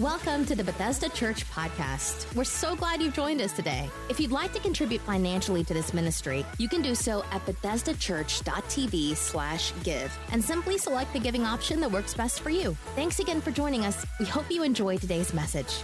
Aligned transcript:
Welcome 0.00 0.46
to 0.46 0.56
the 0.56 0.64
Bethesda 0.64 1.10
Church 1.10 1.46
podcast. 1.50 2.34
We're 2.34 2.44
so 2.44 2.74
glad 2.74 3.02
you've 3.02 3.12
joined 3.12 3.42
us 3.42 3.52
today. 3.52 3.90
If 4.08 4.18
you'd 4.18 4.30
like 4.30 4.54
to 4.54 4.58
contribute 4.58 5.02
financially 5.02 5.64
to 5.64 5.74
this 5.74 5.92
ministry, 5.92 6.46
you 6.56 6.66
can 6.66 6.80
do 6.80 6.94
so 6.94 7.22
at 7.30 7.44
bethesdachurch.tv 7.44 9.14
slash 9.14 9.74
give 9.82 10.10
and 10.30 10.42
simply 10.42 10.78
select 10.78 11.12
the 11.12 11.18
giving 11.18 11.44
option 11.44 11.78
that 11.80 11.92
works 11.92 12.14
best 12.14 12.40
for 12.40 12.48
you. 12.48 12.74
Thanks 12.94 13.18
again 13.18 13.42
for 13.42 13.50
joining 13.50 13.84
us. 13.84 14.06
We 14.18 14.24
hope 14.24 14.50
you 14.50 14.62
enjoy 14.62 14.96
today's 14.96 15.34
message. 15.34 15.82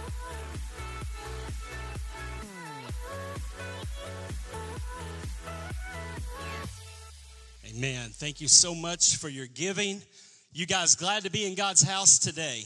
Amen. 7.69 8.09
Thank 8.13 8.41
you 8.41 8.47
so 8.47 8.73
much 8.73 9.17
for 9.17 9.29
your 9.29 9.45
giving. 9.45 10.01
You 10.51 10.65
guys 10.65 10.95
glad 10.95 11.25
to 11.25 11.29
be 11.29 11.45
in 11.45 11.53
God's 11.53 11.83
house 11.83 12.17
today? 12.17 12.63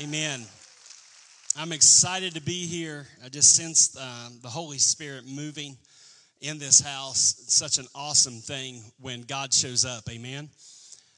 Amen. 0.00 0.46
I'm 1.54 1.70
excited 1.70 2.34
to 2.34 2.40
be 2.40 2.66
here. 2.66 3.06
I 3.22 3.28
just 3.28 3.54
sensed 3.54 3.98
um, 3.98 4.38
the 4.40 4.48
Holy 4.48 4.78
Spirit 4.78 5.26
moving 5.26 5.76
in 6.40 6.58
this 6.58 6.80
house. 6.80 7.36
It's 7.42 7.54
such 7.54 7.76
an 7.76 7.86
awesome 7.94 8.40
thing 8.40 8.82
when 9.02 9.20
God 9.20 9.52
shows 9.52 9.84
up. 9.84 10.08
Amen. 10.08 10.48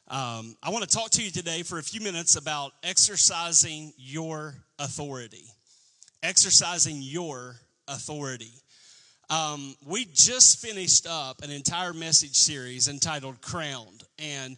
Um, 0.08 0.56
I 0.60 0.70
want 0.70 0.82
to 0.82 0.90
talk 0.90 1.10
to 1.10 1.22
you 1.22 1.30
today 1.30 1.62
for 1.62 1.78
a 1.78 1.84
few 1.84 2.00
minutes 2.00 2.34
about 2.34 2.72
exercising 2.82 3.92
your 3.96 4.56
authority. 4.80 5.44
Exercising 6.24 6.96
your 7.00 7.54
authority. 7.86 8.52
Um, 9.30 9.76
we 9.86 10.04
just 10.12 10.60
finished 10.60 11.06
up 11.08 11.42
an 11.44 11.50
entire 11.52 11.92
message 11.92 12.34
series 12.34 12.88
entitled 12.88 13.40
Crowned. 13.40 14.02
And 14.18 14.56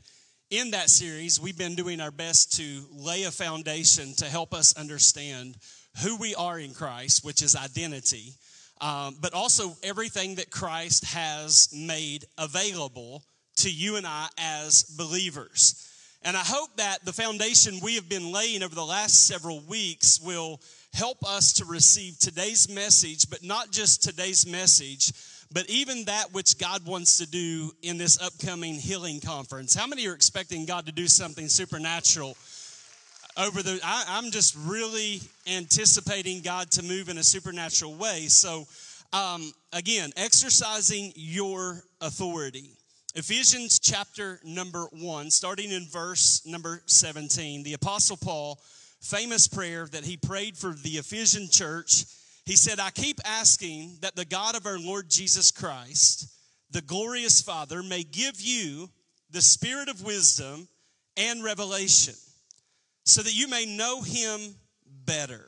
in 0.50 0.70
that 0.70 0.90
series, 0.90 1.40
we've 1.40 1.58
been 1.58 1.74
doing 1.74 2.00
our 2.00 2.10
best 2.10 2.56
to 2.56 2.84
lay 2.92 3.24
a 3.24 3.30
foundation 3.30 4.14
to 4.14 4.26
help 4.26 4.54
us 4.54 4.76
understand 4.76 5.56
who 6.02 6.16
we 6.16 6.34
are 6.36 6.58
in 6.58 6.72
Christ, 6.72 7.24
which 7.24 7.42
is 7.42 7.56
identity, 7.56 8.34
um, 8.80 9.16
but 9.20 9.34
also 9.34 9.76
everything 9.82 10.36
that 10.36 10.50
Christ 10.50 11.04
has 11.06 11.68
made 11.74 12.26
available 12.38 13.24
to 13.56 13.70
you 13.70 13.96
and 13.96 14.06
I 14.06 14.28
as 14.38 14.84
believers. 14.96 15.82
And 16.22 16.36
I 16.36 16.42
hope 16.44 16.76
that 16.76 17.04
the 17.04 17.12
foundation 17.12 17.80
we 17.82 17.96
have 17.96 18.08
been 18.08 18.32
laying 18.32 18.62
over 18.62 18.74
the 18.74 18.84
last 18.84 19.26
several 19.26 19.60
weeks 19.60 20.20
will 20.20 20.60
help 20.92 21.24
us 21.24 21.54
to 21.54 21.64
receive 21.64 22.18
today's 22.18 22.68
message, 22.68 23.28
but 23.28 23.42
not 23.42 23.72
just 23.72 24.02
today's 24.02 24.46
message, 24.46 25.12
but 25.52 25.68
even 25.70 26.04
that 26.04 26.32
which 26.32 26.58
God 26.58 26.86
wants 26.86 27.18
to 27.18 27.26
do 27.26 27.72
in 27.82 27.98
this 27.98 28.20
upcoming 28.20 28.74
healing 28.74 29.20
conference. 29.20 29.74
How 29.74 29.86
many 29.86 30.06
are 30.06 30.14
expecting 30.14 30.66
God 30.66 30.86
to 30.86 30.92
do 30.92 31.06
something 31.06 31.48
supernatural? 31.48 32.36
Over 33.38 33.62
the, 33.62 33.78
I, 33.84 34.18
am 34.18 34.30
just 34.30 34.56
really 34.56 35.20
anticipating 35.46 36.40
God 36.40 36.70
to 36.72 36.82
move 36.82 37.08
in 37.08 37.18
a 37.18 37.22
supernatural 37.22 37.94
way. 37.94 38.26
So, 38.28 38.66
um, 39.12 39.52
again, 39.72 40.10
exercising 40.16 41.12
your 41.14 41.82
authority. 42.00 42.70
Ephesians 43.14 43.78
chapter 43.78 44.40
number 44.44 44.86
one, 44.92 45.30
starting 45.30 45.70
in 45.70 45.86
verse 45.86 46.42
number 46.46 46.82
17, 46.86 47.62
the 47.62 47.74
Apostle 47.74 48.16
Paul, 48.16 48.58
famous 49.00 49.48
prayer 49.48 49.86
that 49.86 50.04
he 50.04 50.16
prayed 50.16 50.56
for 50.56 50.74
the 50.82 50.98
Ephesian 50.98 51.48
church 51.48 52.04
he 52.46 52.54
said, 52.54 52.78
I 52.78 52.90
keep 52.90 53.18
asking 53.24 53.98
that 54.02 54.14
the 54.14 54.24
God 54.24 54.54
of 54.54 54.66
our 54.66 54.78
Lord 54.78 55.10
Jesus 55.10 55.50
Christ, 55.50 56.32
the 56.70 56.80
glorious 56.80 57.42
Father, 57.42 57.82
may 57.82 58.04
give 58.04 58.40
you 58.40 58.88
the 59.30 59.42
spirit 59.42 59.88
of 59.88 60.04
wisdom 60.04 60.68
and 61.16 61.42
revelation 61.42 62.14
so 63.04 63.22
that 63.22 63.34
you 63.34 63.48
may 63.48 63.66
know 63.66 64.00
him 64.00 64.40
better. 65.04 65.44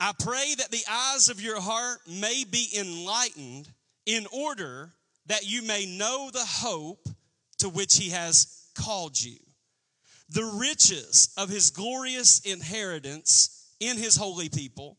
I 0.00 0.12
pray 0.18 0.54
that 0.58 0.72
the 0.72 0.84
eyes 0.90 1.28
of 1.28 1.40
your 1.40 1.60
heart 1.60 2.00
may 2.08 2.42
be 2.42 2.68
enlightened 2.76 3.68
in 4.06 4.26
order 4.32 4.90
that 5.26 5.48
you 5.48 5.62
may 5.62 5.86
know 5.86 6.30
the 6.32 6.44
hope 6.44 7.08
to 7.58 7.68
which 7.68 7.96
he 7.96 8.10
has 8.10 8.68
called 8.76 9.20
you, 9.20 9.38
the 10.28 10.44
riches 10.44 11.32
of 11.36 11.48
his 11.48 11.70
glorious 11.70 12.40
inheritance 12.40 13.70
in 13.78 13.96
his 13.96 14.16
holy 14.16 14.48
people 14.48 14.98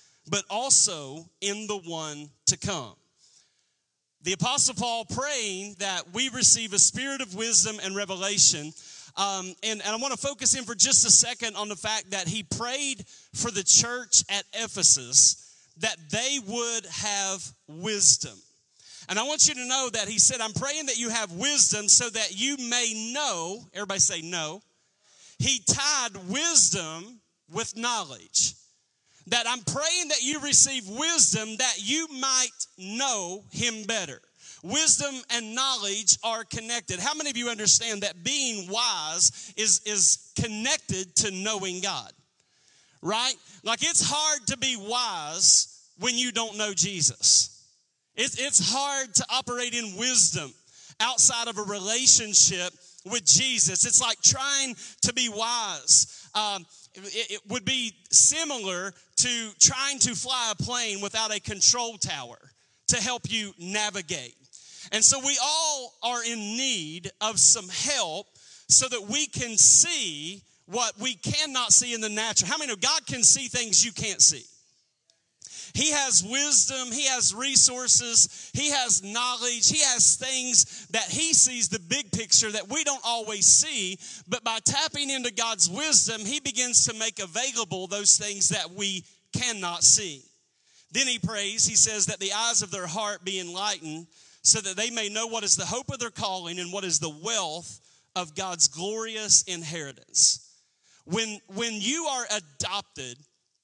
but 0.31 0.45
also 0.49 1.29
in 1.41 1.67
the 1.67 1.77
one 1.77 2.29
to 2.47 2.57
come. 2.57 2.95
The 4.23 4.33
Apostle 4.33 4.75
Paul 4.75 5.05
praying 5.05 5.75
that 5.79 6.13
we 6.13 6.29
receive 6.29 6.73
a 6.73 6.79
spirit 6.79 7.21
of 7.21 7.35
wisdom 7.35 7.79
and 7.83 7.95
revelation. 7.95 8.71
Um, 9.17 9.53
and, 9.61 9.81
and 9.81 9.89
I 9.89 9.97
want 9.97 10.13
to 10.13 10.19
focus 10.19 10.55
in 10.57 10.63
for 10.63 10.73
just 10.73 11.05
a 11.05 11.11
second 11.11 11.57
on 11.57 11.67
the 11.67 11.75
fact 11.75 12.11
that 12.11 12.27
he 12.27 12.43
prayed 12.43 13.03
for 13.33 13.51
the 13.51 13.63
church 13.63 14.23
at 14.29 14.45
Ephesus 14.53 15.53
that 15.79 15.97
they 16.09 16.39
would 16.47 16.85
have 16.85 17.43
wisdom. 17.67 18.37
And 19.09 19.19
I 19.19 19.23
want 19.23 19.49
you 19.49 19.55
to 19.55 19.67
know 19.67 19.89
that 19.91 20.07
he 20.07 20.17
said, 20.19 20.39
I'm 20.39 20.53
praying 20.53 20.85
that 20.85 20.97
you 20.97 21.09
have 21.09 21.33
wisdom 21.33 21.89
so 21.89 22.09
that 22.09 22.39
you 22.39 22.55
may 22.69 23.11
know. 23.13 23.59
Everybody 23.73 23.99
say 23.99 24.21
no. 24.21 24.61
He 25.39 25.61
tied 25.67 26.15
wisdom 26.29 27.19
with 27.51 27.75
knowledge 27.75 28.53
that 29.27 29.45
I'm 29.47 29.61
praying 29.61 30.09
that 30.09 30.23
you 30.23 30.39
receive 30.39 30.87
wisdom 30.87 31.57
that 31.57 31.75
you 31.77 32.07
might 32.19 32.49
know 32.77 33.43
him 33.51 33.83
better. 33.83 34.21
Wisdom 34.63 35.15
and 35.31 35.55
knowledge 35.55 36.17
are 36.23 36.43
connected. 36.43 36.99
How 36.99 37.15
many 37.15 37.29
of 37.29 37.37
you 37.37 37.49
understand 37.49 38.03
that 38.03 38.23
being 38.23 38.69
wise 38.69 39.53
is, 39.57 39.81
is 39.85 40.31
connected 40.39 41.15
to 41.17 41.31
knowing 41.31 41.81
God? 41.81 42.11
Right? 43.01 43.33
Like 43.63 43.81
it's 43.81 44.07
hard 44.07 44.45
to 44.47 44.57
be 44.57 44.75
wise 44.77 45.89
when 45.99 46.17
you 46.17 46.31
don't 46.31 46.57
know 46.57 46.73
Jesus. 46.73 47.63
It's, 48.15 48.39
it's 48.39 48.71
hard 48.71 49.15
to 49.15 49.25
operate 49.31 49.73
in 49.73 49.95
wisdom 49.97 50.53
outside 50.99 51.47
of 51.47 51.57
a 51.57 51.63
relationship 51.63 52.71
with 53.05 53.25
Jesus. 53.25 53.85
It's 53.85 54.01
like 54.01 54.21
trying 54.21 54.75
to 55.01 55.13
be 55.13 55.29
wise. 55.29 56.29
Um, 56.35 56.65
it, 56.95 57.31
it 57.31 57.41
would 57.49 57.65
be 57.65 57.93
similar 58.11 58.93
to 59.17 59.49
trying 59.59 59.99
to 59.99 60.15
fly 60.15 60.51
a 60.51 60.63
plane 60.63 61.01
without 61.01 61.35
a 61.35 61.39
control 61.39 61.97
tower 61.97 62.37
to 62.87 62.97
help 62.97 63.31
you 63.31 63.53
navigate. 63.59 64.35
And 64.91 65.03
so 65.03 65.19
we 65.19 65.37
all 65.41 65.93
are 66.03 66.23
in 66.23 66.37
need 66.37 67.11
of 67.21 67.39
some 67.39 67.69
help 67.69 68.27
so 68.67 68.87
that 68.87 69.07
we 69.09 69.27
can 69.27 69.57
see 69.57 70.41
what 70.65 70.93
we 70.99 71.15
cannot 71.15 71.71
see 71.71 71.93
in 71.93 72.01
the 72.01 72.09
natural. 72.09 72.49
How 72.49 72.57
many 72.57 72.71
know 72.71 72.77
God 72.77 73.05
can 73.05 73.23
see 73.23 73.47
things 73.47 73.85
you 73.85 73.91
can't 73.91 74.21
see? 74.21 74.45
He 75.73 75.91
has 75.91 76.23
wisdom, 76.23 76.91
He 76.91 77.07
has 77.07 77.33
resources, 77.33 78.51
He 78.53 78.69
has 78.71 79.03
knowledge, 79.03 79.69
He 79.69 79.79
has 79.79 80.15
things 80.15 80.87
that 80.87 81.09
He 81.09 81.33
sees 81.33 81.69
the 81.69 81.79
big 81.79 82.11
picture 82.11 82.51
that 82.51 82.69
we 82.69 82.83
don't 82.83 83.03
always 83.05 83.45
see. 83.45 83.97
But 84.27 84.43
by 84.43 84.59
tapping 84.63 85.09
into 85.09 85.31
God's 85.31 85.69
wisdom, 85.69 86.21
He 86.21 86.39
begins 86.39 86.85
to 86.85 86.97
make 86.97 87.19
available 87.19 87.87
those 87.87 88.17
things 88.17 88.49
that 88.49 88.71
we 88.71 89.03
cannot 89.33 89.83
see. 89.83 90.23
Then 90.91 91.07
He 91.07 91.19
prays, 91.19 91.65
He 91.65 91.75
says, 91.75 92.07
that 92.07 92.19
the 92.19 92.33
eyes 92.33 92.61
of 92.61 92.71
their 92.71 92.87
heart 92.87 93.23
be 93.23 93.39
enlightened 93.39 94.07
so 94.43 94.59
that 94.59 94.75
they 94.75 94.89
may 94.89 95.09
know 95.09 95.27
what 95.27 95.43
is 95.43 95.55
the 95.55 95.65
hope 95.65 95.89
of 95.89 95.99
their 95.99 96.09
calling 96.09 96.59
and 96.59 96.73
what 96.73 96.83
is 96.83 96.99
the 96.99 97.15
wealth 97.23 97.79
of 98.15 98.35
God's 98.35 98.67
glorious 98.67 99.43
inheritance. 99.43 100.47
When, 101.05 101.39
when 101.47 101.73
you 101.73 102.05
are 102.05 102.25
adopted 102.35 103.17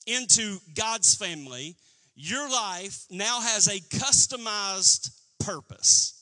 into 0.06 0.58
God's 0.76 1.16
family, 1.16 1.76
your 2.18 2.50
life 2.50 3.06
now 3.12 3.40
has 3.42 3.68
a 3.68 3.80
customized 3.80 5.12
purpose. 5.40 6.14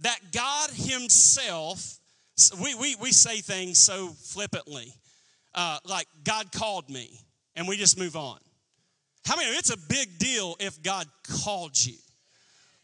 That 0.00 0.18
God 0.32 0.70
Himself, 0.70 1.98
we, 2.62 2.74
we, 2.74 2.94
we 2.96 3.10
say 3.10 3.38
things 3.38 3.78
so 3.78 4.08
flippantly, 4.08 4.92
uh, 5.54 5.78
like 5.86 6.06
God 6.24 6.52
called 6.52 6.90
me, 6.90 7.18
and 7.56 7.66
we 7.66 7.78
just 7.78 7.98
move 7.98 8.16
on. 8.16 8.38
How 9.24 9.36
many? 9.36 9.56
It's 9.56 9.72
a 9.72 9.78
big 9.88 10.18
deal 10.18 10.56
if 10.60 10.82
God 10.82 11.06
called 11.42 11.82
you. 11.82 11.96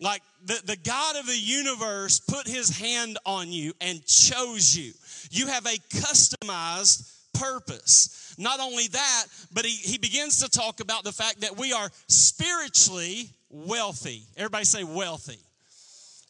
Like 0.01 0.23
the, 0.47 0.59
the 0.65 0.77
God 0.77 1.17
of 1.17 1.27
the 1.27 1.39
universe 1.39 2.21
put 2.21 2.47
his 2.47 2.71
hand 2.79 3.19
on 3.27 3.53
you 3.53 3.75
and 3.83 4.05
chose 4.07 4.75
you. 4.75 4.93
You 5.31 5.49
have 5.49 5.67
a 5.67 5.77
customized 5.95 7.20
purpose. 7.41 8.35
Not 8.39 8.61
only 8.61 8.87
that, 8.89 9.25
but 9.53 9.65
he, 9.65 9.73
he 9.73 9.99
begins 9.99 10.41
to 10.41 10.49
talk 10.49 10.81
about 10.81 11.05
the 11.05 11.13
fact 11.13 11.41
that 11.41 11.57
we 11.57 11.73
are 11.73 11.91
spiritually 12.09 13.31
wealthy. 13.51 14.23
Everybody 14.37 14.65
say 14.65 14.85
wealthy. 14.85 15.39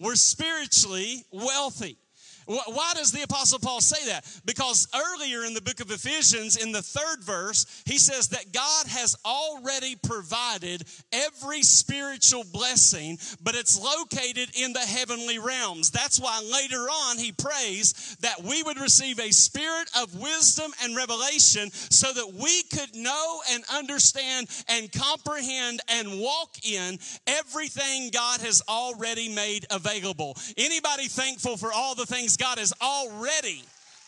We're 0.00 0.14
spiritually 0.14 1.24
wealthy. 1.30 1.98
Why 2.46 2.92
does 2.94 3.12
the 3.12 3.22
Apostle 3.22 3.58
Paul 3.58 3.80
say 3.80 4.06
that? 4.06 4.24
Because 4.44 4.88
earlier 4.94 5.44
in 5.44 5.54
the 5.54 5.60
book 5.60 5.80
of 5.80 5.90
Ephesians, 5.90 6.56
in 6.56 6.72
the 6.72 6.82
third 6.82 7.22
verse, 7.22 7.82
he 7.86 7.98
says 7.98 8.28
that 8.28 8.52
God 8.52 8.86
has 8.86 9.16
already 9.24 9.96
provided 9.96 10.82
every 11.12 11.62
spiritual 11.62 12.44
blessing, 12.52 13.18
but 13.42 13.54
it's 13.54 13.80
located 13.80 14.50
in 14.54 14.72
the 14.72 14.80
heavenly 14.80 15.38
realms. 15.38 15.90
That's 15.90 16.18
why 16.20 16.42
later 16.52 16.82
on 16.88 17.18
he 17.18 17.32
prays 17.32 18.16
that 18.20 18.42
we 18.42 18.62
would 18.62 18.78
receive 18.78 19.18
a 19.20 19.32
spirit 19.32 19.88
of 20.00 20.20
wisdom 20.20 20.72
and 20.82 20.96
revelation 20.96 21.70
so 21.70 22.12
that 22.12 22.34
we 22.34 22.62
could 22.64 22.94
know 22.94 23.40
and 23.50 23.62
understand 23.72 24.48
and 24.68 24.90
comprehend 24.92 25.80
and 25.88 26.20
walk 26.20 26.56
in 26.64 26.98
everything 27.26 28.10
God 28.12 28.40
has 28.40 28.62
already 28.68 29.28
made 29.28 29.66
available. 29.70 30.36
Anybody 30.56 31.08
thankful 31.08 31.56
for 31.56 31.72
all 31.72 31.94
the 31.94 32.06
things 32.06 32.29
God 32.36 32.58
has 32.58 32.72
already 32.82 33.62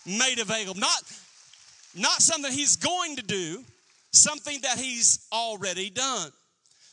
made 0.06 0.38
available. 0.38 0.80
Not, 0.80 1.02
not 1.94 2.22
something 2.22 2.52
He's 2.52 2.76
going 2.76 3.16
to 3.16 3.22
do, 3.22 3.64
something 4.12 4.60
that 4.62 4.78
He's 4.78 5.26
already 5.32 5.90
done. 5.90 6.30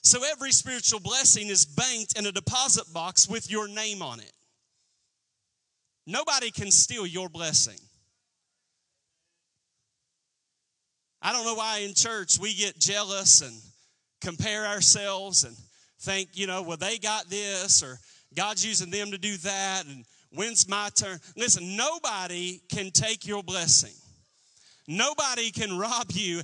So 0.02 0.22
every 0.32 0.52
spiritual 0.52 1.00
blessing 1.00 1.48
is 1.48 1.66
banked 1.66 2.18
in 2.18 2.26
a 2.26 2.32
deposit 2.32 2.92
box 2.94 3.28
with 3.28 3.52
your 3.52 3.68
name 3.68 4.02
on 4.02 4.20
it. 4.20 4.32
Nobody 6.08 6.52
can 6.52 6.72
steal 6.72 7.06
your 7.06 7.30
blessing. 7.30 7.78
I 11.22 11.34
don't 11.34 11.46
know 11.46 11.56
why 11.56 11.80
in 11.80 11.94
church 11.94 12.40
we 12.40 12.54
get 12.54 12.80
jealous 12.80 13.42
and 13.42 13.54
compare 14.22 14.66
ourselves 14.66 15.44
and 15.44 15.56
think, 16.00 16.30
you 16.34 16.48
know, 16.48 16.62
well, 16.62 16.78
they 16.78 16.98
got 16.98 17.30
this 17.30 17.84
or 17.84 18.00
God's 18.36 18.66
using 18.66 18.90
them 18.90 19.12
to 19.12 19.18
do 19.18 19.36
that. 19.38 19.86
And 19.86 20.06
When's 20.32 20.68
my 20.68 20.90
turn? 20.96 21.20
Listen, 21.36 21.76
nobody 21.76 22.62
can 22.70 22.92
take 22.92 23.26
your 23.26 23.44
blessing. 23.44 23.94
Nobody 24.88 25.52
can 25.52 25.78
rob 25.78 26.12
you. 26.12 26.42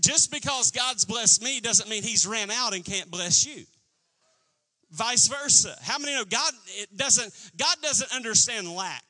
Just 0.00 0.30
because 0.30 0.70
God's 0.70 1.04
blessed 1.04 1.42
me 1.42 1.60
doesn't 1.60 1.88
mean 1.88 2.02
He's 2.02 2.26
ran 2.26 2.50
out 2.50 2.74
and 2.74 2.84
can't 2.84 3.10
bless 3.10 3.46
you. 3.46 3.64
Vice 4.90 5.26
versa. 5.28 5.76
How 5.82 5.98
many 5.98 6.14
know 6.14 6.24
God 6.24 6.52
it 6.76 6.96
doesn't 6.96 7.32
God 7.56 7.76
doesn't 7.82 8.14
understand 8.14 8.72
lack? 8.72 9.04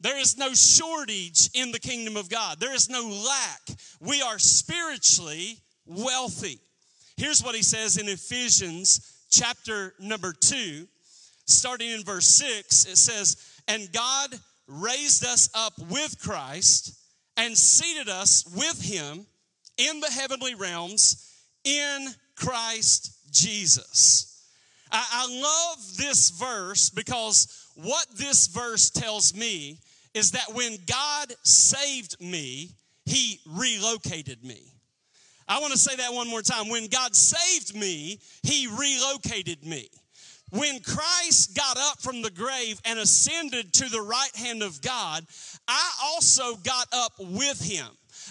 There 0.00 0.18
is 0.18 0.38
no 0.38 0.54
shortage 0.54 1.50
in 1.52 1.72
the 1.72 1.78
kingdom 1.78 2.16
of 2.16 2.30
God. 2.30 2.58
There 2.58 2.74
is 2.74 2.88
no 2.88 3.06
lack. 3.06 3.78
We 4.00 4.22
are 4.22 4.38
spiritually 4.38 5.58
wealthy. 5.84 6.58
Here's 7.18 7.42
what 7.42 7.54
he 7.54 7.62
says 7.62 7.98
in 7.98 8.08
Ephesians 8.08 9.26
chapter 9.30 9.94
number 9.98 10.32
2 10.32 10.86
starting 11.50 11.90
in 11.90 12.04
verse 12.04 12.26
6, 12.26 12.86
it 12.86 12.96
says, 12.96 13.36
And 13.68 13.92
God 13.92 14.30
raised 14.66 15.24
us 15.24 15.48
up 15.54 15.72
with 15.90 16.18
Christ 16.20 16.98
and 17.36 17.56
seated 17.56 18.08
us 18.08 18.44
with 18.54 18.80
him 18.82 19.26
in 19.76 20.00
the 20.00 20.10
heavenly 20.10 20.54
realms 20.54 21.26
in 21.64 22.08
Christ 22.36 23.12
Jesus. 23.32 24.44
I, 24.92 25.06
I 25.12 25.40
love 25.40 25.96
this 25.96 26.30
verse 26.30 26.90
because 26.90 27.68
what 27.74 28.06
this 28.16 28.46
verse 28.48 28.90
tells 28.90 29.34
me 29.34 29.78
is 30.14 30.32
that 30.32 30.52
when 30.54 30.76
God 30.86 31.32
saved 31.42 32.20
me, 32.20 32.70
he 33.04 33.40
relocated 33.46 34.44
me. 34.44 34.60
I 35.48 35.60
want 35.60 35.72
to 35.72 35.78
say 35.78 35.96
that 35.96 36.12
one 36.12 36.28
more 36.28 36.42
time. 36.42 36.68
When 36.68 36.86
God 36.86 37.14
saved 37.14 37.74
me, 37.74 38.20
he 38.42 38.68
relocated 38.68 39.64
me. 39.64 39.88
When 40.50 40.80
Christ 40.80 41.54
got 41.56 41.76
up 41.76 42.00
from 42.00 42.22
the 42.22 42.30
grave 42.30 42.80
and 42.84 42.98
ascended 42.98 43.72
to 43.74 43.88
the 43.88 44.02
right 44.02 44.34
hand 44.34 44.62
of 44.62 44.80
God, 44.82 45.24
I 45.68 45.90
also 46.02 46.56
got 46.56 46.86
up 46.92 47.12
with 47.18 47.60
him. 47.60 47.86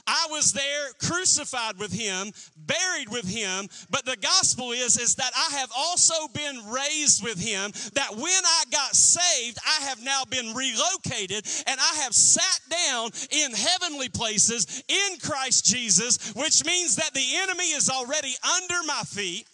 I 0.06 0.28
was 0.30 0.54
there 0.54 0.92
crucified 1.02 1.78
with 1.78 1.92
him, 1.92 2.32
buried 2.58 3.10
with 3.10 3.28
him, 3.28 3.68
but 3.90 4.06
the 4.06 4.18
gospel 4.18 4.72
is 4.72 4.98
is 4.98 5.16
that 5.16 5.32
I 5.36 5.58
have 5.58 5.72
also 5.76 6.28
been 6.34 6.70
raised 6.70 7.24
with 7.24 7.40
him 7.40 7.72
that 7.94 8.16
when 8.16 8.46
I 8.46 8.64
got 8.72 8.96
saved, 8.96 9.58
I 9.66 9.84
have 9.86 10.04
now 10.04 10.24
been 10.30 10.54
relocated 10.54 11.46
and 11.68 11.80
I 11.80 12.02
have 12.04 12.14
sat 12.14 12.60
down 12.70 13.12
in 13.32 13.52
heavenly 13.54 14.10
places 14.10 14.84
in 14.88 15.20
Christ 15.20 15.66
Jesus, 15.66 16.34
which 16.34 16.66
means 16.66 16.96
that 16.98 17.14
the 17.14 17.38
enemy 17.38 17.72
is 17.72 17.90
already 17.90 18.34
under 18.58 18.84
my 18.86 19.02
feet 19.06 19.48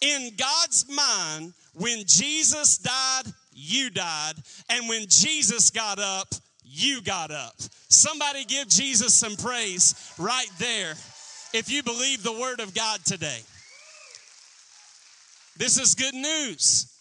in 0.00 0.30
God's 0.36 0.86
mind, 0.88 1.52
when 1.74 2.04
Jesus 2.06 2.78
died, 2.78 3.32
you 3.52 3.90
died. 3.90 4.34
And 4.70 4.88
when 4.88 5.06
Jesus 5.08 5.70
got 5.70 5.98
up, 5.98 6.28
you 6.64 7.00
got 7.02 7.30
up. 7.30 7.54
Somebody 7.88 8.44
give 8.44 8.68
Jesus 8.68 9.14
some 9.14 9.36
praise 9.36 10.12
right 10.18 10.50
there 10.58 10.92
if 11.52 11.70
you 11.70 11.82
believe 11.82 12.22
the 12.22 12.38
word 12.38 12.60
of 12.60 12.74
God 12.74 13.00
today. 13.04 13.40
This 15.56 15.78
is 15.78 15.94
good 15.94 16.14
news. 16.14 16.94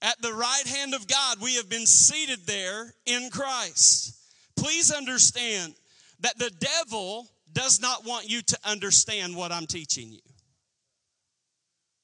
At 0.00 0.20
the 0.20 0.32
right 0.32 0.66
hand 0.66 0.94
of 0.94 1.06
God, 1.06 1.36
we 1.40 1.56
have 1.56 1.68
been 1.68 1.86
seated 1.86 2.40
there 2.46 2.92
in 3.06 3.30
Christ. 3.30 4.16
Please 4.56 4.90
understand 4.90 5.74
that 6.20 6.38
the 6.38 6.50
devil 6.50 7.28
does 7.52 7.80
not 7.80 8.04
want 8.04 8.28
you 8.28 8.42
to 8.42 8.58
understand 8.64 9.36
what 9.36 9.52
I'm 9.52 9.66
teaching 9.66 10.10
you. 10.10 10.20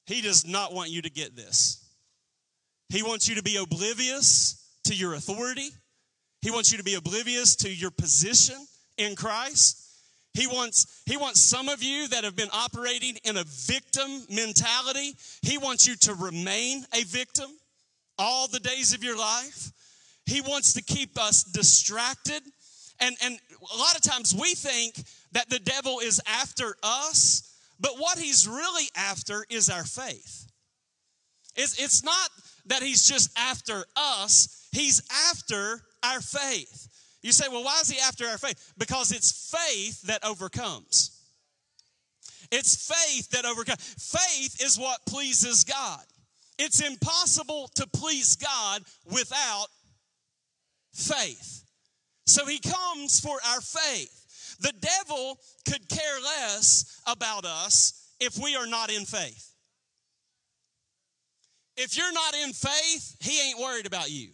He 0.09 0.21
does 0.21 0.43
not 0.43 0.73
want 0.73 0.89
you 0.89 1.03
to 1.03 1.09
get 1.11 1.35
this. 1.35 1.85
He 2.89 3.03
wants 3.03 3.29
you 3.29 3.35
to 3.35 3.43
be 3.43 3.57
oblivious 3.57 4.67
to 4.85 4.95
your 4.95 5.13
authority. 5.13 5.69
He 6.41 6.49
wants 6.49 6.71
you 6.71 6.79
to 6.79 6.83
be 6.83 6.95
oblivious 6.95 7.55
to 7.57 7.69
your 7.69 7.91
position 7.91 8.55
in 8.97 9.15
Christ. 9.15 9.85
He 10.33 10.47
wants, 10.47 11.03
he 11.05 11.15
wants 11.15 11.39
some 11.39 11.69
of 11.69 11.83
you 11.83 12.07
that 12.07 12.23
have 12.23 12.35
been 12.35 12.49
operating 12.51 13.17
in 13.23 13.37
a 13.37 13.43
victim 13.43 14.23
mentality. 14.31 15.15
He 15.43 15.59
wants 15.59 15.87
you 15.87 15.95
to 15.97 16.15
remain 16.15 16.85
a 16.95 17.03
victim 17.03 17.51
all 18.17 18.47
the 18.47 18.59
days 18.59 18.95
of 18.95 19.03
your 19.03 19.17
life. 19.17 19.71
He 20.25 20.41
wants 20.41 20.73
to 20.73 20.81
keep 20.81 21.19
us 21.19 21.43
distracted. 21.43 22.41
And, 22.99 23.15
and 23.23 23.37
a 23.61 23.77
lot 23.77 23.95
of 23.95 24.01
times 24.01 24.33
we 24.33 24.55
think 24.55 24.95
that 25.33 25.51
the 25.51 25.59
devil 25.59 25.99
is 25.99 26.19
after 26.25 26.75
us 26.81 27.48
but 27.79 27.93
what 27.97 28.17
he's 28.17 28.47
really 28.47 28.87
after 28.95 29.45
is 29.49 29.69
our 29.69 29.85
faith. 29.85 30.47
It's, 31.55 31.81
it's 31.81 32.03
not 32.03 32.29
that 32.67 32.83
he's 32.83 33.07
just 33.07 33.37
after 33.37 33.83
us, 33.95 34.67
he's 34.71 35.01
after 35.29 35.81
our 36.03 36.21
faith. 36.21 36.87
You 37.21 37.31
say, 37.31 37.47
well, 37.49 37.63
why 37.63 37.79
is 37.81 37.89
he 37.89 37.99
after 37.99 38.25
our 38.27 38.37
faith? 38.37 38.73
Because 38.77 39.11
it's 39.11 39.53
faith 39.53 40.01
that 40.03 40.23
overcomes. 40.25 41.11
It's 42.51 42.87
faith 42.87 43.29
that 43.31 43.45
overcomes. 43.45 43.81
Faith 43.81 44.63
is 44.63 44.79
what 44.79 45.05
pleases 45.05 45.63
God. 45.63 46.01
It's 46.57 46.81
impossible 46.85 47.69
to 47.75 47.87
please 47.87 48.35
God 48.35 48.83
without 49.05 49.67
faith. 50.93 51.63
So 52.25 52.45
he 52.45 52.59
comes 52.59 53.19
for 53.19 53.37
our 53.51 53.61
faith. 53.61 54.19
The 54.59 54.73
devil 54.79 55.39
could 55.67 55.87
care 55.89 56.19
less 56.21 57.01
about 57.07 57.45
us 57.45 58.11
if 58.19 58.37
we 58.37 58.55
are 58.55 58.67
not 58.67 58.91
in 58.91 59.05
faith. 59.05 59.53
If 61.77 61.95
you're 61.95 62.11
not 62.11 62.35
in 62.43 62.51
faith, 62.51 63.15
he 63.21 63.39
ain't 63.49 63.59
worried 63.59 63.85
about 63.85 64.11
you. 64.11 64.29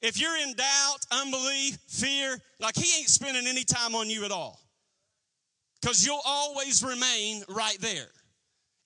If 0.00 0.20
you're 0.20 0.36
in 0.36 0.54
doubt, 0.54 0.98
unbelief, 1.10 1.78
fear, 1.86 2.38
like 2.60 2.76
he 2.76 2.98
ain't 2.98 3.08
spending 3.08 3.46
any 3.46 3.64
time 3.64 3.94
on 3.94 4.10
you 4.10 4.24
at 4.24 4.32
all. 4.32 4.60
Because 5.80 6.04
you'll 6.04 6.20
always 6.24 6.82
remain 6.82 7.44
right 7.48 7.78
there. 7.80 8.08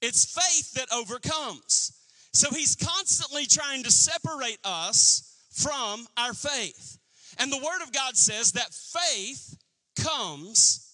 It's 0.03 0.25
faith 0.25 0.73
that 0.75 0.93
overcomes. 0.93 1.93
So 2.33 2.51
he's 2.51 2.77
constantly 2.77 3.47
trying 3.47 3.83
to 3.85 3.91
separate 3.91 4.59
us 4.65 5.39
from 5.51 6.07
our 6.17 6.35
faith. 6.35 6.99
And 7.43 7.51
the 7.51 7.59
Word 7.59 7.83
of 7.83 7.93
God 7.93 8.17
says 8.17 8.53
that 8.53 8.73
faith 8.73 9.59
comes 9.99 10.89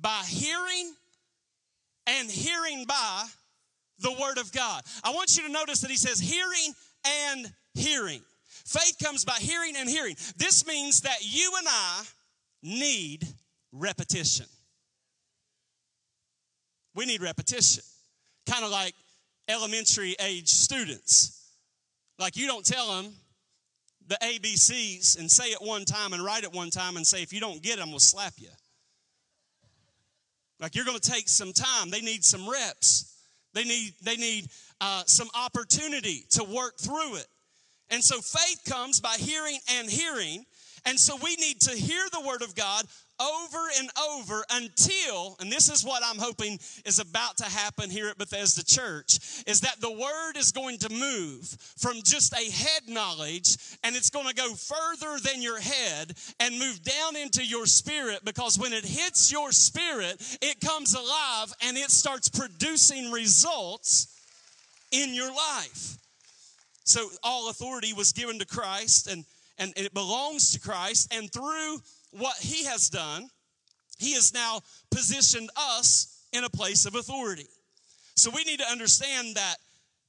by 0.00 0.22
hearing 0.24 0.94
and 2.06 2.30
hearing 2.30 2.84
by 2.86 3.24
the 3.98 4.12
Word 4.12 4.38
of 4.38 4.52
God. 4.52 4.82
I 5.02 5.10
want 5.10 5.36
you 5.36 5.42
to 5.48 5.52
notice 5.52 5.80
that 5.80 5.90
He 5.90 5.96
says 5.96 6.20
hearing 6.20 6.74
and 7.04 7.52
hearing. 7.74 8.22
Faith 8.64 8.98
comes 9.02 9.24
by 9.24 9.34
hearing 9.40 9.74
and 9.76 9.88
hearing. 9.88 10.14
This 10.36 10.64
means 10.64 11.00
that 11.00 11.18
you 11.22 11.50
and 11.58 11.66
I 11.68 12.02
need 12.62 13.26
repetition. 13.72 14.46
We 16.94 17.04
need 17.04 17.20
repetition. 17.20 17.82
Kind 18.48 18.64
of 18.64 18.70
like 18.70 18.94
elementary 19.48 20.14
age 20.20 20.50
students. 20.50 21.52
Like 22.16 22.36
you 22.36 22.46
don't 22.46 22.64
tell 22.64 23.02
them 23.02 23.12
the 24.10 24.16
ABCs 24.16 25.20
and 25.20 25.30
say 25.30 25.44
it 25.44 25.62
one 25.62 25.84
time 25.84 26.12
and 26.12 26.22
write 26.22 26.42
it 26.42 26.52
one 26.52 26.68
time 26.68 26.96
and 26.96 27.06
say, 27.06 27.22
if 27.22 27.32
you 27.32 27.38
don't 27.38 27.62
get 27.62 27.78
going 27.78 27.92
to 27.92 28.00
slap 28.00 28.34
you. 28.38 28.48
Like 30.58 30.74
you're 30.74 30.84
going 30.84 30.98
to 30.98 31.10
take 31.10 31.28
some 31.28 31.52
time. 31.52 31.90
They 31.90 32.00
need 32.00 32.24
some 32.24 32.50
reps. 32.50 33.14
They 33.54 33.62
need, 33.62 33.94
they 34.02 34.16
need 34.16 34.48
uh, 34.80 35.04
some 35.06 35.28
opportunity 35.32 36.24
to 36.30 36.42
work 36.42 36.76
through 36.78 37.16
it. 37.16 37.26
And 37.90 38.02
so 38.02 38.20
faith 38.20 38.62
comes 38.68 39.00
by 39.00 39.14
hearing 39.16 39.58
and 39.78 39.88
hearing. 39.88 40.44
And 40.86 40.98
so 40.98 41.16
we 41.22 41.36
need 41.36 41.60
to 41.62 41.70
hear 41.70 42.02
the 42.12 42.26
word 42.26 42.42
of 42.42 42.56
God 42.56 42.86
over 43.20 43.68
and 43.78 43.90
over 44.10 44.44
until, 44.50 45.36
and 45.40 45.52
this 45.52 45.68
is 45.68 45.84
what 45.84 46.02
I'm 46.04 46.18
hoping 46.18 46.58
is 46.84 46.98
about 46.98 47.36
to 47.38 47.44
happen 47.44 47.90
here 47.90 48.08
at 48.08 48.18
Bethesda 48.18 48.64
Church, 48.64 49.18
is 49.46 49.60
that 49.60 49.80
the 49.80 49.92
word 49.92 50.36
is 50.36 50.52
going 50.52 50.78
to 50.78 50.88
move 50.88 51.46
from 51.76 51.96
just 52.02 52.32
a 52.32 52.50
head 52.50 52.88
knowledge 52.88 53.56
and 53.84 53.94
it's 53.94 54.10
going 54.10 54.26
to 54.26 54.34
go 54.34 54.54
further 54.54 55.18
than 55.22 55.42
your 55.42 55.60
head 55.60 56.14
and 56.40 56.58
move 56.58 56.82
down 56.82 57.16
into 57.16 57.44
your 57.44 57.66
spirit 57.66 58.24
because 58.24 58.58
when 58.58 58.72
it 58.72 58.84
hits 58.84 59.30
your 59.30 59.52
spirit, 59.52 60.38
it 60.40 60.60
comes 60.60 60.94
alive 60.94 61.52
and 61.62 61.76
it 61.76 61.90
starts 61.90 62.28
producing 62.28 63.10
results 63.10 64.18
in 64.92 65.14
your 65.14 65.28
life. 65.28 65.98
So 66.84 67.08
all 67.22 67.50
authority 67.50 67.92
was 67.92 68.12
given 68.12 68.38
to 68.38 68.46
Christ 68.46 69.06
and, 69.06 69.24
and 69.58 69.72
it 69.76 69.92
belongs 69.92 70.52
to 70.52 70.60
Christ, 70.60 71.14
and 71.14 71.30
through 71.30 71.80
what 72.12 72.36
he 72.36 72.64
has 72.64 72.88
done, 72.88 73.28
he 73.98 74.14
has 74.14 74.32
now 74.32 74.60
positioned 74.90 75.50
us 75.56 76.24
in 76.32 76.44
a 76.44 76.50
place 76.50 76.86
of 76.86 76.94
authority. 76.94 77.46
So 78.16 78.30
we 78.34 78.44
need 78.44 78.60
to 78.60 78.66
understand 78.66 79.36
that 79.36 79.56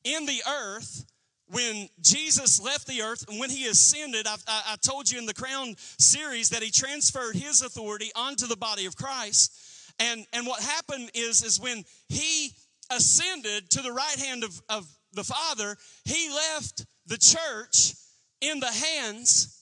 in 0.04 0.26
the 0.26 0.42
earth, 0.50 1.06
when 1.52 1.90
Jesus 2.02 2.62
left 2.62 2.88
the 2.88 3.02
earth 3.02 3.26
and 3.30 3.40
when 3.40 3.50
he 3.50 3.68
ascended, 3.68 4.26
I, 4.28 4.36
I, 4.48 4.76
told 4.82 5.12
you 5.12 5.20
in 5.20 5.26
the 5.26 5.34
Crown 5.34 5.76
series 5.98 6.50
that 6.50 6.64
he 6.64 6.72
transferred 6.72 7.36
his 7.36 7.62
authority 7.62 8.10
onto 8.16 8.48
the 8.48 8.56
body 8.56 8.86
of 8.86 8.96
Christ. 8.96 9.54
And, 10.00 10.26
and 10.32 10.48
what 10.48 10.62
happened 10.62 11.12
is, 11.14 11.44
is 11.44 11.60
when 11.60 11.84
he 12.08 12.54
ascended 12.90 13.70
to 13.72 13.82
the 13.82 13.92
right 13.92 14.16
hand 14.18 14.44
of, 14.44 14.62
of 14.70 14.88
the 15.14 15.24
Father, 15.24 15.76
he 16.06 16.30
left 16.30 16.86
the 17.06 17.18
church 17.18 17.96
in 18.40 18.60
the 18.60 18.72
hands 18.72 19.62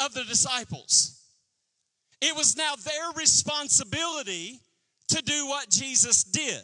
of 0.00 0.12
the 0.14 0.24
disciples. 0.24 1.17
It 2.20 2.36
was 2.36 2.56
now 2.56 2.74
their 2.76 3.12
responsibility 3.16 4.60
to 5.08 5.22
do 5.22 5.46
what 5.46 5.70
Jesus 5.70 6.24
did. 6.24 6.62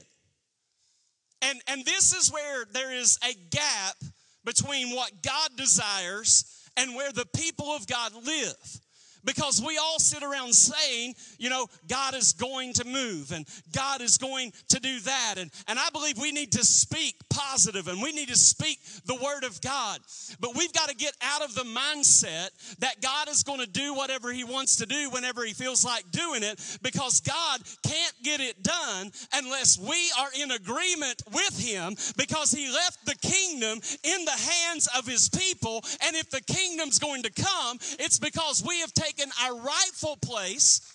And, 1.43 1.61
and 1.69 1.85
this 1.85 2.15
is 2.15 2.33
where 2.33 2.65
there 2.73 2.93
is 2.93 3.19
a 3.23 3.35
gap 3.51 3.97
between 4.45 4.95
what 4.95 5.23
God 5.23 5.51
desires 5.57 6.45
and 6.77 6.95
where 6.95 7.13
the 7.13 7.27
people 7.37 7.67
of 7.69 7.87
God 7.87 8.13
live 8.27 8.81
because 9.25 9.62
we 9.64 9.78
all 9.78 9.99
sit 9.99 10.23
around 10.23 10.54
saying, 10.54 11.14
you 11.38 11.50
know, 11.50 11.66
God 11.88 12.14
is 12.14 12.33
going 12.33 12.73
to 12.75 12.85
move 12.85 13.33
and 13.33 13.47
God 13.73 14.00
is 14.00 14.19
going 14.19 14.52
to 14.69 14.81
do 14.81 15.00
that. 15.00 15.35
And, 15.38 15.50
and 15.69 15.78
I 15.78 15.88
believe 15.90 16.19
we 16.19 16.33
need 16.33 16.52
to 16.52 16.64
speak 16.64 17.16
positive 17.31 17.88
and 17.88 18.02
we 18.02 18.12
need 18.12 18.28
to 18.28 18.37
speak 18.37 18.78
the 19.07 19.14
word 19.14 19.45
of 19.45 19.61
God. 19.61 20.00
But 20.40 20.54
we've 20.57 20.73
got 20.73 20.88
to 20.88 20.95
get 20.95 21.14
out 21.23 21.43
of 21.43 21.54
the 21.54 21.62
mindset 21.62 22.50
that 22.78 23.00
God 23.00 23.28
is 23.28 23.43
going 23.43 23.61
to 23.61 23.66
do 23.66 23.95
whatever 23.95 24.33
he 24.33 24.45
wants 24.45 24.76
to 24.76 24.87
do 24.87 25.11
whenever 25.11 25.45
he 25.45 25.52
feels 25.52 25.85
like 25.85 26.11
doing 26.11 26.43
it 26.43 26.78
because 26.83 27.21
God 27.21 27.61
can't 27.87 28.14
get 28.23 28.40
it 28.40 28.62
done 28.62 29.11
unless 29.33 29.78
we 29.78 30.11
are 30.19 30.28
in 30.40 30.50
agreement 30.50 31.23
with 31.33 31.59
him 31.59 31.97
because 32.16 32.52
he 32.52 32.71
left 32.71 33.04
the 33.07 33.16
kingdom 33.16 33.81
in 34.02 34.25
the 34.25 34.31
hands 34.31 34.88
of 34.97 35.07
his 35.07 35.28
people. 35.28 35.83
And 36.02 36.16
if 36.16 36.31
the 36.31 36.40
kingdom's 36.43 36.99
going 36.99 37.23
to 37.23 37.33
come, 37.33 37.78
it's 37.99 38.19
because 38.19 38.62
we 38.66 38.81
have 38.81 38.93
taken 38.93 39.13
taken 39.14 39.30
our 39.42 39.56
rightful 39.56 40.16
place 40.23 40.92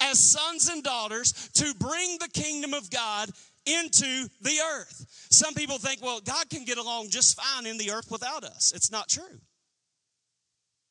as 0.00 0.18
sons 0.18 0.68
and 0.68 0.82
daughters 0.82 1.50
to 1.54 1.74
bring 1.78 2.18
the 2.18 2.28
kingdom 2.28 2.74
of 2.74 2.90
God 2.90 3.30
into 3.66 4.28
the 4.40 4.58
earth. 4.74 5.06
Some 5.30 5.54
people 5.54 5.78
think, 5.78 6.02
well, 6.02 6.20
God 6.20 6.48
can 6.50 6.64
get 6.64 6.78
along 6.78 7.10
just 7.10 7.40
fine 7.40 7.66
in 7.66 7.76
the 7.78 7.90
earth 7.90 8.10
without 8.10 8.44
us. 8.44 8.72
It's 8.74 8.90
not 8.90 9.08
true. 9.08 9.40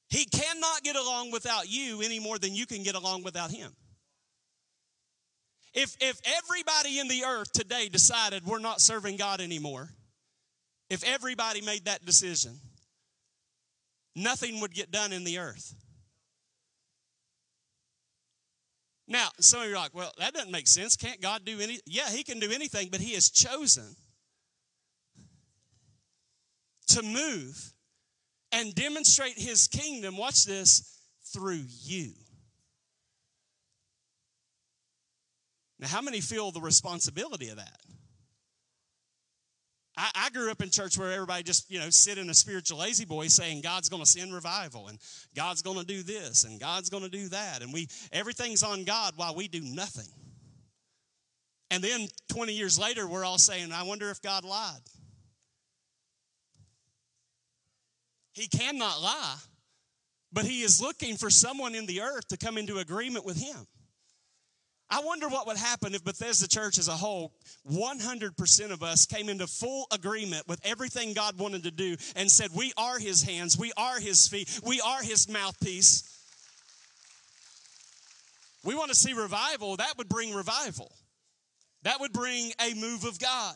He 0.10 0.26
cannot 0.26 0.84
get 0.84 0.96
along 0.96 1.32
without 1.32 1.70
you 1.70 2.02
any 2.02 2.20
more 2.20 2.38
than 2.38 2.56
you 2.56 2.66
can 2.66 2.84
get 2.84 2.96
along 2.96 3.24
without 3.24 3.52
him. 3.52 3.72
If, 5.74 5.96
if 6.02 6.20
everybody 6.26 7.00
in 7.00 7.08
the 7.08 7.26
earth 7.26 7.52
today 7.52 7.90
decided 7.90 8.44
we're 8.46 8.60
not 8.60 8.82
serving 8.82 9.18
God 9.18 9.40
anymore, 9.40 9.90
if 10.90 11.04
everybody 11.04 11.62
made 11.62 11.86
that 11.86 12.06
decision, 12.06 12.60
nothing 14.16 14.62
would 14.62 14.74
get 14.74 14.90
done 14.90 15.14
in 15.14 15.24
the 15.24 15.38
earth. 15.38 15.76
Now, 19.10 19.30
some 19.40 19.62
of 19.62 19.68
you 19.68 19.74
are 19.74 19.80
like, 19.80 19.96
well, 19.96 20.14
that 20.20 20.36
doesn't 20.36 20.52
make 20.52 20.68
sense. 20.68 20.96
Can't 20.96 21.20
God 21.20 21.44
do 21.44 21.60
any? 21.60 21.80
Yeah, 21.88 22.10
He 22.12 22.24
can 22.24 22.40
do 22.40 22.52
anything, 22.52 22.90
but 22.92 23.02
He 23.02 23.16
has 23.16 23.30
chosen 23.32 23.96
to 26.90 27.02
move 27.02 27.74
and 28.52 28.74
demonstrate 28.76 29.38
His 29.38 29.68
kingdom, 29.68 30.16
watch 30.16 30.46
this, 30.46 31.02
through 31.34 31.64
you. 31.82 32.12
Now, 35.80 35.88
how 35.88 36.02
many 36.02 36.22
feel 36.22 36.52
the 36.52 36.62
responsibility 36.62 37.50
of 37.50 37.58
that? 37.58 37.80
I, 40.00 40.12
I, 40.16 40.30
grew 40.30 40.50
up 40.50 40.62
in 40.62 40.70
church 40.70 40.98
where 40.98 41.12
everybody 41.12 41.44
just, 41.44 41.70
you 41.70 41.78
know, 41.78 41.90
sit 41.90 42.18
in 42.18 42.30
a 42.30 42.34
spiritual 42.34 42.78
La-Z-Boy 42.78 43.28
saying 43.28 43.60
God's 43.60 43.90
going 43.90 44.02
to 44.02 44.10
send 44.10 44.34
revival 44.34 44.88
and 44.88 44.98
God's 45.36 45.62
going 45.62 45.78
to 45.78 45.86
do 45.86 46.04
this 46.04 46.46
and 46.46 46.58
God's 46.58 46.90
going 46.90 47.04
to 47.04 47.10
do 47.10 47.28
that. 47.28 47.62
And 47.62 47.74
we, 47.74 47.90
everything's 48.14 48.64
on 48.64 48.86
God 48.86 49.14
while 49.18 49.36
we 49.36 49.50
do 49.50 49.60
nothing. 49.60 50.08
And 51.70 51.84
then 51.84 52.08
20 52.30 52.54
years 52.54 52.80
later, 52.80 53.08
we're 53.08 53.26
all 53.26 53.38
saying, 53.38 53.74
I 53.74 53.84
wonder 53.84 54.10
if 54.10 54.22
God 54.22 54.46
lied. 54.46 54.80
He 58.32 58.48
cannot 58.48 59.02
lie, 59.02 59.36
but 60.32 60.46
He 60.46 60.62
is 60.62 60.82
looking 60.82 61.18
for 61.18 61.30
someone 61.30 61.76
in 61.76 61.86
the 61.86 62.02
earth 62.02 62.30
to 62.30 62.38
come 62.38 62.58
into 62.58 62.78
agreement 62.78 63.26
with 63.26 63.38
Him. 63.38 63.68
I 64.92 65.02
wonder 65.02 65.28
what 65.30 65.46
would 65.46 65.58
happen 65.58 65.94
if 65.94 66.04
Bethesda 66.04 66.48
Church 66.48 66.80
as 66.80 66.88
a 66.88 66.94
whole, 66.94 67.32
100% 67.72 68.72
of 68.72 68.82
us 68.82 69.06
came 69.06 69.30
into 69.30 69.46
full 69.46 69.86
agreement 69.92 70.48
with 70.48 70.60
everything 70.66 71.14
God 71.14 71.38
wanted 71.38 71.64
to 71.64 71.72
do 71.72 71.96
and 72.16 72.30
said, 72.30 72.50
We 72.56 72.74
are 72.76 72.98
His 72.98 73.22
hands, 73.22 73.58
we 73.58 73.72
are 73.78 74.00
His 74.00 74.28
feet, 74.28 74.60
we 74.66 74.82
are 74.82 75.04
His 75.04 75.30
mouthpiece. 75.30 76.04
We 78.64 78.76
want 78.76 78.90
to 78.90 78.96
see 78.96 79.14
revival, 79.14 79.78
that 79.78 79.94
would 79.98 80.10
bring 80.10 80.34
revival. 80.34 80.92
That 81.84 82.00
would 82.02 82.12
bring 82.12 82.52
a 82.60 82.74
move 82.74 83.06
of 83.06 83.20
God. 83.20 83.56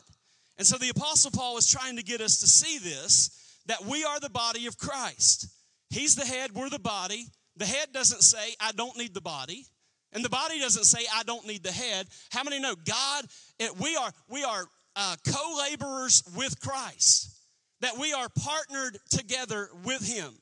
And 0.58 0.66
so 0.66 0.78
the 0.78 0.90
Apostle 0.90 1.32
Paul 1.32 1.58
is 1.58 1.68
trying 1.68 1.98
to 1.98 2.04
get 2.04 2.22
us 2.22 2.40
to 2.40 2.48
see 2.48 2.78
this 2.78 3.40
that 3.66 3.86
we 3.86 4.04
are 4.04 4.20
the 4.20 4.30
body 4.30 4.68
of 4.68 4.78
Christ. 4.78 5.48
He's 5.90 6.16
the 6.16 6.26
head, 6.26 6.52
we're 6.54 6.70
the 6.70 6.80
body. 6.80 7.28
The 7.56 7.66
head 7.66 7.94
doesn't 7.94 8.22
say, 8.22 8.56
I 8.60 8.72
don't 8.74 8.98
need 8.98 9.14
the 9.14 9.22
body. 9.22 9.66
And 10.14 10.24
the 10.24 10.30
body 10.30 10.60
doesn't 10.60 10.86
say, 10.86 11.06
I 11.14 11.24
don't 11.24 11.48
need 11.48 11.64
the 11.64 11.72
head. 11.72 12.08
How 12.32 12.44
many 12.44 12.60
know 12.60 12.76
God, 12.76 13.26
it, 13.60 13.78
we 13.80 13.96
are, 13.96 14.12
we 14.30 14.44
are 14.44 14.66
uh, 14.96 15.16
co 15.28 15.58
laborers 15.58 16.24
with 16.36 16.60
Christ, 16.60 17.36
that 17.82 17.98
we 17.98 18.14
are 18.14 18.28
partnered 18.30 19.00
together 19.10 19.70
with 19.84 20.08
Him. 20.08 20.34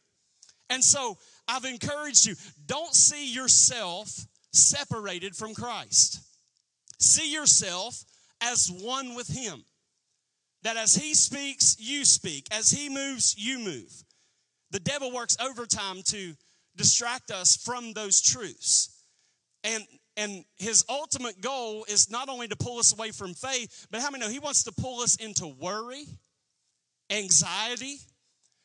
And 0.69 0.83
so 0.83 1.17
I've 1.47 1.65
encouraged 1.65 2.25
you 2.25 2.35
don't 2.65 2.93
see 2.93 3.33
yourself 3.33 4.25
separated 4.53 5.35
from 5.35 5.53
Christ, 5.53 6.19
see 6.99 7.31
yourself 7.31 8.03
as 8.41 8.69
one 8.69 9.15
with 9.15 9.27
Him. 9.27 9.63
That 10.63 10.77
as 10.77 10.93
He 10.93 11.13
speaks, 11.13 11.77
you 11.79 12.05
speak. 12.05 12.47
As 12.51 12.69
He 12.69 12.89
moves, 12.89 13.35
you 13.37 13.57
move. 13.57 13.91
The 14.71 14.79
devil 14.79 15.11
works 15.11 15.35
overtime 15.39 16.01
to 16.07 16.33
distract 16.75 17.31
us 17.31 17.55
from 17.57 17.93
those 17.93 18.21
truths. 18.21 19.00
And 19.63 19.85
and 20.17 20.43
his 20.57 20.83
ultimate 20.89 21.41
goal 21.41 21.85
is 21.87 22.11
not 22.11 22.27
only 22.27 22.47
to 22.47 22.55
pull 22.55 22.79
us 22.79 22.93
away 22.93 23.11
from 23.11 23.33
faith, 23.33 23.87
but 23.91 24.01
how 24.01 24.09
many 24.11 24.23
know 24.23 24.29
he 24.29 24.39
wants 24.39 24.63
to 24.65 24.71
pull 24.71 25.01
us 25.01 25.15
into 25.15 25.47
worry, 25.47 26.03
anxiety, 27.09 27.97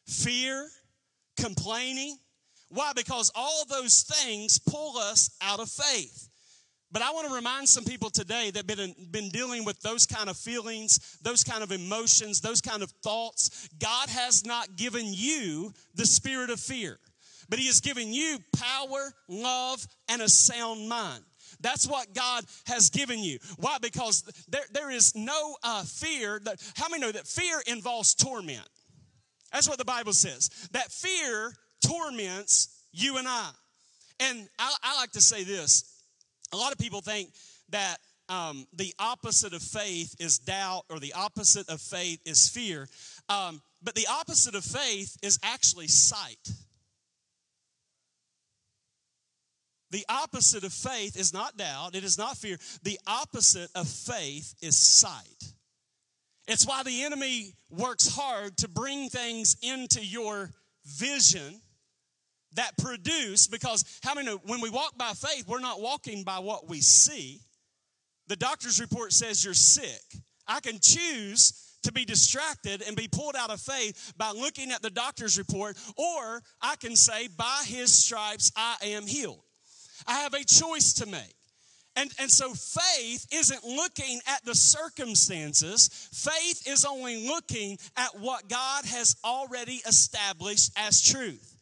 fear, 0.07 0.69
complaining. 1.41 2.17
Why? 2.69 2.93
Because 2.95 3.31
all 3.35 3.65
those 3.69 4.03
things 4.03 4.59
pull 4.59 4.99
us 4.99 5.31
out 5.41 5.61
of 5.61 5.71
faith. 5.71 6.29
But 6.93 7.03
I 7.03 7.11
want 7.12 7.29
to 7.29 7.35
remind 7.35 7.69
some 7.69 7.85
people 7.85 8.11
today 8.11 8.50
that 8.53 8.67
been, 8.67 8.95
been 9.11 9.29
dealing 9.29 9.65
with 9.65 9.81
those 9.81 10.07
kind 10.07 10.31
of 10.31 10.37
feelings, 10.37 11.19
those 11.23 11.45
kind 11.45 11.62
of 11.62 11.73
emotions, 11.73 12.41
those 12.41 12.61
kind 12.61 12.83
of 12.83 12.91
thoughts. 13.03 13.69
God 13.79 14.09
has 14.09 14.45
not 14.45 14.76
given 14.76 15.05
you 15.07 15.73
the 15.95 16.07
spirit 16.07 16.49
of 16.50 16.61
fear 16.61 16.99
but 17.49 17.59
He 17.59 17.67
has 17.67 17.81
given 17.81 18.12
you 18.12 18.38
power, 18.57 19.12
love, 19.29 19.87
and 20.09 20.23
a 20.23 20.29
sound 20.29 20.88
mind. 20.88 21.23
That's 21.61 21.87
what 21.87 22.15
God 22.15 22.45
has 22.67 22.91
given 22.91 23.21
you. 23.21 23.38
Why? 23.59 23.79
Because 23.81 24.23
there, 24.49 24.65
there 24.73 24.91
is 24.91 25.15
no 25.15 25.57
uh, 25.62 25.85
fear. 25.85 26.41
That, 26.45 26.61
how 26.76 26.88
many 26.88 27.03
know 27.03 27.12
that 27.12 27.26
fear 27.26 27.62
involves 27.67 28.15
torment? 28.15 28.69
That's 29.53 29.69
what 29.69 29.79
the 29.79 29.85
Bible 29.85 30.12
says. 30.12 30.50
That 30.73 30.91
fear 30.91 31.53
torments 31.81 32.69
you 32.93 33.17
and 33.19 33.29
I. 33.29 33.50
And 34.21 34.49
I, 34.59 34.75
I 34.83 34.97
like 34.97 35.12
to 35.12 35.21
say 35.21 35.45
this 35.45 35.85
a 36.53 36.57
lot 36.57 36.73
of 36.73 36.79
people 36.79 37.00
think 37.00 37.31
that 37.71 37.97
um, 38.29 38.67
the 38.73 38.93
opposite 38.99 39.53
of 39.53 39.62
faith 39.62 40.15
is 40.19 40.38
doubt, 40.38 40.85
or 40.91 40.99
the 40.99 41.12
opposite 41.12 41.69
of 41.69 41.81
faith 41.81 42.21
is 42.25 42.49
fear. 42.49 42.88
Um, 43.29 43.62
but 43.83 43.95
the 43.95 44.07
opposite 44.11 44.55
of 44.55 44.65
faith 44.65 45.17
is 45.23 45.38
actually 45.43 45.87
sight. 45.87 46.50
The 49.90 50.05
opposite 50.09 50.64
of 50.64 50.73
faith 50.73 51.16
is 51.16 51.33
not 51.33 51.57
doubt, 51.57 51.95
it 51.95 52.05
is 52.05 52.19
not 52.19 52.37
fear. 52.37 52.59
The 52.83 52.99
opposite 53.07 53.71
of 53.75 53.88
faith 53.88 54.55
is 54.61 54.76
sight. 54.76 55.52
It's 56.49 56.66
why 56.66 56.83
the 56.83 57.02
enemy 57.02 57.55
works 57.71 58.09
hard 58.09 58.57
to 58.59 58.69
bring 58.69 59.09
things 59.09 59.57
into 59.62 60.05
your 60.05 60.50
vision 60.85 61.61
that 62.55 62.76
produce, 62.78 63.47
because 63.47 63.85
how 64.02 64.14
many 64.14 64.26
know 64.26 64.40
when 64.45 64.61
we 64.61 64.71
walk 64.71 64.97
by 64.97 65.12
faith, 65.12 65.47
we're 65.47 65.61
not 65.61 65.81
walking 65.81 66.25
by 66.25 66.38
what 66.38 66.69
we 66.69 66.81
see. 66.81 67.40
The 68.28 68.37
doctor's 68.37 68.81
report 68.81 69.12
says 69.12 69.45
you're 69.45 69.55
sick. 69.55 70.02
I 70.49 70.61
can 70.61 70.78
choose 70.81 71.76
to 71.83 71.93
be 71.93 72.05
distracted 72.05 72.83
and 72.83 72.97
be 72.97 73.09
pulled 73.09 73.37
out 73.37 73.50
of 73.50 73.61
faith 73.61 74.14
by 74.16 74.31
looking 74.31 74.73
at 74.73 74.83
the 74.83 74.90
doctor's 74.90 75.38
report, 75.38 75.76
or 75.97 76.43
I 76.61 76.76
can 76.76 76.97
say, 76.97 77.28
by 77.28 77.62
his 77.66 77.93
stripes 77.93 78.50
I 78.57 78.76
am 78.83 79.07
healed. 79.07 79.43
I 80.06 80.20
have 80.20 80.34
a 80.34 80.44
choice 80.44 80.94
to 80.94 81.06
make. 81.06 81.34
And, 81.96 82.10
and 82.20 82.30
so 82.30 82.52
faith 82.52 83.26
isn't 83.32 83.64
looking 83.64 84.20
at 84.26 84.44
the 84.44 84.54
circumstances. 84.54 85.88
Faith 86.12 86.68
is 86.68 86.84
only 86.84 87.26
looking 87.26 87.78
at 87.96 88.18
what 88.18 88.48
God 88.48 88.84
has 88.84 89.16
already 89.25 89.80
established 89.86 90.72
as 90.76 91.02
truth. 91.02 91.56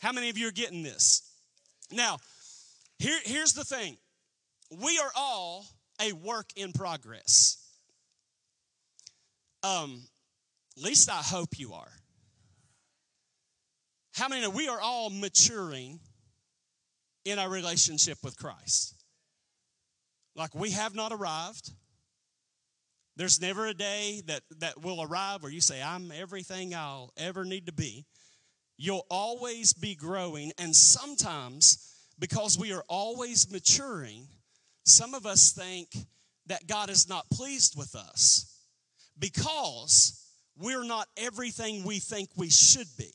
How 0.00 0.12
many 0.12 0.28
of 0.28 0.36
you 0.36 0.48
are 0.48 0.52
getting 0.52 0.82
this? 0.82 1.22
Now, 1.90 2.18
here, 2.98 3.18
here's 3.24 3.54
the 3.54 3.64
thing 3.64 3.96
we 4.70 4.98
are 4.98 5.10
all 5.16 5.64
a 6.02 6.12
work 6.12 6.50
in 6.56 6.72
progress. 6.72 7.58
Um, 9.62 10.02
at 10.76 10.82
least 10.82 11.10
I 11.10 11.22
hope 11.22 11.58
you 11.58 11.72
are. 11.72 11.90
How 14.14 14.28
many 14.28 14.42
know 14.42 14.50
we 14.50 14.68
are 14.68 14.80
all 14.80 15.10
maturing 15.10 16.00
in 17.26 17.38
our 17.38 17.50
relationship 17.50 18.18
with 18.22 18.36
Christ? 18.36 18.94
Like 20.34 20.54
we 20.54 20.70
have 20.70 20.94
not 20.94 21.12
arrived. 21.12 21.70
There's 23.16 23.40
never 23.40 23.66
a 23.66 23.74
day 23.74 24.22
that, 24.26 24.42
that 24.58 24.82
will 24.82 25.02
arrive 25.02 25.42
where 25.42 25.52
you 25.52 25.60
say, 25.60 25.82
I'm 25.82 26.12
everything 26.12 26.74
I'll 26.74 27.12
ever 27.16 27.44
need 27.44 27.66
to 27.66 27.72
be. 27.72 28.04
You'll 28.78 29.06
always 29.10 29.72
be 29.72 29.94
growing, 29.94 30.52
and 30.58 30.76
sometimes 30.76 31.94
because 32.18 32.58
we 32.58 32.74
are 32.74 32.84
always 32.88 33.50
maturing, 33.50 34.28
some 34.84 35.14
of 35.14 35.24
us 35.24 35.52
think 35.52 35.88
that 36.46 36.66
God 36.66 36.90
is 36.90 37.08
not 37.08 37.28
pleased 37.30 37.76
with 37.76 37.94
us 37.94 38.60
because 39.18 40.22
we're 40.58 40.84
not 40.84 41.08
everything 41.16 41.84
we 41.84 41.98
think 41.98 42.28
we 42.36 42.50
should 42.50 42.88
be. 42.98 43.12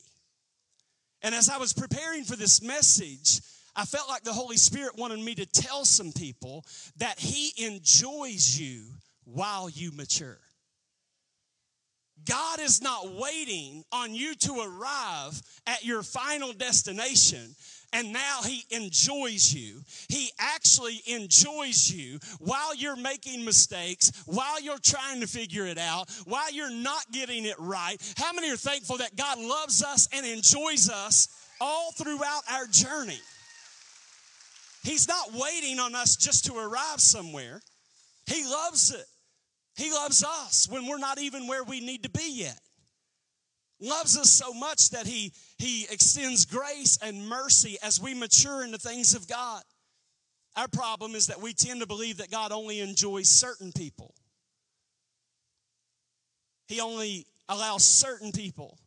And 1.22 1.34
as 1.34 1.48
I 1.48 1.58
was 1.58 1.72
preparing 1.72 2.24
for 2.24 2.34
this 2.34 2.60
message, 2.60 3.40
I 3.74 3.84
felt 3.84 4.08
like 4.08 4.22
the 4.22 4.32
Holy 4.32 4.56
Spirit 4.56 4.96
wanted 4.98 5.20
me 5.20 5.34
to 5.36 5.46
tell 5.46 5.84
some 5.84 6.12
people 6.12 6.64
that 6.96 7.18
He 7.18 7.52
enjoys 7.64 8.58
you 8.58 8.84
while 9.24 9.68
you 9.68 9.92
mature. 9.92 10.38
God 12.24 12.60
is 12.60 12.80
not 12.80 13.12
waiting 13.14 13.84
on 13.90 14.14
you 14.14 14.34
to 14.34 14.60
arrive 14.60 15.40
at 15.66 15.84
your 15.84 16.02
final 16.02 16.52
destination 16.52 17.56
and 17.92 18.12
now 18.12 18.40
he 18.42 18.64
enjoys 18.70 19.52
you. 19.52 19.82
He 20.08 20.30
actually 20.38 21.02
enjoys 21.06 21.90
you 21.90 22.18
while 22.38 22.74
you're 22.74 22.96
making 22.96 23.44
mistakes, 23.44 24.10
while 24.26 24.60
you're 24.60 24.78
trying 24.78 25.20
to 25.20 25.26
figure 25.26 25.66
it 25.66 25.78
out, 25.78 26.10
while 26.24 26.50
you're 26.50 26.70
not 26.70 27.04
getting 27.12 27.44
it 27.44 27.56
right. 27.58 27.96
How 28.16 28.32
many 28.32 28.50
are 28.50 28.56
thankful 28.56 28.98
that 28.98 29.16
God 29.16 29.38
loves 29.38 29.82
us 29.82 30.08
and 30.12 30.24
enjoys 30.24 30.88
us 30.88 31.28
all 31.60 31.92
throughout 31.92 32.42
our 32.50 32.66
journey? 32.66 33.20
He's 34.82 35.06
not 35.06 35.32
waiting 35.32 35.78
on 35.78 35.94
us 35.94 36.16
just 36.16 36.46
to 36.46 36.54
arrive 36.54 37.00
somewhere. 37.00 37.60
He 38.26 38.44
loves 38.44 38.92
it. 38.92 39.06
He 39.76 39.92
loves 39.92 40.22
us 40.24 40.68
when 40.70 40.86
we're 40.86 40.98
not 40.98 41.18
even 41.18 41.46
where 41.46 41.64
we 41.64 41.80
need 41.80 42.02
to 42.02 42.10
be 42.10 42.30
yet 42.32 42.58
loves 43.82 44.16
us 44.16 44.30
so 44.30 44.54
much 44.54 44.90
that 44.90 45.06
he, 45.06 45.32
he 45.58 45.86
extends 45.90 46.46
grace 46.46 46.98
and 47.02 47.28
mercy 47.28 47.76
as 47.82 48.00
we 48.00 48.14
mature 48.14 48.64
in 48.64 48.70
the 48.70 48.78
things 48.78 49.14
of 49.14 49.28
God. 49.28 49.62
Our 50.56 50.68
problem 50.68 51.14
is 51.14 51.26
that 51.26 51.40
we 51.40 51.52
tend 51.52 51.80
to 51.80 51.86
believe 51.86 52.18
that 52.18 52.30
God 52.30 52.52
only 52.52 52.80
enjoys 52.80 53.28
certain 53.28 53.72
people. 53.72 54.14
He 56.68 56.80
only 56.80 57.26
allows 57.48 57.84
certain 57.84 58.32
people 58.32 58.78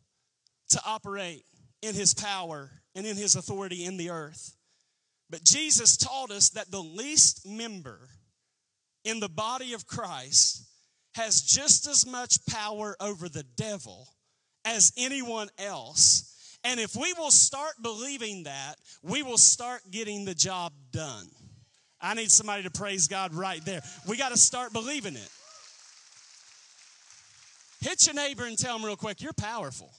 to 0.70 0.80
operate 0.84 1.44
in 1.82 1.94
his 1.94 2.14
power 2.14 2.70
and 2.94 3.06
in 3.06 3.16
his 3.16 3.36
authority 3.36 3.84
in 3.84 3.96
the 3.96 4.10
earth. 4.10 4.55
But 5.28 5.44
Jesus 5.44 5.96
taught 5.96 6.30
us 6.30 6.50
that 6.50 6.70
the 6.70 6.82
least 6.82 7.46
member 7.46 7.98
in 9.04 9.20
the 9.20 9.28
body 9.28 9.72
of 9.72 9.86
Christ 9.86 10.64
has 11.14 11.42
just 11.42 11.86
as 11.88 12.06
much 12.06 12.44
power 12.46 12.96
over 13.00 13.28
the 13.28 13.44
devil 13.56 14.08
as 14.64 14.92
anyone 14.96 15.48
else. 15.58 16.58
And 16.64 16.80
if 16.80 16.94
we 16.96 17.12
will 17.14 17.30
start 17.30 17.74
believing 17.82 18.44
that, 18.44 18.74
we 19.02 19.22
will 19.22 19.38
start 19.38 19.82
getting 19.90 20.24
the 20.24 20.34
job 20.34 20.72
done. 20.92 21.28
I 22.00 22.14
need 22.14 22.30
somebody 22.30 22.64
to 22.64 22.70
praise 22.70 23.08
God 23.08 23.34
right 23.34 23.64
there. 23.64 23.82
We 24.08 24.16
got 24.16 24.30
to 24.30 24.36
start 24.36 24.72
believing 24.72 25.14
it. 25.14 25.28
Hit 27.80 28.06
your 28.06 28.14
neighbor 28.14 28.44
and 28.46 28.58
tell 28.58 28.76
them 28.76 28.84
real 28.84 28.96
quick, 28.96 29.20
you're 29.22 29.32
powerful. 29.32 29.90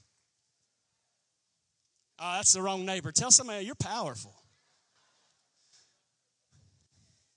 Oh, 2.20 2.34
that's 2.36 2.54
the 2.54 2.62
wrong 2.62 2.86
neighbor. 2.86 3.12
Tell 3.12 3.32
somebody 3.32 3.66
you're 3.66 3.76
powerful. 3.76 4.34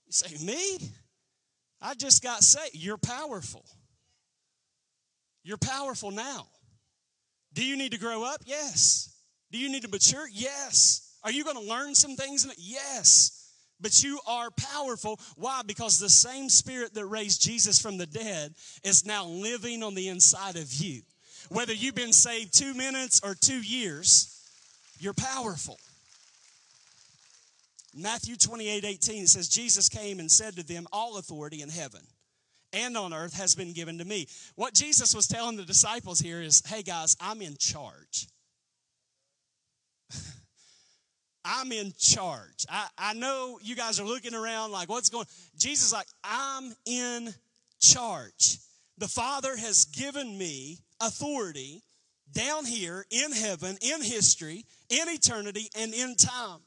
say, 0.13 0.43
Me? 0.43 0.77
I 1.81 1.95
just 1.95 2.21
got 2.21 2.43
saved. 2.43 2.75
You're 2.75 2.97
powerful. 2.97 3.65
You're 5.43 5.57
powerful 5.57 6.11
now. 6.11 6.47
Do 7.53 7.65
you 7.65 7.75
need 7.75 7.91
to 7.91 7.97
grow 7.97 8.23
up? 8.23 8.41
Yes. 8.45 9.13
Do 9.51 9.57
you 9.57 9.69
need 9.69 9.81
to 9.81 9.89
mature? 9.89 10.27
Yes. 10.31 11.17
Are 11.23 11.31
you 11.31 11.43
going 11.43 11.57
to 11.57 11.69
learn 11.69 11.95
some 11.95 12.15
things? 12.15 12.47
Yes. 12.57 13.37
But 13.79 14.03
you 14.03 14.19
are 14.27 14.51
powerful. 14.51 15.19
Why? 15.35 15.61
Because 15.65 15.97
the 15.97 16.09
same 16.09 16.49
spirit 16.49 16.93
that 16.93 17.05
raised 17.05 17.41
Jesus 17.41 17.81
from 17.81 17.97
the 17.97 18.05
dead 18.05 18.53
is 18.83 19.05
now 19.05 19.25
living 19.25 19.81
on 19.81 19.95
the 19.95 20.07
inside 20.07 20.55
of 20.55 20.71
you. 20.73 21.01
Whether 21.49 21.73
you've 21.73 21.95
been 21.95 22.13
saved 22.13 22.57
two 22.57 22.73
minutes 22.75 23.21
or 23.23 23.33
two 23.33 23.61
years, 23.61 24.39
you're 24.99 25.13
powerful. 25.13 25.79
Matthew 27.95 28.35
28 28.35 28.85
18, 28.85 29.27
says, 29.27 29.49
Jesus 29.49 29.89
came 29.89 30.19
and 30.19 30.31
said 30.31 30.55
to 30.55 30.63
them, 30.63 30.87
All 30.91 31.17
authority 31.17 31.61
in 31.61 31.69
heaven 31.69 32.01
and 32.73 32.95
on 32.97 33.13
earth 33.13 33.33
has 33.33 33.55
been 33.55 33.73
given 33.73 33.97
to 33.97 34.05
me. 34.05 34.27
What 34.55 34.73
Jesus 34.73 35.13
was 35.13 35.27
telling 35.27 35.57
the 35.57 35.63
disciples 35.63 36.19
here 36.19 36.41
is 36.41 36.63
hey, 36.65 36.83
guys, 36.83 37.17
I'm 37.19 37.41
in 37.41 37.57
charge. 37.57 38.27
I'm 41.45 41.71
in 41.71 41.93
charge. 41.97 42.65
I, 42.69 42.87
I 42.97 43.13
know 43.13 43.59
you 43.61 43.75
guys 43.75 43.99
are 43.99 44.05
looking 44.05 44.35
around 44.35 44.71
like, 44.71 44.89
what's 44.89 45.09
going 45.09 45.25
Jesus 45.57 45.91
like, 45.91 46.07
I'm 46.23 46.73
in 46.85 47.33
charge. 47.79 48.59
The 48.97 49.07
Father 49.07 49.57
has 49.57 49.85
given 49.85 50.37
me 50.37 50.77
authority 51.01 51.81
down 52.31 52.65
here 52.65 53.05
in 53.09 53.31
heaven, 53.33 53.77
in 53.81 54.01
history, 54.01 54.63
in 54.89 55.09
eternity, 55.09 55.69
and 55.75 55.93
in 55.93 56.15
time 56.15 56.61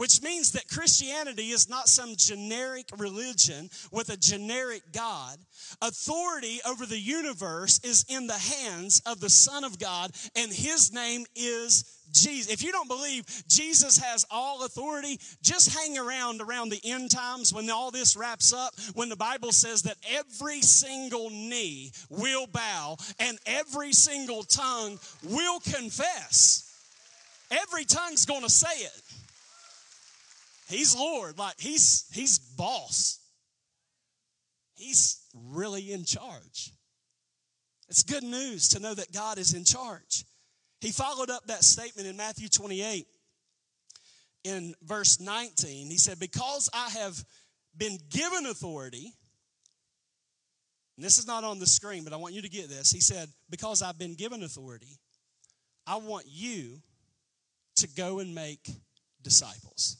which 0.00 0.22
means 0.22 0.52
that 0.52 0.66
Christianity 0.66 1.50
is 1.50 1.68
not 1.68 1.86
some 1.86 2.14
generic 2.16 2.86
religion 2.96 3.68
with 3.92 4.08
a 4.08 4.16
generic 4.16 4.80
God. 4.94 5.36
Authority 5.82 6.58
over 6.66 6.86
the 6.86 6.98
universe 6.98 7.78
is 7.84 8.06
in 8.08 8.26
the 8.26 8.32
hands 8.32 9.02
of 9.04 9.20
the 9.20 9.28
Son 9.28 9.62
of 9.62 9.78
God, 9.78 10.10
and 10.34 10.50
his 10.50 10.90
name 10.90 11.26
is 11.36 11.84
Jesus. 12.14 12.50
If 12.50 12.62
you 12.62 12.72
don't 12.72 12.88
believe 12.88 13.26
Jesus 13.46 13.98
has 13.98 14.24
all 14.30 14.64
authority, 14.64 15.20
just 15.42 15.78
hang 15.78 15.98
around 15.98 16.40
around 16.40 16.70
the 16.70 16.80
end 16.82 17.10
times 17.10 17.52
when 17.52 17.68
all 17.68 17.90
this 17.90 18.16
wraps 18.16 18.54
up, 18.54 18.72
when 18.94 19.10
the 19.10 19.16
Bible 19.16 19.52
says 19.52 19.82
that 19.82 19.98
every 20.08 20.62
single 20.62 21.28
knee 21.28 21.92
will 22.08 22.46
bow 22.46 22.96
and 23.18 23.38
every 23.44 23.92
single 23.92 24.44
tongue 24.44 24.98
will 25.28 25.60
confess. 25.60 26.66
Every 27.50 27.84
tongue's 27.84 28.24
going 28.24 28.44
to 28.44 28.48
say 28.48 28.82
it. 28.82 29.02
He's 30.70 30.96
Lord. 30.96 31.38
Like 31.38 31.58
he's 31.58 32.06
he's 32.12 32.38
boss. 32.38 33.18
He's 34.74 35.20
really 35.34 35.92
in 35.92 36.04
charge. 36.04 36.72
It's 37.88 38.04
good 38.04 38.22
news 38.22 38.68
to 38.70 38.80
know 38.80 38.94
that 38.94 39.12
God 39.12 39.38
is 39.38 39.52
in 39.52 39.64
charge. 39.64 40.24
He 40.80 40.92
followed 40.92 41.28
up 41.28 41.46
that 41.46 41.64
statement 41.64 42.08
in 42.08 42.16
Matthew 42.16 42.48
28 42.48 43.06
in 44.44 44.74
verse 44.82 45.20
19. 45.20 45.90
He 45.90 45.98
said, 45.98 46.18
Because 46.18 46.70
I 46.72 46.88
have 46.90 47.22
been 47.76 47.98
given 48.08 48.46
authority, 48.46 49.12
and 50.96 51.04
this 51.04 51.18
is 51.18 51.26
not 51.26 51.44
on 51.44 51.58
the 51.58 51.66
screen, 51.66 52.04
but 52.04 52.12
I 52.12 52.16
want 52.16 52.34
you 52.34 52.42
to 52.42 52.48
get 52.48 52.68
this. 52.68 52.90
He 52.90 53.00
said, 53.00 53.28
Because 53.50 53.82
I've 53.82 53.98
been 53.98 54.14
given 54.14 54.42
authority, 54.42 54.98
I 55.86 55.96
want 55.96 56.26
you 56.28 56.78
to 57.76 57.88
go 57.88 58.20
and 58.20 58.34
make 58.34 58.70
disciples. 59.22 59.96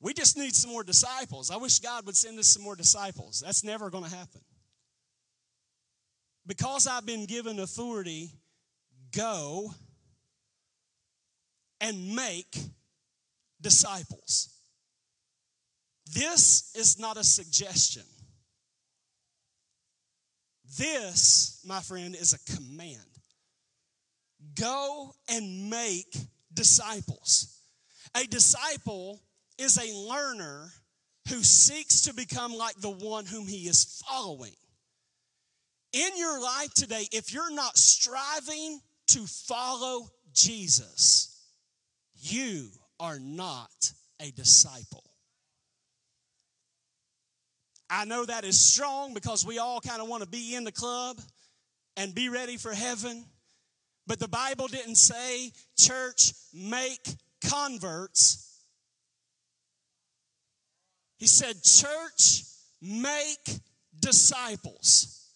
We 0.00 0.14
just 0.14 0.36
need 0.36 0.54
some 0.54 0.70
more 0.70 0.82
disciples. 0.82 1.50
I 1.50 1.56
wish 1.56 1.78
God 1.78 2.06
would 2.06 2.16
send 2.16 2.38
us 2.38 2.48
some 2.48 2.62
more 2.62 2.76
disciples. 2.76 3.42
That's 3.44 3.62
never 3.62 3.90
going 3.90 4.04
to 4.04 4.10
happen. 4.10 4.40
Because 6.46 6.86
I've 6.86 7.04
been 7.04 7.26
given 7.26 7.58
authority, 7.58 8.30
go 9.14 9.72
and 11.80 12.14
make 12.14 12.56
disciples. 13.60 14.48
This 16.12 16.72
is 16.74 16.98
not 16.98 17.18
a 17.18 17.24
suggestion. 17.24 18.02
This, 20.78 21.60
my 21.66 21.80
friend, 21.80 22.14
is 22.14 22.32
a 22.32 22.56
command. 22.56 22.98
Go 24.58 25.12
and 25.28 25.68
make 25.68 26.16
disciples. 26.52 27.58
A 28.16 28.26
disciple 28.26 29.20
is 29.60 29.76
a 29.76 29.94
learner 30.08 30.72
who 31.28 31.42
seeks 31.42 32.02
to 32.02 32.14
become 32.14 32.54
like 32.54 32.74
the 32.76 32.90
one 32.90 33.26
whom 33.26 33.46
he 33.46 33.68
is 33.68 34.02
following. 34.06 34.54
In 35.92 36.16
your 36.16 36.40
life 36.40 36.72
today, 36.74 37.06
if 37.12 37.32
you're 37.32 37.52
not 37.52 37.76
striving 37.76 38.80
to 39.08 39.26
follow 39.26 40.08
Jesus, 40.32 41.36
you 42.22 42.68
are 42.98 43.18
not 43.18 43.92
a 44.20 44.30
disciple. 44.30 45.04
I 47.90 48.04
know 48.04 48.24
that 48.24 48.44
is 48.44 48.58
strong 48.58 49.14
because 49.14 49.44
we 49.44 49.58
all 49.58 49.80
kind 49.80 50.00
of 50.00 50.08
want 50.08 50.22
to 50.22 50.28
be 50.28 50.54
in 50.54 50.64
the 50.64 50.72
club 50.72 51.20
and 51.96 52.14
be 52.14 52.28
ready 52.28 52.56
for 52.56 52.72
heaven. 52.72 53.24
But 54.06 54.20
the 54.20 54.28
Bible 54.28 54.68
didn't 54.68 54.94
say, 54.94 55.52
church, 55.76 56.32
make 56.54 57.06
converts. 57.48 58.49
He 61.20 61.26
said, 61.26 61.62
church, 61.62 62.44
make 62.80 63.60
disciples. 64.00 65.28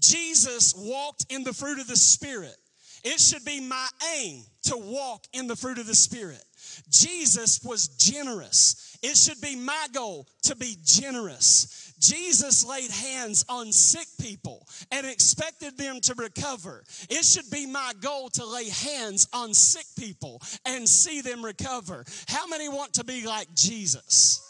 Jesus 0.00 0.74
walked 0.76 1.26
in 1.30 1.44
the 1.44 1.52
fruit 1.52 1.78
of 1.78 1.86
the 1.86 1.96
Spirit. 1.96 2.56
It 3.04 3.20
should 3.20 3.44
be 3.44 3.60
my 3.60 3.88
aim 4.18 4.42
to 4.64 4.76
walk 4.76 5.24
in 5.32 5.46
the 5.46 5.56
fruit 5.56 5.78
of 5.78 5.86
the 5.86 5.94
Spirit. 5.94 6.42
Jesus 6.90 7.62
was 7.62 7.88
generous. 7.88 8.98
It 9.02 9.16
should 9.16 9.40
be 9.40 9.54
my 9.54 9.86
goal 9.94 10.26
to 10.42 10.56
be 10.56 10.76
generous. 10.84 11.94
Jesus 12.00 12.66
laid 12.66 12.90
hands 12.90 13.44
on 13.48 13.70
sick 13.70 14.08
people 14.20 14.66
and 14.90 15.06
expected 15.06 15.78
them 15.78 16.00
to 16.00 16.14
recover. 16.14 16.82
It 17.08 17.24
should 17.24 17.50
be 17.50 17.66
my 17.66 17.92
goal 18.00 18.30
to 18.30 18.44
lay 18.44 18.68
hands 18.68 19.28
on 19.32 19.54
sick 19.54 19.86
people 19.96 20.42
and 20.66 20.88
see 20.88 21.20
them 21.20 21.44
recover. 21.44 22.04
How 22.26 22.46
many 22.48 22.68
want 22.68 22.94
to 22.94 23.04
be 23.04 23.26
like 23.26 23.54
Jesus? 23.54 24.49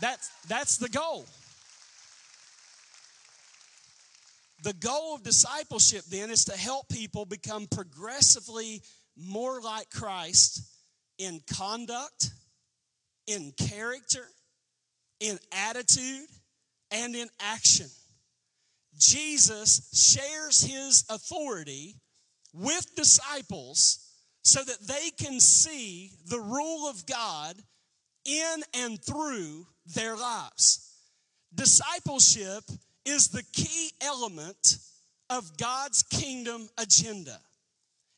That's, 0.00 0.30
that's 0.48 0.76
the 0.78 0.88
goal. 0.88 1.26
The 4.62 4.72
goal 4.74 5.14
of 5.14 5.22
discipleship 5.22 6.04
then 6.10 6.30
is 6.30 6.44
to 6.46 6.56
help 6.56 6.88
people 6.88 7.24
become 7.24 7.66
progressively 7.66 8.82
more 9.16 9.60
like 9.60 9.90
Christ 9.90 10.62
in 11.18 11.40
conduct, 11.54 12.30
in 13.26 13.52
character, 13.56 14.26
in 15.20 15.38
attitude, 15.52 16.28
and 16.90 17.14
in 17.14 17.28
action. 17.40 17.86
Jesus 18.98 19.90
shares 19.92 20.62
his 20.62 21.04
authority 21.10 21.96
with 22.52 22.94
disciples 22.96 23.98
so 24.42 24.62
that 24.62 24.80
they 24.86 25.10
can 25.18 25.40
see 25.40 26.12
the 26.28 26.40
rule 26.40 26.88
of 26.88 27.04
God 27.06 27.56
in 28.26 28.62
and 28.74 29.02
through 29.02 29.66
their 29.94 30.16
lives. 30.16 30.90
Discipleship 31.54 32.64
is 33.04 33.28
the 33.28 33.44
key 33.52 33.90
element 34.00 34.78
of 35.30 35.56
God's 35.56 36.02
kingdom 36.02 36.68
agenda. 36.78 37.38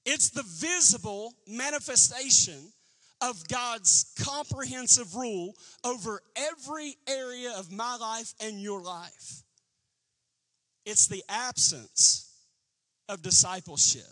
It's 0.05 0.31
the 0.31 0.42
visible 0.42 1.35
manifestation 1.47 2.73
of 3.21 3.47
God's 3.49 4.14
comprehensive 4.25 5.14
rule 5.14 5.55
over 5.85 6.21
every 6.37 6.94
area 7.09 7.53
of 7.57 7.73
my 7.73 7.97
life 7.97 8.33
and 8.40 8.61
your 8.61 8.81
life. 8.81 9.42
It's 10.87 11.09
the 11.09 11.23
absence 11.29 12.33
of 13.09 13.23
discipleship 13.23 14.03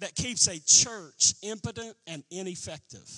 that 0.00 0.14
keeps 0.14 0.48
a 0.48 0.60
church 0.60 1.34
impotent 1.42 1.96
and 2.06 2.24
ineffective. 2.30 3.08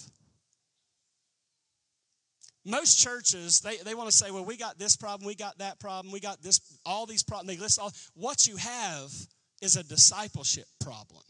Most 2.64 2.98
churches, 2.98 3.60
they, 3.60 3.76
they 3.76 3.94
want 3.94 4.10
to 4.10 4.16
say, 4.16 4.30
well, 4.30 4.44
we 4.44 4.56
got 4.56 4.78
this 4.78 4.96
problem, 4.96 5.26
we 5.26 5.34
got 5.34 5.58
that 5.58 5.78
problem, 5.78 6.12
we 6.12 6.20
got 6.20 6.42
this, 6.42 6.60
all 6.86 7.04
these 7.04 7.22
problems. 7.22 7.48
They 7.48 7.62
list 7.62 7.78
all. 7.78 7.92
What 8.14 8.46
you 8.46 8.56
have 8.56 9.12
is 9.60 9.76
a 9.76 9.82
discipleship 9.82 10.66
problem. 10.80 11.22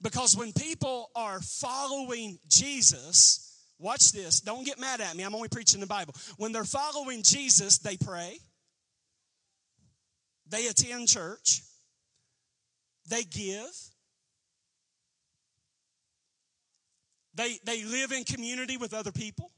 Because 0.00 0.36
when 0.36 0.52
people 0.52 1.10
are 1.14 1.40
following 1.40 2.38
Jesus, 2.48 3.62
watch 3.78 4.12
this, 4.12 4.40
don't 4.40 4.64
get 4.64 4.78
mad 4.78 5.00
at 5.00 5.16
me, 5.16 5.22
I'm 5.22 5.34
only 5.34 5.48
preaching 5.48 5.80
the 5.80 5.86
Bible. 5.86 6.14
When 6.38 6.52
they're 6.52 6.64
following 6.64 7.22
Jesus, 7.22 7.78
they 7.78 7.96
pray, 7.96 8.38
they 10.48 10.66
attend 10.66 11.08
church, 11.08 11.62
they 13.08 13.22
give, 13.22 13.70
they, 17.34 17.58
they 17.64 17.84
live 17.84 18.12
in 18.12 18.24
community 18.24 18.76
with 18.76 18.94
other 18.94 19.12
people. 19.12 19.50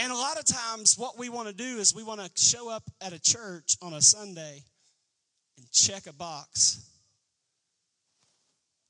And 0.00 0.10
a 0.10 0.16
lot 0.16 0.38
of 0.38 0.46
times, 0.46 0.96
what 0.96 1.18
we 1.18 1.28
want 1.28 1.48
to 1.48 1.54
do 1.54 1.76
is 1.76 1.94
we 1.94 2.02
want 2.02 2.22
to 2.22 2.30
show 2.34 2.70
up 2.70 2.84
at 3.02 3.12
a 3.12 3.20
church 3.20 3.76
on 3.82 3.92
a 3.92 4.00
Sunday 4.00 4.64
and 5.58 5.70
check 5.70 6.06
a 6.06 6.12
box 6.14 6.88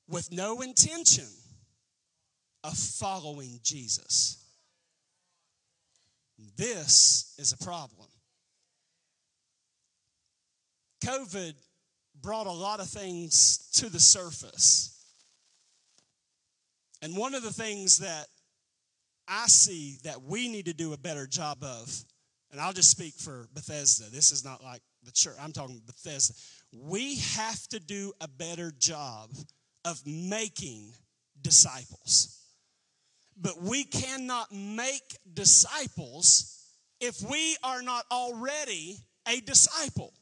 with 0.09 0.31
no 0.31 0.61
intention 0.61 1.27
of 2.63 2.75
following 2.75 3.59
Jesus. 3.65 4.41
This 6.57 7.35
is 7.39 7.53
a 7.53 7.59
problem. 7.59 8.07
COVID 11.05 11.55
brought 12.23 12.47
a 12.47 12.53
lot 12.53 12.79
of 12.79 12.87
things 12.87 13.69
to 13.75 13.89
the 13.89 13.99
surface. 13.99 14.97
And 17.03 17.17
one 17.17 17.35
of 17.35 17.43
the 17.43 17.53
things 17.53 17.99
that 17.99 18.27
I 19.31 19.47
see 19.47 19.99
that 20.03 20.23
we 20.23 20.49
need 20.49 20.67
to 20.67 20.75
do 20.75 20.93
a 20.93 20.99
better 20.99 21.27
job 21.27 21.63
of, 21.63 22.05
and 22.51 22.61
I'll 22.61 22.73
just 22.73 22.91
speak 22.91 23.15
for 23.15 23.47
Bethesda. 23.55 24.11
This 24.11 24.33
is 24.33 24.45
not 24.45 24.63
like 24.63 24.83
the 25.05 25.13
church, 25.13 25.37
I'm 25.41 25.53
talking 25.53 25.81
Bethesda. 25.87 26.35
We 26.73 27.17
have 27.17 27.67
to 27.69 27.79
do 27.79 28.13
a 28.21 28.27
better 28.27 28.73
job 28.77 29.31
of 29.85 30.05
making 30.05 30.93
disciples. 31.41 32.37
But 33.41 33.63
we 33.63 33.85
cannot 33.85 34.53
make 34.53 35.17
disciples 35.33 36.67
if 37.01 37.23
we 37.23 37.57
are 37.63 37.83
not 37.83 38.05
already 38.11 38.99
a 39.27 39.41
disciple. 39.41 40.13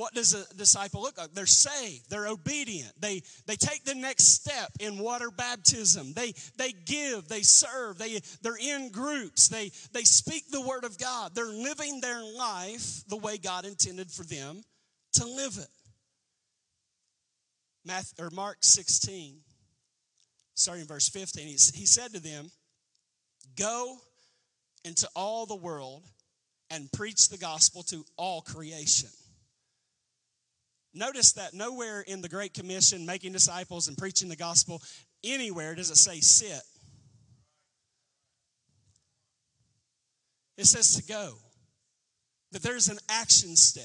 What 0.00 0.14
does 0.14 0.32
a 0.32 0.54
disciple 0.54 1.02
look 1.02 1.18
like? 1.18 1.34
They're 1.34 1.44
saved, 1.44 2.08
they're 2.08 2.26
obedient, 2.26 2.98
they, 2.98 3.22
they 3.44 3.56
take 3.56 3.84
the 3.84 3.94
next 3.94 4.28
step 4.32 4.70
in 4.80 4.98
water 4.98 5.30
baptism, 5.30 6.14
they, 6.14 6.32
they 6.56 6.72
give, 6.72 7.28
they 7.28 7.42
serve, 7.42 7.98
they, 7.98 8.18
they're 8.40 8.56
in 8.56 8.92
groups, 8.92 9.48
they, 9.48 9.70
they 9.92 10.04
speak 10.04 10.50
the 10.50 10.62
word 10.62 10.84
of 10.84 10.96
God, 10.96 11.34
they're 11.34 11.44
living 11.44 12.00
their 12.00 12.22
life 12.24 13.02
the 13.08 13.18
way 13.18 13.36
God 13.36 13.66
intended 13.66 14.10
for 14.10 14.22
them 14.22 14.62
to 15.16 15.26
live 15.26 15.58
it. 15.58 15.68
Matthew, 17.84 18.24
or 18.24 18.30
Mark 18.30 18.56
16, 18.62 19.36
starting 20.54 20.80
in 20.80 20.88
verse 20.88 21.10
15, 21.10 21.46
he, 21.46 21.52
he 21.52 21.84
said 21.84 22.14
to 22.14 22.20
them, 22.20 22.50
Go 23.54 23.98
into 24.82 25.06
all 25.14 25.44
the 25.44 25.56
world 25.56 26.04
and 26.70 26.90
preach 26.90 27.28
the 27.28 27.36
gospel 27.36 27.82
to 27.82 28.02
all 28.16 28.40
creation. 28.40 29.10
Notice 30.92 31.32
that 31.32 31.54
nowhere 31.54 32.00
in 32.00 32.20
the 32.20 32.28
Great 32.28 32.54
Commission, 32.54 33.06
making 33.06 33.32
disciples 33.32 33.88
and 33.88 33.96
preaching 33.96 34.28
the 34.28 34.36
gospel, 34.36 34.82
anywhere 35.22 35.74
does 35.74 35.90
it 35.90 35.96
say 35.96 36.20
sit. 36.20 36.62
It 40.56 40.66
says 40.66 40.96
to 40.96 41.02
go, 41.02 41.34
that 42.52 42.62
there's 42.62 42.88
an 42.88 42.98
action 43.08 43.56
step. 43.56 43.84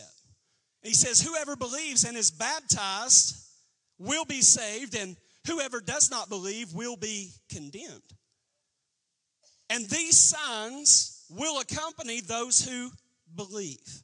He 0.81 0.93
says, 0.93 1.21
Whoever 1.21 1.55
believes 1.55 2.03
and 2.03 2.17
is 2.17 2.31
baptized 2.31 3.35
will 3.97 4.25
be 4.25 4.41
saved, 4.41 4.95
and 4.95 5.15
whoever 5.47 5.79
does 5.79 6.11
not 6.11 6.29
believe 6.29 6.73
will 6.73 6.95
be 6.95 7.31
condemned. 7.49 8.01
And 9.69 9.87
these 9.89 10.17
signs 10.17 11.25
will 11.29 11.59
accompany 11.59 12.21
those 12.21 12.63
who 12.63 12.91
believe. 13.35 14.03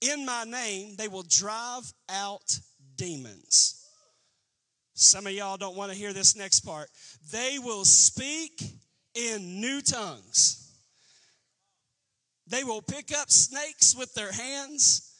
In 0.00 0.24
my 0.24 0.44
name, 0.44 0.94
they 0.96 1.08
will 1.08 1.24
drive 1.28 1.92
out 2.08 2.58
demons. 2.96 3.84
Some 4.94 5.26
of 5.26 5.32
y'all 5.32 5.56
don't 5.56 5.76
want 5.76 5.92
to 5.92 5.98
hear 5.98 6.12
this 6.12 6.36
next 6.36 6.60
part. 6.60 6.88
They 7.32 7.58
will 7.58 7.84
speak 7.84 8.62
in 9.14 9.60
new 9.60 9.80
tongues. 9.80 10.72
They 12.46 12.64
will 12.64 12.82
pick 12.82 13.16
up 13.16 13.30
snakes 13.30 13.94
with 13.96 14.14
their 14.14 14.32
hands, 14.32 15.12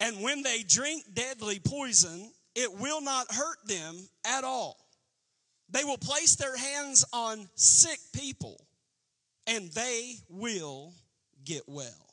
and 0.00 0.22
when 0.22 0.42
they 0.42 0.62
drink 0.62 1.04
deadly 1.12 1.60
poison, 1.60 2.32
it 2.54 2.72
will 2.72 3.00
not 3.00 3.32
hurt 3.32 3.58
them 3.66 3.96
at 4.26 4.44
all. 4.44 4.76
They 5.68 5.84
will 5.84 5.98
place 5.98 6.36
their 6.36 6.56
hands 6.56 7.04
on 7.12 7.48
sick 7.54 8.00
people, 8.12 8.66
and 9.46 9.70
they 9.72 10.16
will 10.28 10.94
get 11.44 11.62
well. 11.68 12.09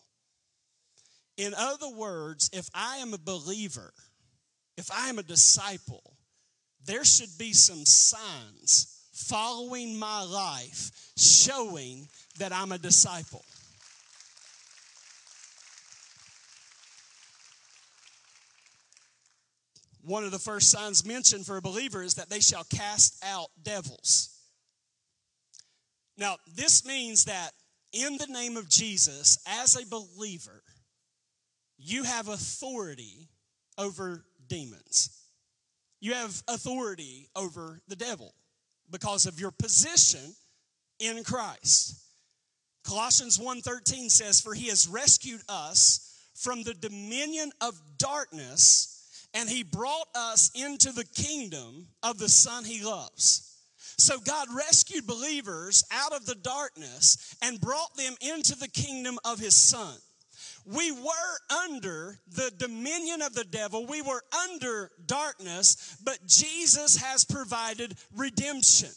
In 1.37 1.53
other 1.55 1.89
words, 1.89 2.49
if 2.51 2.67
I 2.73 2.97
am 2.97 3.13
a 3.13 3.19
believer, 3.19 3.93
if 4.75 4.91
I 4.91 5.09
am 5.09 5.19
a 5.19 5.23
disciple, 5.23 6.17
there 6.85 7.05
should 7.05 7.37
be 7.37 7.53
some 7.53 7.85
signs 7.85 9.05
following 9.13 9.97
my 9.97 10.23
life 10.23 10.91
showing 11.17 12.07
that 12.39 12.51
I'm 12.51 12.71
a 12.71 12.77
disciple. 12.77 13.43
One 20.03 20.23
of 20.23 20.31
the 20.31 20.39
first 20.39 20.71
signs 20.71 21.05
mentioned 21.05 21.45
for 21.45 21.57
a 21.57 21.61
believer 21.61 22.01
is 22.01 22.13
that 22.13 22.29
they 22.29 22.39
shall 22.39 22.63
cast 22.63 23.21
out 23.25 23.49
devils. 23.61 24.29
Now, 26.17 26.37
this 26.55 26.85
means 26.85 27.25
that 27.25 27.51
in 27.91 28.17
the 28.17 28.27
name 28.27 28.55
of 28.55 28.69
Jesus, 28.69 29.37
as 29.45 29.75
a 29.75 29.85
believer, 29.85 30.63
you 31.77 32.03
have 32.03 32.27
authority 32.27 33.29
over 33.77 34.25
demons. 34.47 35.09
You 35.99 36.13
have 36.13 36.41
authority 36.47 37.29
over 37.35 37.81
the 37.87 37.95
devil 37.95 38.33
because 38.89 39.25
of 39.25 39.39
your 39.39 39.51
position 39.51 40.35
in 40.99 41.23
Christ. 41.23 41.99
Colossians 42.83 43.37
1:13 43.37 44.09
says 44.09 44.39
for 44.39 44.53
he 44.53 44.67
has 44.67 44.87
rescued 44.87 45.41
us 45.49 46.13
from 46.33 46.63
the 46.63 46.73
dominion 46.73 47.51
of 47.59 47.79
darkness 47.97 48.93
and 49.33 49.49
he 49.49 49.63
brought 49.63 50.07
us 50.15 50.49
into 50.55 50.91
the 50.91 51.03
kingdom 51.03 51.87
of 52.01 52.17
the 52.17 52.29
son 52.29 52.63
he 52.63 52.83
loves. 52.83 53.55
So 53.97 54.19
God 54.19 54.47
rescued 54.53 55.07
believers 55.07 55.83
out 55.91 56.13
of 56.13 56.25
the 56.25 56.35
darkness 56.35 57.35
and 57.41 57.59
brought 57.59 57.95
them 57.97 58.15
into 58.21 58.55
the 58.55 58.67
kingdom 58.67 59.19
of 59.25 59.39
his 59.39 59.55
son. 59.55 59.97
We 60.67 60.91
were 60.91 61.63
under 61.65 62.19
the 62.27 62.51
dominion 62.57 63.21
of 63.21 63.33
the 63.33 63.45
devil. 63.45 63.85
We 63.85 64.01
were 64.01 64.23
under 64.49 64.91
darkness, 65.05 65.97
but 66.03 66.19
Jesus 66.27 66.97
has 66.97 67.23
provided 67.23 67.95
redemption. 68.13 68.89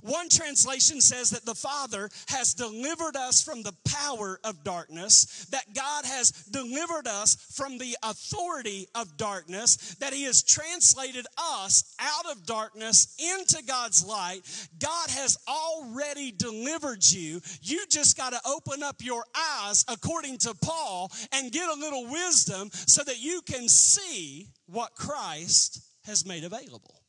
One 0.00 0.28
translation 0.28 1.00
says 1.00 1.30
that 1.30 1.44
the 1.44 1.54
Father 1.54 2.08
has 2.28 2.54
delivered 2.54 3.16
us 3.16 3.42
from 3.42 3.62
the 3.62 3.74
power 3.84 4.38
of 4.44 4.64
darkness, 4.64 5.46
that 5.50 5.74
God 5.74 6.04
has 6.04 6.30
delivered 6.50 7.06
us 7.06 7.36
from 7.54 7.78
the 7.78 7.96
authority 8.02 8.86
of 8.94 9.16
darkness, 9.16 9.96
that 10.00 10.12
He 10.12 10.24
has 10.24 10.42
translated 10.42 11.26
us 11.38 11.94
out 11.98 12.30
of 12.30 12.46
darkness 12.46 13.16
into 13.18 13.62
God's 13.64 14.04
light. 14.04 14.40
God 14.78 15.10
has 15.10 15.36
already 15.46 16.32
delivered 16.32 17.04
you. 17.04 17.40
You 17.62 17.84
just 17.88 18.16
got 18.16 18.30
to 18.32 18.40
open 18.46 18.82
up 18.82 18.96
your 19.00 19.24
eyes, 19.36 19.84
according 19.88 20.38
to 20.38 20.54
Paul, 20.62 21.10
and 21.32 21.52
get 21.52 21.68
a 21.68 21.80
little 21.80 22.06
wisdom 22.10 22.70
so 22.72 23.02
that 23.04 23.20
you 23.20 23.42
can 23.42 23.68
see 23.68 24.48
what 24.66 24.94
Christ 24.94 25.82
has 26.04 26.26
made 26.26 26.44
available. 26.44 27.01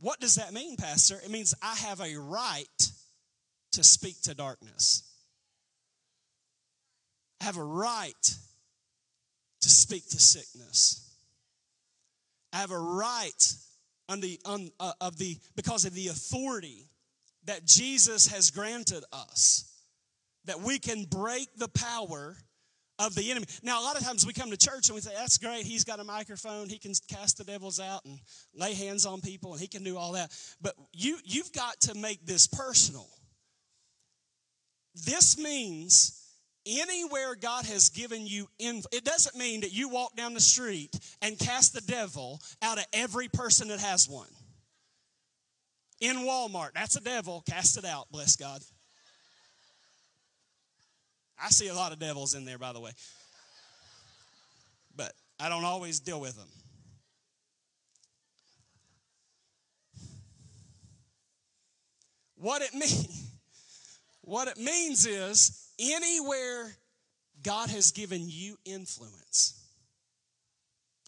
What 0.00 0.20
does 0.20 0.36
that 0.36 0.52
mean, 0.52 0.76
Pastor? 0.76 1.16
It 1.24 1.30
means 1.30 1.54
I 1.62 1.74
have 1.74 2.00
a 2.00 2.16
right 2.16 2.90
to 3.72 3.84
speak 3.84 4.20
to 4.22 4.34
darkness. 4.34 5.02
I 7.40 7.44
have 7.44 7.56
a 7.56 7.64
right 7.64 8.36
to 9.60 9.68
speak 9.68 10.08
to 10.10 10.20
sickness. 10.20 11.04
I 12.52 12.58
have 12.58 12.70
a 12.70 12.78
right 12.78 13.54
on 14.08 14.20
the, 14.20 14.40
on, 14.44 14.70
uh, 14.80 14.92
of 15.00 15.18
the, 15.18 15.36
because 15.56 15.84
of 15.84 15.94
the 15.94 16.08
authority 16.08 16.88
that 17.44 17.66
Jesus 17.66 18.28
has 18.28 18.50
granted 18.50 19.04
us, 19.12 19.72
that 20.44 20.60
we 20.60 20.78
can 20.78 21.04
break 21.04 21.48
the 21.56 21.68
power 21.68 22.36
of 22.98 23.14
the 23.14 23.30
enemy. 23.30 23.46
Now, 23.62 23.80
a 23.80 23.84
lot 23.84 23.96
of 23.96 24.04
times 24.04 24.26
we 24.26 24.32
come 24.32 24.50
to 24.50 24.56
church 24.56 24.88
and 24.88 24.94
we 24.94 25.00
say, 25.00 25.12
that's 25.16 25.38
great. 25.38 25.64
He's 25.64 25.84
got 25.84 26.00
a 26.00 26.04
microphone. 26.04 26.68
He 26.68 26.78
can 26.78 26.92
cast 27.08 27.38
the 27.38 27.44
devils 27.44 27.80
out 27.80 28.04
and 28.04 28.18
lay 28.54 28.74
hands 28.74 29.06
on 29.06 29.20
people 29.20 29.52
and 29.52 29.60
he 29.60 29.68
can 29.68 29.84
do 29.84 29.96
all 29.96 30.12
that. 30.12 30.30
But 30.60 30.74
you, 30.92 31.18
you've 31.24 31.52
got 31.52 31.80
to 31.82 31.94
make 31.94 32.26
this 32.26 32.46
personal. 32.46 33.08
This 35.06 35.38
means 35.38 36.24
anywhere 36.66 37.34
God 37.34 37.66
has 37.66 37.88
given 37.88 38.26
you, 38.26 38.48
it 38.58 39.04
doesn't 39.04 39.36
mean 39.36 39.60
that 39.60 39.72
you 39.72 39.88
walk 39.88 40.16
down 40.16 40.34
the 40.34 40.40
street 40.40 40.90
and 41.22 41.38
cast 41.38 41.74
the 41.74 41.80
devil 41.80 42.40
out 42.62 42.78
of 42.78 42.84
every 42.92 43.28
person 43.28 43.68
that 43.68 43.80
has 43.80 44.08
one. 44.08 44.28
In 46.00 46.16
Walmart, 46.18 46.74
that's 46.74 46.96
a 46.96 47.00
devil, 47.00 47.42
cast 47.48 47.78
it 47.78 47.84
out, 47.84 48.06
bless 48.10 48.36
God. 48.36 48.60
I 51.42 51.50
see 51.50 51.68
a 51.68 51.74
lot 51.74 51.92
of 51.92 51.98
devils 51.98 52.34
in 52.34 52.44
there, 52.44 52.58
by 52.58 52.72
the 52.72 52.80
way. 52.80 52.90
But 54.96 55.12
I 55.38 55.48
don't 55.48 55.64
always 55.64 56.00
deal 56.00 56.20
with 56.20 56.36
them. 56.36 56.48
What 62.36 62.62
it 62.62 62.72
means, 62.74 63.30
what 64.22 64.48
it 64.48 64.58
means 64.58 65.06
is 65.06 65.68
anywhere 65.78 66.72
God 67.42 67.70
has 67.70 67.92
given 67.92 68.22
you 68.26 68.56
influence, 68.64 69.60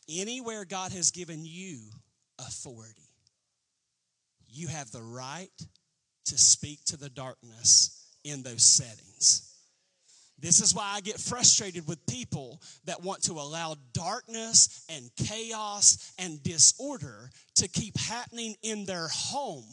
anywhere 0.08 0.64
God 0.64 0.92
has 0.92 1.10
given 1.10 1.40
you 1.44 1.78
authority, 2.38 3.08
you 4.48 4.68
have 4.68 4.90
the 4.90 5.02
right 5.02 5.50
to 6.26 6.38
speak 6.38 6.84
to 6.86 6.96
the 6.96 7.08
darkness 7.08 8.06
in 8.24 8.42
those 8.42 8.62
settings. 8.62 9.49
This 10.40 10.60
is 10.60 10.74
why 10.74 10.92
I 10.94 11.00
get 11.00 11.18
frustrated 11.18 11.86
with 11.86 12.04
people 12.06 12.60
that 12.86 13.02
want 13.02 13.22
to 13.24 13.32
allow 13.32 13.76
darkness 13.92 14.84
and 14.88 15.10
chaos 15.16 16.12
and 16.18 16.42
disorder 16.42 17.30
to 17.56 17.68
keep 17.68 17.98
happening 17.98 18.56
in 18.62 18.86
their 18.86 19.08
home. 19.12 19.64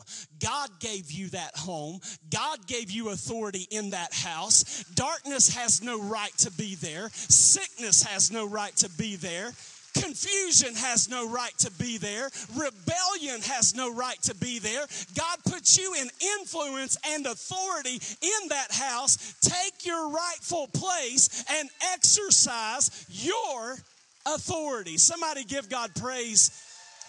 God 0.43 0.69
gave 0.80 1.12
you 1.12 1.30
that 1.30 1.56
home. 1.56 1.99
God 2.30 2.67
gave 2.67 2.91
you 2.91 3.10
authority 3.10 3.67
in 3.71 3.91
that 3.91 4.13
house. 4.13 4.84
Darkness 4.93 5.56
has 5.56 5.82
no 5.82 6.01
right 6.01 6.36
to 6.39 6.51
be 6.51 6.75
there. 6.75 7.10
Sickness 7.13 8.03
has 8.03 8.32
no 8.32 8.47
right 8.47 8.75
to 8.77 8.89
be 8.89 9.15
there. 9.15 9.53
Confusion 10.02 10.76
has 10.76 11.10
no 11.10 11.30
right 11.30 11.58
to 11.60 11.72
be 11.72 11.98
there. 11.98 12.30
Rebellion 12.56 13.42
has 13.42 13.76
no 13.76 13.94
right 13.94 14.22
to 14.24 14.36
be 14.36 14.60
there. 14.60 14.86
God 15.16 15.38
puts 15.50 15.78
you 15.78 15.94
in 15.94 16.10
influence 16.40 16.98
and 17.08 17.26
authority 17.26 18.00
in 18.22 18.50
that 18.50 18.72
house. 18.72 19.36
Take 19.42 19.86
your 19.86 20.10
rightful 20.10 20.68
place 20.68 21.46
and 21.52 21.70
exercise 21.94 23.06
your 23.10 23.78
authority. 24.26 24.98
Somebody 24.98 25.44
give 25.44 25.70
God 25.70 25.92
praise 25.96 26.52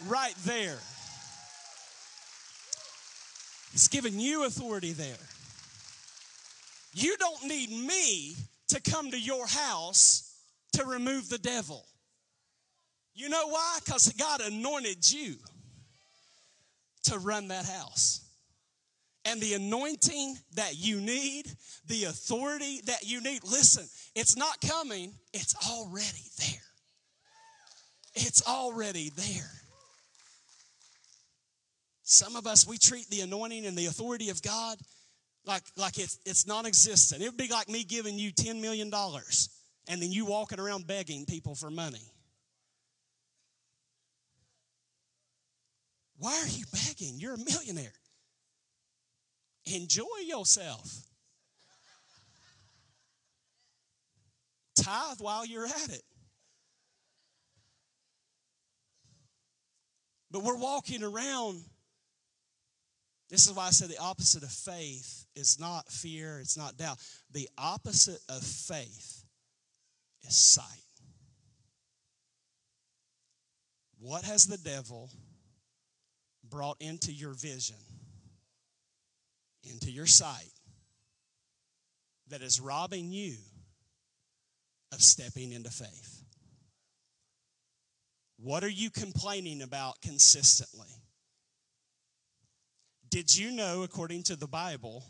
right 0.06 0.34
there. 0.44 0.78
He's 3.72 3.88
given 3.88 4.18
you 4.18 4.44
authority 4.44 4.92
there. 4.92 5.16
You 6.94 7.16
don't 7.16 7.44
need 7.44 7.70
me 7.70 8.34
to 8.68 8.80
come 8.80 9.10
to 9.10 9.20
your 9.20 9.46
house 9.46 10.34
to 10.72 10.84
remove 10.84 11.28
the 11.28 11.38
devil. 11.38 11.84
You 13.18 13.28
know 13.28 13.48
why? 13.48 13.78
Because 13.84 14.12
God 14.12 14.40
anointed 14.40 15.10
you 15.10 15.34
to 17.04 17.18
run 17.18 17.48
that 17.48 17.66
house. 17.66 18.24
And 19.24 19.40
the 19.40 19.54
anointing 19.54 20.36
that 20.54 20.76
you 20.76 21.00
need, 21.00 21.50
the 21.88 22.04
authority 22.04 22.80
that 22.86 23.02
you 23.02 23.20
need, 23.20 23.42
listen, 23.42 23.84
it's 24.14 24.36
not 24.36 24.60
coming, 24.60 25.12
it's 25.34 25.56
already 25.68 26.30
there. 26.38 26.62
It's 28.14 28.46
already 28.46 29.10
there. 29.16 29.50
Some 32.04 32.36
of 32.36 32.46
us, 32.46 32.68
we 32.68 32.78
treat 32.78 33.10
the 33.10 33.22
anointing 33.22 33.66
and 33.66 33.76
the 33.76 33.86
authority 33.86 34.30
of 34.30 34.40
God 34.42 34.78
like, 35.44 35.64
like 35.76 35.98
it's, 35.98 36.20
it's 36.24 36.46
non 36.46 36.66
existent. 36.66 37.20
It 37.20 37.26
would 37.26 37.36
be 37.36 37.48
like 37.48 37.68
me 37.68 37.82
giving 37.82 38.16
you 38.16 38.30
$10 38.30 38.60
million 38.60 38.92
and 38.94 40.00
then 40.00 40.12
you 40.12 40.24
walking 40.24 40.60
around 40.60 40.86
begging 40.86 41.26
people 41.26 41.56
for 41.56 41.68
money. 41.68 42.12
Why 46.18 46.36
are 46.42 46.48
you 46.48 46.64
begging? 46.72 47.14
You're 47.18 47.34
a 47.34 47.38
millionaire. 47.38 47.92
Enjoy 49.66 50.04
yourself. 50.26 51.02
Tithe 54.76 55.20
while 55.20 55.46
you're 55.46 55.66
at 55.66 55.90
it. 55.90 56.02
But 60.30 60.42
we're 60.42 60.58
walking 60.58 61.02
around. 61.02 61.62
This 63.30 63.46
is 63.46 63.52
why 63.52 63.66
I 63.66 63.70
said 63.70 63.88
the 63.88 63.98
opposite 63.98 64.42
of 64.42 64.50
faith 64.50 65.26
is 65.34 65.60
not 65.60 65.88
fear, 65.88 66.40
it's 66.40 66.56
not 66.56 66.76
doubt. 66.76 66.98
The 67.32 67.48
opposite 67.58 68.20
of 68.28 68.42
faith 68.42 69.24
is 70.26 70.36
sight. 70.36 70.64
What 74.00 74.24
has 74.24 74.46
the 74.46 74.56
devil 74.56 75.10
brought 76.50 76.76
into 76.80 77.12
your 77.12 77.32
vision, 77.32 77.76
into 79.62 79.90
your 79.90 80.06
sight, 80.06 80.52
that 82.28 82.42
is 82.42 82.60
robbing 82.60 83.10
you 83.10 83.36
of 84.92 85.00
stepping 85.00 85.52
into 85.52 85.70
faith? 85.70 86.22
What 88.38 88.62
are 88.62 88.68
you 88.70 88.90
complaining 88.90 89.62
about 89.62 90.00
consistently? 90.00 90.88
Did 93.10 93.36
you 93.36 93.50
know, 93.50 93.82
according 93.82 94.24
to 94.24 94.36
the 94.36 94.46
Bible, 94.46 95.04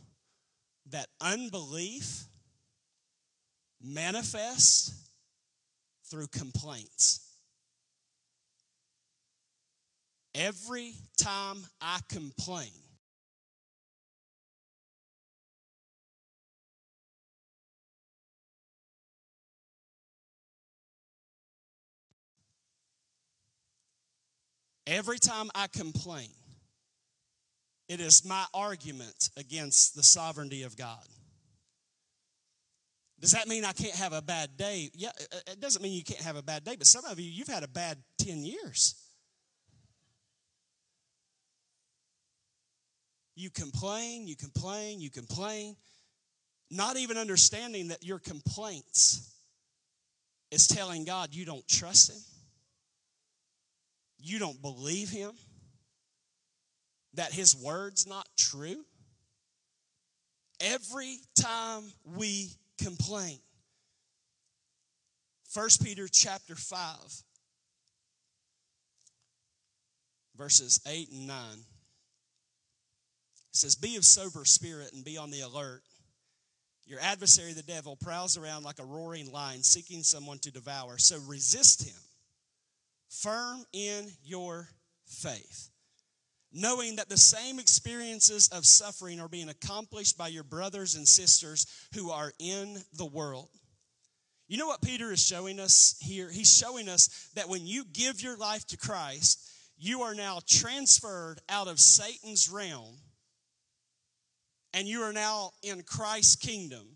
that 0.90 1.08
unbelief 1.20 2.24
manifests 3.82 5.10
through 6.10 6.28
complaints? 6.28 7.27
Every 10.38 10.94
time 11.16 11.66
I 11.80 11.98
complain, 12.08 12.70
Every 24.90 25.18
time 25.18 25.50
I 25.54 25.66
complain, 25.66 26.30
it 27.90 28.00
is 28.00 28.24
my 28.24 28.46
argument 28.54 29.28
against 29.36 29.94
the 29.94 30.02
sovereignty 30.02 30.62
of 30.62 30.78
God. 30.78 31.04
Does 33.20 33.32
that 33.32 33.48
mean 33.48 33.66
I 33.66 33.72
can't 33.72 33.94
have 33.96 34.14
a 34.14 34.22
bad 34.22 34.56
day? 34.56 34.90
Yeah, 34.94 35.10
it 35.46 35.60
doesn't 35.60 35.82
mean 35.82 35.92
you 35.92 36.04
can't 36.04 36.22
have 36.22 36.36
a 36.36 36.42
bad 36.42 36.64
day, 36.64 36.74
but 36.74 36.86
some 36.86 37.04
of 37.04 37.20
you, 37.20 37.30
you've 37.30 37.48
had 37.48 37.64
a 37.64 37.68
bad 37.68 37.98
10 38.20 38.46
years. 38.46 38.94
You 43.38 43.50
complain, 43.50 44.26
you 44.26 44.36
complain, 44.36 45.00
you 45.00 45.10
complain, 45.10 45.76
not 46.70 46.96
even 46.96 47.16
understanding 47.16 47.88
that 47.88 48.04
your 48.04 48.18
complaints 48.18 49.32
is 50.50 50.66
telling 50.66 51.04
God 51.04 51.34
you 51.34 51.44
don't 51.44 51.66
trust 51.68 52.10
Him 52.10 52.18
you 54.18 54.38
don't 54.38 54.60
believe 54.60 55.10
him, 55.10 55.32
that 57.14 57.32
his 57.32 57.56
word's 57.56 58.06
not 58.06 58.26
true, 58.36 58.84
every 60.60 61.18
time 61.40 61.84
we 62.16 62.50
complain. 62.82 63.38
1 65.54 65.68
Peter 65.82 66.08
chapter 66.08 66.54
5 66.54 67.22
verses 70.36 70.80
8 70.86 71.10
and 71.10 71.26
9 71.26 71.36
says 73.58 73.74
be 73.74 73.96
of 73.96 74.04
sober 74.04 74.44
spirit 74.44 74.92
and 74.92 75.04
be 75.04 75.18
on 75.18 75.30
the 75.30 75.40
alert 75.40 75.82
your 76.84 77.00
adversary 77.00 77.52
the 77.52 77.62
devil 77.62 77.96
prowls 77.96 78.38
around 78.38 78.62
like 78.62 78.78
a 78.78 78.84
roaring 78.84 79.30
lion 79.32 79.62
seeking 79.62 80.02
someone 80.02 80.38
to 80.38 80.50
devour 80.50 80.98
so 80.98 81.18
resist 81.26 81.86
him 81.86 82.00
firm 83.08 83.64
in 83.72 84.10
your 84.24 84.68
faith, 85.06 85.70
knowing 86.52 86.96
that 86.96 87.08
the 87.08 87.16
same 87.16 87.58
experiences 87.58 88.48
of 88.48 88.64
suffering 88.64 89.20
are 89.20 89.28
being 89.28 89.48
accomplished 89.48 90.16
by 90.16 90.28
your 90.28 90.44
brothers 90.44 90.94
and 90.94 91.06
sisters 91.06 91.66
who 91.94 92.10
are 92.10 92.32
in 92.38 92.78
the 92.94 93.06
world. 93.06 93.48
You 94.46 94.56
know 94.56 94.66
what 94.66 94.82
Peter 94.82 95.12
is 95.12 95.24
showing 95.24 95.60
us 95.60 95.96
here? 96.00 96.30
He's 96.30 96.54
showing 96.54 96.88
us 96.88 97.30
that 97.34 97.48
when 97.48 97.66
you 97.66 97.84
give 97.84 98.22
your 98.22 98.36
life 98.36 98.66
to 98.68 98.78
Christ, 98.78 99.46
you 99.76 100.02
are 100.02 100.14
now 100.14 100.40
transferred 100.46 101.40
out 101.48 101.68
of 101.68 101.78
Satan's 101.78 102.48
realm 102.48 102.96
and 104.78 104.86
you 104.86 105.02
are 105.02 105.12
now 105.12 105.50
in 105.64 105.82
Christ's 105.82 106.36
kingdom. 106.36 106.86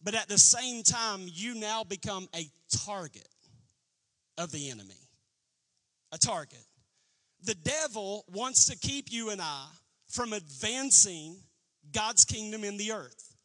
But 0.00 0.14
at 0.14 0.28
the 0.28 0.38
same 0.38 0.84
time, 0.84 1.22
you 1.26 1.56
now 1.56 1.82
become 1.82 2.28
a 2.36 2.48
target 2.86 3.28
of 4.38 4.52
the 4.52 4.70
enemy 4.70 4.94
a 6.12 6.18
target. 6.18 6.64
The 7.44 7.54
devil 7.54 8.24
wants 8.32 8.66
to 8.66 8.76
keep 8.76 9.12
you 9.12 9.30
and 9.30 9.40
I 9.40 9.66
from 10.08 10.32
advancing 10.32 11.36
God's 11.92 12.24
kingdom 12.24 12.64
in 12.64 12.76
the 12.76 12.92
earth. 12.92 13.36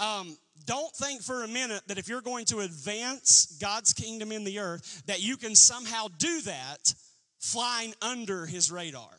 Um, 0.00 0.36
don't 0.64 0.92
think 0.96 1.22
for 1.22 1.44
a 1.44 1.48
minute 1.48 1.82
that 1.86 1.98
if 1.98 2.08
you're 2.08 2.20
going 2.20 2.46
to 2.46 2.60
advance 2.60 3.56
God's 3.60 3.92
kingdom 3.92 4.32
in 4.32 4.42
the 4.42 4.58
earth, 4.58 5.04
that 5.06 5.22
you 5.22 5.36
can 5.36 5.54
somehow 5.54 6.08
do 6.18 6.40
that 6.42 6.94
flying 7.38 7.94
under 8.02 8.46
his 8.46 8.72
radar. 8.72 9.10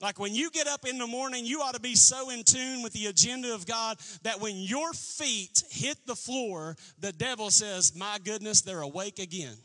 Like 0.00 0.18
when 0.18 0.34
you 0.34 0.50
get 0.50 0.66
up 0.66 0.86
in 0.86 0.98
the 0.98 1.06
morning, 1.06 1.46
you 1.46 1.62
ought 1.62 1.74
to 1.74 1.80
be 1.80 1.94
so 1.94 2.30
in 2.30 2.44
tune 2.44 2.82
with 2.82 2.92
the 2.92 3.06
agenda 3.06 3.54
of 3.54 3.66
God 3.66 3.96
that 4.22 4.40
when 4.40 4.56
your 4.56 4.92
feet 4.92 5.62
hit 5.70 5.96
the 6.06 6.14
floor, 6.14 6.76
the 6.98 7.12
devil 7.12 7.50
says, 7.50 7.96
My 7.96 8.18
goodness, 8.22 8.60
they're 8.60 8.82
awake 8.82 9.18
again. 9.18 9.56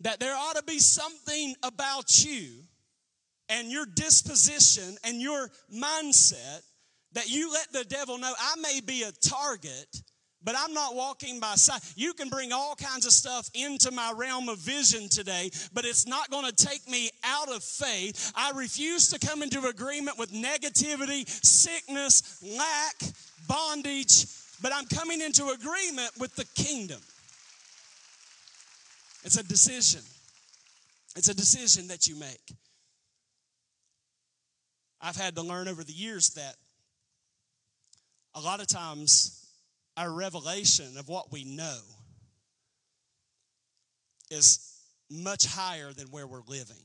That 0.00 0.20
there 0.20 0.36
ought 0.36 0.56
to 0.56 0.62
be 0.64 0.78
something 0.78 1.54
about 1.62 2.24
you 2.24 2.64
and 3.48 3.70
your 3.70 3.86
disposition 3.86 4.96
and 5.02 5.20
your 5.20 5.50
mindset 5.74 6.60
that 7.12 7.30
you 7.30 7.52
let 7.52 7.72
the 7.72 7.84
devil 7.84 8.18
know 8.18 8.32
I 8.38 8.56
may 8.60 8.80
be 8.80 9.04
a 9.04 9.12
target, 9.12 10.02
but 10.44 10.54
I'm 10.56 10.74
not 10.74 10.94
walking 10.94 11.40
by 11.40 11.54
sight. 11.54 11.80
You 11.96 12.12
can 12.12 12.28
bring 12.28 12.52
all 12.52 12.76
kinds 12.76 13.06
of 13.06 13.12
stuff 13.12 13.50
into 13.54 13.90
my 13.90 14.12
realm 14.16 14.48
of 14.48 14.58
vision 14.58 15.08
today, 15.08 15.50
but 15.72 15.84
it's 15.84 16.06
not 16.06 16.30
going 16.30 16.46
to 16.46 16.52
take 16.54 16.88
me 16.88 17.10
out 17.24 17.48
of 17.48 17.64
faith. 17.64 18.32
I 18.36 18.52
refuse 18.54 19.08
to 19.10 19.18
come 19.18 19.42
into 19.42 19.66
agreement 19.66 20.18
with 20.18 20.32
negativity, 20.32 21.28
sickness, 21.28 22.42
lack, 22.42 23.12
bondage, 23.48 24.26
but 24.62 24.72
I'm 24.72 24.86
coming 24.86 25.20
into 25.20 25.48
agreement 25.48 26.10
with 26.18 26.34
the 26.36 26.44
kingdom. 26.54 27.00
It's 29.24 29.38
a 29.38 29.44
decision. 29.44 30.02
It's 31.16 31.28
a 31.28 31.34
decision 31.34 31.88
that 31.88 32.06
you 32.06 32.16
make. 32.16 32.52
I've 35.00 35.16
had 35.16 35.36
to 35.36 35.42
learn 35.42 35.68
over 35.68 35.84
the 35.84 35.92
years 35.92 36.30
that 36.30 36.56
a 38.34 38.40
lot 38.40 38.60
of 38.60 38.66
times 38.66 39.43
our 39.96 40.10
revelation 40.10 40.96
of 40.98 41.08
what 41.08 41.32
we 41.32 41.44
know 41.44 41.78
is 44.30 44.80
much 45.10 45.46
higher 45.46 45.92
than 45.92 46.08
where 46.08 46.26
we're 46.26 46.42
living. 46.46 46.82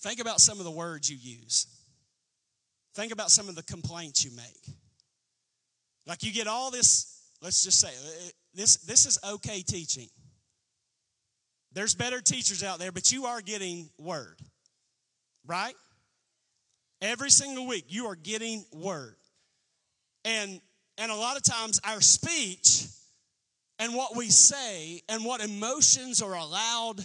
Think 0.00 0.20
about 0.20 0.40
some 0.40 0.58
of 0.58 0.64
the 0.64 0.70
words 0.70 1.08
you 1.10 1.16
use. 1.16 1.66
Think 2.94 3.12
about 3.12 3.30
some 3.30 3.48
of 3.48 3.54
the 3.54 3.62
complaints 3.62 4.24
you 4.24 4.32
make. 4.36 4.76
Like 6.06 6.24
you 6.24 6.32
get 6.32 6.48
all 6.48 6.70
this 6.70 7.12
let's 7.42 7.62
just 7.62 7.80
say 7.80 7.88
uh, 7.88 8.30
this, 8.54 8.76
this 8.78 9.04
is 9.04 9.18
okay 9.28 9.62
teaching. 9.62 10.08
There's 11.72 11.94
better 11.94 12.20
teachers 12.20 12.62
out 12.62 12.78
there, 12.78 12.92
but 12.92 13.10
you 13.10 13.26
are 13.26 13.40
getting 13.40 13.90
word, 13.98 14.38
right? 15.46 15.74
Every 17.02 17.30
single 17.30 17.66
week, 17.66 17.86
you 17.88 18.06
are 18.06 18.14
getting 18.14 18.64
word. 18.72 19.16
And, 20.24 20.60
and 20.96 21.10
a 21.10 21.16
lot 21.16 21.36
of 21.36 21.42
times, 21.42 21.80
our 21.84 22.00
speech 22.00 22.86
and 23.80 23.92
what 23.92 24.16
we 24.16 24.28
say 24.28 25.02
and 25.08 25.24
what 25.24 25.42
emotions 25.42 26.22
are 26.22 26.36
allowed 26.36 27.04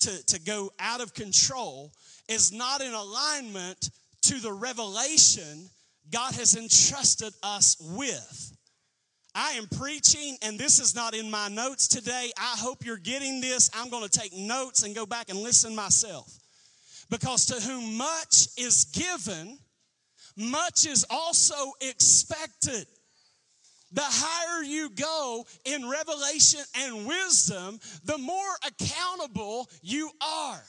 to, 0.00 0.26
to 0.26 0.40
go 0.40 0.72
out 0.80 1.00
of 1.00 1.14
control 1.14 1.92
is 2.28 2.52
not 2.52 2.80
in 2.80 2.92
alignment 2.92 3.90
to 4.22 4.40
the 4.40 4.52
revelation 4.52 5.70
God 6.10 6.34
has 6.34 6.56
entrusted 6.56 7.32
us 7.44 7.76
with. 7.80 8.52
I 9.32 9.52
am 9.52 9.68
preaching, 9.68 10.38
and 10.42 10.58
this 10.58 10.80
is 10.80 10.94
not 10.94 11.14
in 11.14 11.30
my 11.30 11.48
notes 11.48 11.86
today. 11.86 12.32
I 12.36 12.56
hope 12.58 12.84
you're 12.84 12.96
getting 12.96 13.40
this. 13.40 13.70
I'm 13.74 13.90
going 13.90 14.08
to 14.08 14.18
take 14.18 14.32
notes 14.32 14.82
and 14.82 14.94
go 14.94 15.06
back 15.06 15.28
and 15.28 15.38
listen 15.38 15.76
myself. 15.76 16.32
Because 17.08 17.46
to 17.46 17.54
whom 17.54 17.96
much 17.96 18.48
is 18.58 18.84
given, 18.86 19.58
much 20.36 20.86
is 20.86 21.04
also 21.08 21.72
expected. 21.80 22.86
The 23.92 24.02
higher 24.02 24.64
you 24.64 24.90
go 24.90 25.46
in 25.64 25.88
revelation 25.88 26.60
and 26.74 27.06
wisdom, 27.06 27.78
the 28.04 28.18
more 28.18 28.56
accountable 28.66 29.68
you 29.80 30.10
are. 30.20 30.62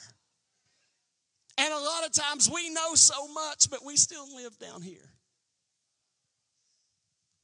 And 1.58 1.72
a 1.72 1.78
lot 1.78 2.06
of 2.06 2.12
times 2.12 2.48
we 2.48 2.70
know 2.70 2.94
so 2.94 3.26
much, 3.28 3.68
but 3.68 3.84
we 3.84 3.96
still 3.96 4.34
live 4.36 4.56
down 4.58 4.80
here. 4.80 5.10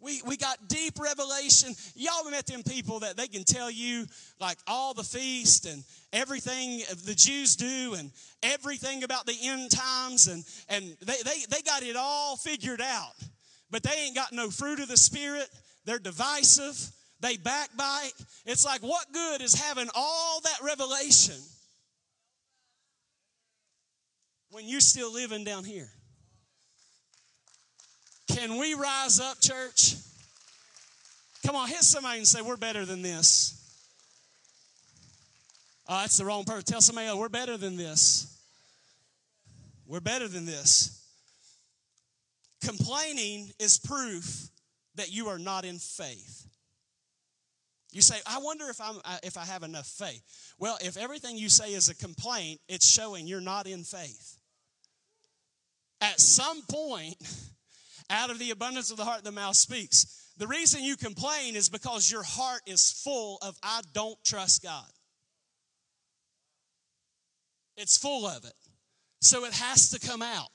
We, 0.04 0.20
we 0.26 0.36
got 0.36 0.68
deep 0.68 1.00
revelation. 1.00 1.74
Y'all 1.94 2.30
met 2.30 2.46
them 2.46 2.62
people 2.62 3.00
that 3.00 3.16
they 3.16 3.26
can 3.26 3.42
tell 3.42 3.70
you 3.70 4.06
like 4.38 4.58
all 4.66 4.92
the 4.92 5.02
feast 5.02 5.64
and 5.64 5.82
everything 6.12 6.82
the 7.06 7.14
Jews 7.14 7.56
do 7.56 7.94
and 7.94 8.12
everything 8.42 9.02
about 9.02 9.24
the 9.24 9.34
end 9.42 9.70
times 9.70 10.26
and, 10.28 10.44
and 10.68 10.84
they, 11.00 11.16
they, 11.24 11.44
they 11.48 11.62
got 11.62 11.82
it 11.82 11.96
all 11.96 12.36
figured 12.36 12.82
out. 12.82 13.14
But 13.70 13.82
they 13.82 14.04
ain't 14.04 14.14
got 14.14 14.30
no 14.30 14.50
fruit 14.50 14.78
of 14.80 14.88
the 14.88 14.96
Spirit. 14.98 15.48
They're 15.86 15.98
divisive. 15.98 16.92
They 17.20 17.38
backbite. 17.38 18.12
It's 18.44 18.66
like, 18.66 18.82
what 18.82 19.10
good 19.10 19.40
is 19.40 19.54
having 19.54 19.88
all 19.94 20.42
that 20.42 20.58
revelation 20.62 21.36
when 24.50 24.68
you're 24.68 24.80
still 24.80 25.12
living 25.12 25.44
down 25.44 25.64
here? 25.64 25.88
Can 28.28 28.58
we 28.58 28.74
rise 28.74 29.20
up, 29.20 29.40
church? 29.40 29.96
Come 31.46 31.56
on, 31.56 31.68
hit 31.68 31.82
somebody 31.82 32.18
and 32.18 32.26
say, 32.26 32.40
We're 32.40 32.56
better 32.56 32.84
than 32.84 33.02
this. 33.02 33.60
Oh, 35.86 36.00
that's 36.00 36.16
the 36.16 36.24
wrong 36.24 36.44
person. 36.44 36.62
Tell 36.64 36.80
somebody 36.80 37.12
We're 37.16 37.28
better 37.28 37.56
than 37.56 37.76
this. 37.76 38.30
We're 39.86 40.00
better 40.00 40.28
than 40.28 40.46
this. 40.46 41.02
Complaining 42.64 43.50
is 43.58 43.78
proof 43.78 44.48
that 44.94 45.12
you 45.12 45.28
are 45.28 45.38
not 45.38 45.64
in 45.64 45.78
faith. 45.78 46.46
You 47.92 48.02
say, 48.02 48.16
I 48.26 48.38
wonder 48.38 48.68
if, 48.70 48.80
I'm, 48.80 48.96
if 49.22 49.36
I 49.36 49.44
have 49.44 49.62
enough 49.62 49.86
faith. 49.86 50.22
Well, 50.58 50.78
if 50.80 50.96
everything 50.96 51.36
you 51.36 51.48
say 51.48 51.74
is 51.74 51.88
a 51.88 51.94
complaint, 51.94 52.60
it's 52.68 52.88
showing 52.88 53.26
you're 53.26 53.40
not 53.40 53.66
in 53.66 53.84
faith. 53.84 54.38
At 56.00 56.18
some 56.18 56.62
point, 56.62 57.16
out 58.10 58.30
of 58.30 58.38
the 58.38 58.50
abundance 58.50 58.90
of 58.90 58.96
the 58.96 59.04
heart, 59.04 59.24
the 59.24 59.32
mouth 59.32 59.56
speaks. 59.56 60.30
The 60.36 60.46
reason 60.46 60.82
you 60.82 60.96
complain 60.96 61.56
is 61.56 61.68
because 61.68 62.10
your 62.10 62.22
heart 62.22 62.62
is 62.66 62.90
full 63.04 63.38
of, 63.42 63.56
I 63.62 63.82
don't 63.92 64.22
trust 64.24 64.62
God. 64.62 64.90
It's 67.76 67.96
full 67.96 68.26
of 68.26 68.44
it. 68.44 68.54
So 69.20 69.44
it 69.44 69.52
has 69.54 69.90
to 69.90 70.06
come 70.06 70.22
out. 70.22 70.50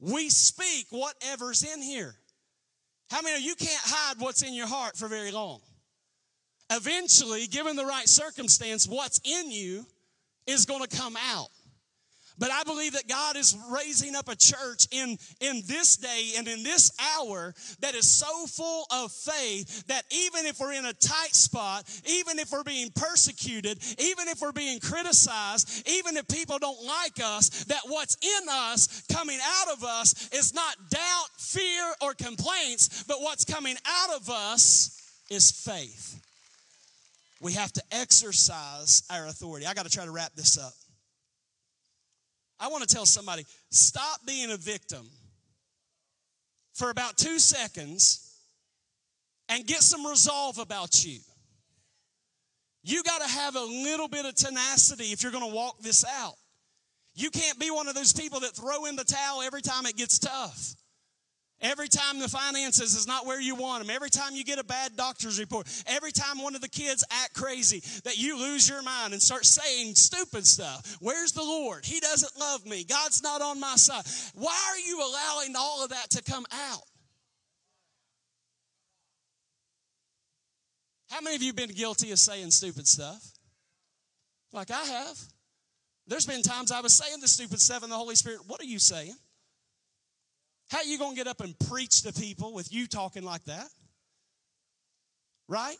We 0.00 0.30
speak 0.30 0.86
whatever's 0.90 1.62
in 1.62 1.82
here. 1.82 2.14
How 3.10 3.22
many 3.22 3.36
of 3.36 3.42
you 3.42 3.54
can't 3.54 3.82
hide 3.84 4.16
what's 4.18 4.42
in 4.42 4.54
your 4.54 4.68
heart 4.68 4.96
for 4.96 5.08
very 5.08 5.30
long? 5.30 5.60
Eventually, 6.70 7.46
given 7.48 7.76
the 7.76 7.84
right 7.84 8.08
circumstance, 8.08 8.86
what's 8.86 9.20
in 9.24 9.50
you 9.50 9.84
is 10.46 10.64
going 10.64 10.82
to 10.82 10.96
come 10.96 11.16
out. 11.32 11.48
But 12.40 12.50
I 12.50 12.64
believe 12.64 12.94
that 12.94 13.06
God 13.06 13.36
is 13.36 13.56
raising 13.70 14.16
up 14.16 14.30
a 14.30 14.34
church 14.34 14.88
in, 14.90 15.18
in 15.40 15.62
this 15.66 15.98
day 15.98 16.30
and 16.38 16.48
in 16.48 16.62
this 16.62 16.90
hour 17.18 17.54
that 17.80 17.94
is 17.94 18.08
so 18.08 18.46
full 18.46 18.86
of 18.90 19.12
faith 19.12 19.86
that 19.88 20.04
even 20.10 20.46
if 20.46 20.58
we're 20.58 20.72
in 20.72 20.86
a 20.86 20.94
tight 20.94 21.34
spot, 21.34 21.84
even 22.06 22.38
if 22.38 22.50
we're 22.50 22.64
being 22.64 22.90
persecuted, 22.92 23.78
even 23.98 24.26
if 24.28 24.40
we're 24.40 24.52
being 24.52 24.80
criticized, 24.80 25.86
even 25.86 26.16
if 26.16 26.26
people 26.28 26.58
don't 26.58 26.82
like 26.82 27.20
us, 27.22 27.64
that 27.64 27.82
what's 27.86 28.16
in 28.22 28.48
us, 28.48 29.04
coming 29.12 29.38
out 29.44 29.74
of 29.74 29.84
us, 29.84 30.30
is 30.32 30.54
not 30.54 30.76
doubt, 30.90 31.28
fear, 31.36 31.92
or 32.00 32.14
complaints, 32.14 33.04
but 33.06 33.20
what's 33.20 33.44
coming 33.44 33.76
out 33.86 34.16
of 34.16 34.30
us 34.30 34.96
is 35.28 35.50
faith. 35.50 36.18
We 37.42 37.52
have 37.52 37.72
to 37.72 37.82
exercise 37.92 39.02
our 39.10 39.26
authority. 39.26 39.66
I 39.66 39.74
got 39.74 39.84
to 39.84 39.90
try 39.90 40.06
to 40.06 40.10
wrap 40.10 40.34
this 40.34 40.56
up. 40.56 40.72
I 42.60 42.68
want 42.68 42.86
to 42.86 42.94
tell 42.94 43.06
somebody 43.06 43.46
stop 43.70 44.20
being 44.26 44.50
a 44.50 44.56
victim 44.56 45.08
for 46.74 46.90
about 46.90 47.16
two 47.16 47.38
seconds 47.38 48.36
and 49.48 49.66
get 49.66 49.80
some 49.80 50.06
resolve 50.06 50.58
about 50.58 51.04
you. 51.04 51.18
You 52.82 53.02
got 53.02 53.20
to 53.22 53.28
have 53.28 53.56
a 53.56 53.64
little 53.64 54.08
bit 54.08 54.24
of 54.24 54.34
tenacity 54.34 55.06
if 55.06 55.22
you're 55.22 55.32
going 55.32 55.48
to 55.48 55.54
walk 55.54 55.80
this 55.80 56.04
out. 56.04 56.34
You 57.14 57.30
can't 57.30 57.58
be 57.58 57.70
one 57.70 57.88
of 57.88 57.94
those 57.94 58.12
people 58.12 58.40
that 58.40 58.52
throw 58.52 58.86
in 58.86 58.96
the 58.96 59.04
towel 59.04 59.42
every 59.42 59.60
time 59.60 59.84
it 59.86 59.96
gets 59.96 60.18
tough. 60.18 60.74
Every 61.62 61.88
time 61.88 62.18
the 62.18 62.28
finances 62.28 62.94
is 62.94 63.06
not 63.06 63.26
where 63.26 63.40
you 63.40 63.54
want 63.54 63.82
them, 63.82 63.94
every 63.94 64.08
time 64.08 64.34
you 64.34 64.44
get 64.44 64.58
a 64.58 64.64
bad 64.64 64.96
doctor's 64.96 65.38
report, 65.38 65.66
every 65.86 66.10
time 66.10 66.40
one 66.40 66.54
of 66.54 66.62
the 66.62 66.68
kids 66.68 67.04
act 67.10 67.34
crazy, 67.34 67.80
that 68.04 68.16
you 68.16 68.38
lose 68.38 68.66
your 68.66 68.82
mind 68.82 69.12
and 69.12 69.22
start 69.22 69.44
saying 69.44 69.94
stupid 69.94 70.46
stuff. 70.46 70.96
Where's 71.00 71.32
the 71.32 71.42
Lord? 71.42 71.84
He 71.84 72.00
doesn't 72.00 72.38
love 72.40 72.64
me. 72.64 72.84
God's 72.84 73.22
not 73.22 73.42
on 73.42 73.60
my 73.60 73.76
side. 73.76 74.04
Why 74.34 74.58
are 74.70 74.78
you 74.78 75.00
allowing 75.00 75.54
all 75.54 75.84
of 75.84 75.90
that 75.90 76.10
to 76.10 76.22
come 76.22 76.46
out? 76.50 76.82
How 81.10 81.20
many 81.20 81.36
of 81.36 81.42
you 81.42 81.52
been 81.52 81.70
guilty 81.70 82.10
of 82.12 82.18
saying 82.18 82.52
stupid 82.52 82.86
stuff? 82.86 83.22
Like 84.52 84.70
I 84.70 84.82
have. 84.82 85.18
There's 86.06 86.26
been 86.26 86.42
times 86.42 86.72
I 86.72 86.80
was 86.80 86.94
saying 86.94 87.20
the 87.20 87.28
stupid 87.28 87.60
stuff, 87.60 87.82
and 87.82 87.92
the 87.92 87.96
Holy 87.96 88.14
Spirit, 88.14 88.40
what 88.46 88.60
are 88.60 88.66
you 88.66 88.78
saying? 88.78 89.14
How 90.70 90.78
are 90.78 90.84
you 90.84 90.98
going 90.98 91.12
to 91.12 91.16
get 91.16 91.26
up 91.26 91.40
and 91.40 91.58
preach 91.68 92.02
to 92.02 92.12
people 92.12 92.54
with 92.54 92.72
you 92.72 92.86
talking 92.86 93.24
like 93.24 93.44
that? 93.46 93.66
Right? 95.48 95.76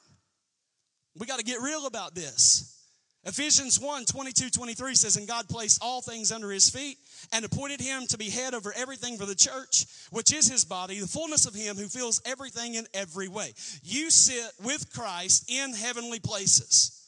We 1.18 1.26
got 1.26 1.38
to 1.38 1.44
get 1.44 1.60
real 1.60 1.86
about 1.86 2.14
this. 2.14 2.76
Ephesians 3.24 3.78
1 3.78 4.06
22 4.06 4.50
23 4.50 4.94
says, 4.94 5.16
And 5.16 5.28
God 5.28 5.48
placed 5.48 5.82
all 5.82 6.00
things 6.00 6.32
under 6.32 6.50
his 6.50 6.70
feet 6.70 6.96
and 7.32 7.44
appointed 7.44 7.80
him 7.80 8.06
to 8.08 8.18
be 8.18 8.30
head 8.30 8.54
over 8.54 8.72
everything 8.74 9.18
for 9.18 9.26
the 9.26 9.34
church, 9.34 9.84
which 10.10 10.32
is 10.32 10.48
his 10.48 10.64
body, 10.64 10.98
the 10.98 11.06
fullness 11.06 11.46
of 11.46 11.54
him 11.54 11.76
who 11.76 11.86
fills 11.86 12.22
everything 12.24 12.74
in 12.74 12.86
every 12.94 13.28
way. 13.28 13.52
You 13.82 14.10
sit 14.10 14.50
with 14.64 14.90
Christ 14.92 15.50
in 15.50 15.74
heavenly 15.74 16.18
places. 16.18 16.99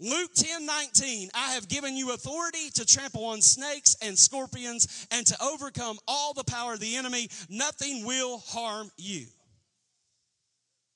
Luke 0.00 0.34
10 0.34 0.66
19, 0.66 1.30
I 1.34 1.52
have 1.52 1.68
given 1.68 1.96
you 1.96 2.12
authority 2.12 2.70
to 2.74 2.84
trample 2.84 3.24
on 3.26 3.40
snakes 3.40 3.96
and 4.02 4.18
scorpions 4.18 5.06
and 5.10 5.24
to 5.26 5.36
overcome 5.42 5.98
all 6.08 6.34
the 6.34 6.44
power 6.44 6.74
of 6.74 6.80
the 6.80 6.96
enemy. 6.96 7.28
Nothing 7.48 8.04
will 8.04 8.38
harm 8.38 8.90
you. 8.96 9.26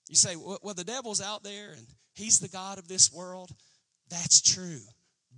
You 0.08 0.16
say, 0.16 0.34
well, 0.36 0.74
the 0.74 0.84
devil's 0.84 1.20
out 1.20 1.44
there 1.44 1.70
and 1.76 1.86
he's 2.14 2.40
the 2.40 2.48
God 2.48 2.78
of 2.78 2.88
this 2.88 3.12
world. 3.12 3.50
That's 4.10 4.40
true. 4.40 4.80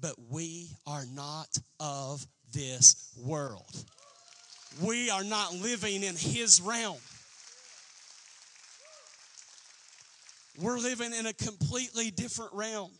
But 0.00 0.14
we 0.30 0.70
are 0.86 1.04
not 1.12 1.48
of 1.78 2.24
this 2.52 3.12
world. 3.18 3.84
We 4.80 5.10
are 5.10 5.24
not 5.24 5.52
living 5.52 6.02
in 6.02 6.16
his 6.16 6.62
realm. 6.62 6.96
We're 10.58 10.78
living 10.78 11.12
in 11.12 11.26
a 11.26 11.32
completely 11.32 12.10
different 12.10 12.52
realm. 12.54 12.90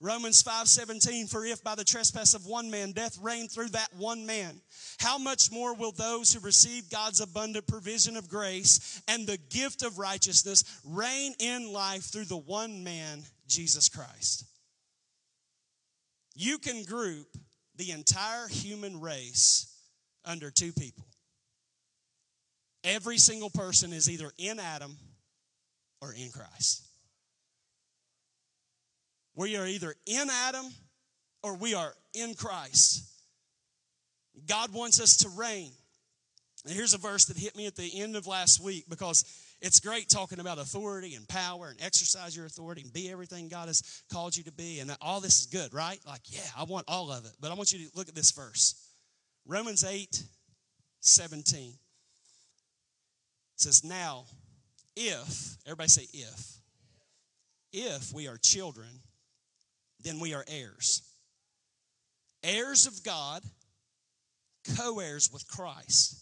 Romans 0.00 0.42
5:17 0.42 1.28
for 1.30 1.44
if 1.46 1.62
by 1.62 1.74
the 1.74 1.84
trespass 1.84 2.34
of 2.34 2.46
one 2.46 2.70
man 2.70 2.92
death 2.92 3.16
reigned 3.18 3.50
through 3.50 3.68
that 3.70 3.94
one 3.94 4.26
man 4.26 4.60
how 4.98 5.18
much 5.18 5.50
more 5.50 5.74
will 5.74 5.92
those 5.92 6.32
who 6.32 6.40
receive 6.40 6.90
God's 6.90 7.20
abundant 7.20 7.66
provision 7.66 8.16
of 8.16 8.28
grace 8.28 9.00
and 9.08 9.26
the 9.26 9.38
gift 9.38 9.82
of 9.82 9.98
righteousness 9.98 10.64
reign 10.84 11.34
in 11.38 11.72
life 11.72 12.04
through 12.04 12.26
the 12.26 12.36
one 12.36 12.82
man 12.84 13.22
Jesus 13.46 13.88
Christ? 13.88 14.44
You 16.34 16.58
can 16.58 16.84
group 16.84 17.28
the 17.76 17.92
entire 17.92 18.48
human 18.48 19.00
race 19.00 19.72
under 20.24 20.50
two 20.50 20.72
people. 20.72 21.06
Every 22.82 23.18
single 23.18 23.50
person 23.50 23.92
is 23.92 24.10
either 24.10 24.32
in 24.36 24.58
Adam 24.58 24.96
or 26.00 26.12
in 26.12 26.30
Christ 26.30 26.83
we 29.34 29.56
are 29.56 29.66
either 29.66 29.94
in 30.06 30.28
Adam 30.30 30.66
or 31.42 31.56
we 31.56 31.74
are 31.74 31.94
in 32.14 32.34
Christ. 32.34 33.04
God 34.46 34.72
wants 34.72 35.00
us 35.00 35.18
to 35.18 35.28
reign. 35.30 35.70
And 36.64 36.74
here's 36.74 36.94
a 36.94 36.98
verse 36.98 37.26
that 37.26 37.36
hit 37.36 37.56
me 37.56 37.66
at 37.66 37.76
the 37.76 38.00
end 38.00 38.16
of 38.16 38.26
last 38.26 38.60
week 38.60 38.86
because 38.88 39.24
it's 39.60 39.80
great 39.80 40.08
talking 40.08 40.40
about 40.40 40.58
authority 40.58 41.14
and 41.14 41.28
power 41.28 41.68
and 41.68 41.80
exercise 41.82 42.36
your 42.36 42.46
authority 42.46 42.82
and 42.82 42.92
be 42.92 43.10
everything 43.10 43.48
God 43.48 43.68
has 43.68 44.02
called 44.10 44.36
you 44.36 44.44
to 44.44 44.52
be. 44.52 44.80
And 44.80 44.94
all 45.00 45.20
this 45.20 45.40
is 45.40 45.46
good, 45.46 45.74
right? 45.74 45.98
Like, 46.06 46.22
yeah, 46.24 46.40
I 46.56 46.64
want 46.64 46.86
all 46.88 47.12
of 47.12 47.24
it. 47.26 47.32
But 47.40 47.50
I 47.50 47.54
want 47.54 47.72
you 47.72 47.86
to 47.86 47.96
look 47.96 48.08
at 48.08 48.14
this 48.14 48.30
verse 48.32 48.74
Romans 49.46 49.84
8 49.84 50.22
17 51.00 51.74
it 53.54 53.60
says, 53.60 53.84
Now 53.84 54.24
if, 54.96 55.56
everybody 55.64 55.88
say 55.88 56.06
if, 56.12 56.56
if 57.72 58.12
we 58.12 58.26
are 58.26 58.36
children, 58.36 58.88
then 60.04 60.20
we 60.20 60.34
are 60.34 60.44
heirs. 60.46 61.02
Heirs 62.42 62.86
of 62.86 63.02
God, 63.02 63.42
co 64.76 65.00
heirs 65.00 65.30
with 65.32 65.48
Christ. 65.48 66.20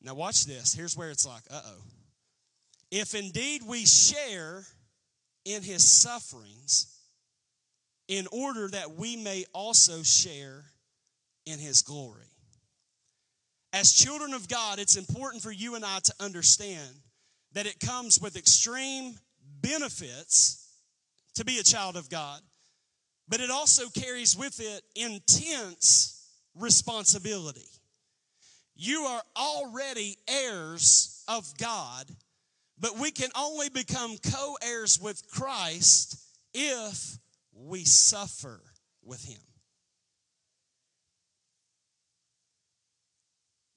Now, 0.00 0.14
watch 0.14 0.46
this. 0.46 0.72
Here's 0.72 0.96
where 0.96 1.10
it's 1.10 1.26
like, 1.26 1.42
uh 1.50 1.60
oh. 1.64 1.82
If 2.90 3.14
indeed 3.14 3.62
we 3.66 3.84
share 3.84 4.64
in 5.44 5.62
his 5.62 5.86
sufferings, 5.86 6.96
in 8.10 8.26
order 8.32 8.68
that 8.68 8.96
we 8.96 9.16
may 9.16 9.44
also 9.54 10.02
share 10.02 10.64
in 11.46 11.60
his 11.60 11.82
glory. 11.82 12.26
As 13.72 13.92
children 13.92 14.34
of 14.34 14.48
God, 14.48 14.80
it's 14.80 14.96
important 14.96 15.44
for 15.44 15.52
you 15.52 15.76
and 15.76 15.84
I 15.84 16.00
to 16.00 16.14
understand 16.18 16.90
that 17.52 17.66
it 17.66 17.78
comes 17.78 18.20
with 18.20 18.36
extreme 18.36 19.14
benefits 19.60 20.69
to 21.34 21.44
be 21.44 21.58
a 21.58 21.62
child 21.62 21.96
of 21.96 22.10
God, 22.10 22.40
but 23.28 23.40
it 23.40 23.50
also 23.50 23.88
carries 23.88 24.36
with 24.36 24.60
it 24.60 24.82
intense 24.96 26.28
responsibility. 26.54 27.68
You 28.74 29.02
are 29.02 29.22
already 29.36 30.16
heirs 30.26 31.22
of 31.28 31.46
God, 31.58 32.10
but 32.78 32.98
we 32.98 33.10
can 33.10 33.28
only 33.36 33.68
become 33.68 34.16
co 34.32 34.56
heirs 34.62 34.98
with 35.00 35.22
Christ 35.30 36.18
if 36.54 37.18
we 37.52 37.84
suffer 37.84 38.60
with 39.04 39.22
Him. 39.24 39.40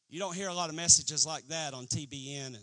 You 0.09 0.19
don't 0.19 0.35
hear 0.35 0.47
a 0.47 0.53
lot 0.53 0.69
of 0.69 0.75
messages 0.75 1.25
like 1.25 1.47
that 1.47 1.73
on 1.73 1.85
TBN 1.87 2.55
and 2.55 2.57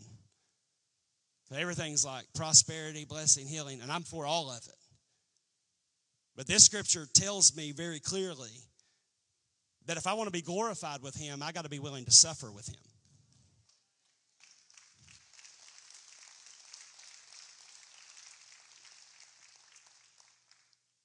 everything's 1.52 2.04
like 2.04 2.26
prosperity, 2.34 3.04
blessing, 3.04 3.46
healing, 3.46 3.80
and 3.80 3.90
I'm 3.90 4.02
for 4.02 4.24
all 4.24 4.50
of 4.50 4.58
it. 4.58 4.79
But 6.40 6.46
this 6.46 6.64
scripture 6.64 7.06
tells 7.12 7.54
me 7.54 7.70
very 7.70 8.00
clearly 8.00 8.48
that 9.84 9.98
if 9.98 10.06
I 10.06 10.14
want 10.14 10.28
to 10.28 10.32
be 10.32 10.40
glorified 10.40 11.02
with 11.02 11.14
him, 11.14 11.42
I 11.42 11.52
got 11.52 11.64
to 11.64 11.68
be 11.68 11.80
willing 11.80 12.06
to 12.06 12.10
suffer 12.10 12.50
with 12.50 12.66
him. 12.66 12.80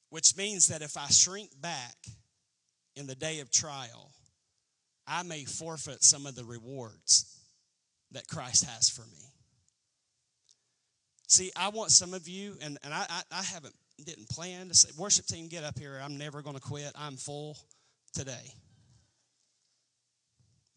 Which 0.10 0.38
means 0.38 0.70
that 0.70 0.82
if 0.82 0.96
I 0.96 1.08
shrink 1.08 1.50
back 1.60 1.98
in 2.96 3.06
the 3.06 3.16
day 3.16 3.42
of 3.42 3.52
trial, 3.52 4.12
I 5.06 5.24
may 5.24 5.44
forfeit 5.44 6.02
some 6.02 6.26
of 6.26 6.36
the 6.36 6.46
rewards 6.46 7.38
that 8.12 8.30
Christ 8.30 8.64
has 8.64 8.88
for 8.88 9.02
me. 9.02 9.34
See, 11.28 11.52
I 11.58 11.68
want 11.68 11.92
some 11.92 12.14
of 12.14 12.26
you, 12.26 12.56
and, 12.62 12.78
and 12.86 12.94
I, 12.94 13.06
I, 13.10 13.22
I 13.40 13.44
haven't 13.44 13.76
didn't 14.04 14.30
plan 14.30 14.68
to 14.68 14.74
say, 14.74 14.89
worship 14.98 15.26
team, 15.26 15.48
get 15.48 15.64
up 15.64 15.80
here. 15.80 16.00
I'm 16.04 16.18
never 16.18 16.41
going 16.41 16.56
to 16.56 16.62
quit. 16.62 16.91
I'm 16.96 17.16
full 17.16 17.58
today. 18.14 18.54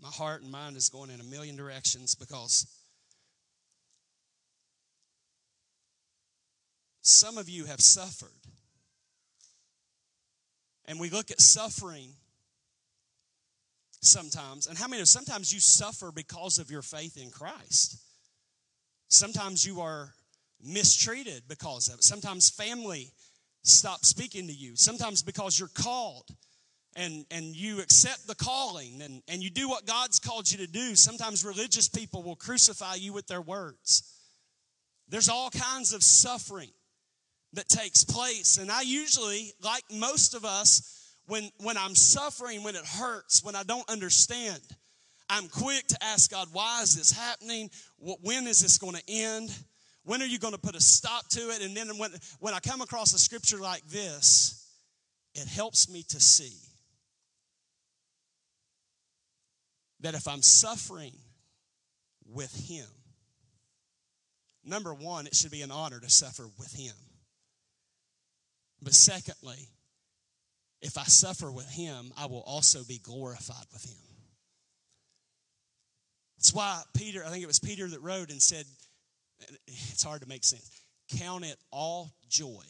My 0.00 0.08
heart 0.08 0.42
and 0.42 0.50
mind 0.50 0.76
is 0.76 0.88
going 0.88 1.10
in 1.10 1.20
a 1.20 1.24
million 1.24 1.56
directions 1.56 2.14
because 2.14 2.66
some 7.02 7.36
of 7.36 7.48
you 7.48 7.64
have 7.64 7.80
suffered. 7.80 8.28
And 10.86 11.00
we 11.00 11.10
look 11.10 11.30
at 11.30 11.40
suffering 11.40 12.10
sometimes. 14.00 14.68
And 14.68 14.78
how 14.78 14.86
many 14.86 15.02
of 15.02 15.08
sometimes 15.08 15.52
you 15.52 15.60
suffer 15.60 16.12
because 16.12 16.58
of 16.58 16.70
your 16.70 16.82
faith 16.82 17.20
in 17.20 17.30
Christ? 17.30 17.98
Sometimes 19.08 19.66
you 19.66 19.80
are 19.80 20.12
mistreated 20.62 21.42
because 21.48 21.88
of 21.88 21.94
it. 21.94 22.04
Sometimes 22.04 22.50
family 22.50 23.12
stops 23.62 24.08
speaking 24.08 24.46
to 24.46 24.52
you. 24.52 24.76
Sometimes 24.76 25.22
because 25.22 25.58
you're 25.58 25.68
called 25.68 26.28
and, 26.96 27.24
and 27.30 27.54
you 27.54 27.80
accept 27.80 28.26
the 28.26 28.34
calling 28.34 29.00
and, 29.02 29.22
and 29.28 29.42
you 29.42 29.50
do 29.50 29.68
what 29.68 29.86
God's 29.86 30.18
called 30.18 30.50
you 30.50 30.58
to 30.58 30.66
do. 30.66 30.96
Sometimes 30.96 31.44
religious 31.44 31.88
people 31.88 32.22
will 32.22 32.36
crucify 32.36 32.94
you 32.94 33.12
with 33.12 33.26
their 33.26 33.42
words. 33.42 34.14
There's 35.08 35.28
all 35.28 35.50
kinds 35.50 35.92
of 35.92 36.02
suffering 36.02 36.70
that 37.54 37.68
takes 37.68 38.04
place. 38.04 38.58
And 38.58 38.70
I 38.70 38.82
usually, 38.82 39.52
like 39.62 39.84
most 39.92 40.34
of 40.34 40.44
us, 40.44 41.14
when, 41.26 41.50
when 41.58 41.76
I'm 41.76 41.94
suffering, 41.94 42.62
when 42.62 42.74
it 42.74 42.84
hurts, 42.84 43.42
when 43.44 43.54
I 43.54 43.62
don't 43.62 43.88
understand, 43.88 44.60
I'm 45.30 45.48
quick 45.48 45.86
to 45.88 45.98
ask 46.02 46.30
God, 46.30 46.48
why 46.52 46.82
is 46.82 46.96
this 46.96 47.12
happening? 47.12 47.70
When 47.98 48.46
is 48.46 48.60
this 48.60 48.78
going 48.78 48.94
to 48.94 49.02
end? 49.08 49.50
When 50.08 50.22
are 50.22 50.26
you 50.26 50.38
going 50.38 50.54
to 50.54 50.58
put 50.58 50.74
a 50.74 50.80
stop 50.80 51.28
to 51.32 51.50
it? 51.50 51.62
And 51.62 51.76
then 51.76 51.98
when, 51.98 52.10
when 52.40 52.54
I 52.54 52.60
come 52.60 52.80
across 52.80 53.12
a 53.12 53.18
scripture 53.18 53.58
like 53.58 53.84
this, 53.88 54.66
it 55.34 55.46
helps 55.46 55.90
me 55.90 56.02
to 56.08 56.18
see 56.18 56.56
that 60.00 60.14
if 60.14 60.26
I'm 60.26 60.40
suffering 60.40 61.12
with 62.24 62.54
Him, 62.70 62.86
number 64.64 64.94
one, 64.94 65.26
it 65.26 65.34
should 65.34 65.50
be 65.50 65.60
an 65.60 65.70
honor 65.70 66.00
to 66.00 66.08
suffer 66.08 66.48
with 66.58 66.72
Him. 66.72 66.94
But 68.80 68.94
secondly, 68.94 69.68
if 70.80 70.96
I 70.96 71.04
suffer 71.04 71.52
with 71.52 71.68
him, 71.68 72.12
I 72.16 72.26
will 72.26 72.44
also 72.46 72.82
be 72.84 72.98
glorified 72.98 73.66
with 73.72 73.84
him. 73.84 73.98
That's 76.38 76.54
why 76.54 76.80
Peter, 76.96 77.24
I 77.26 77.28
think 77.28 77.42
it 77.42 77.48
was 77.48 77.58
Peter 77.58 77.86
that 77.88 78.00
wrote 78.00 78.30
and 78.30 78.40
said, 78.40 78.64
it's 79.66 80.02
hard 80.02 80.22
to 80.22 80.28
make 80.28 80.44
sense. 80.44 80.70
Count 81.18 81.44
it 81.44 81.56
all 81.70 82.12
joy 82.28 82.64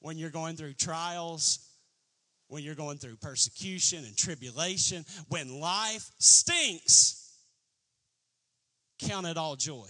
when 0.00 0.18
you're 0.18 0.30
going 0.30 0.56
through 0.56 0.74
trials, 0.74 1.60
when 2.48 2.62
you're 2.62 2.74
going 2.74 2.98
through 2.98 3.16
persecution 3.16 4.04
and 4.04 4.16
tribulation, 4.16 5.04
when 5.28 5.60
life 5.60 6.10
stinks. 6.18 7.18
Count 8.98 9.26
it 9.26 9.36
all 9.36 9.56
joy 9.56 9.88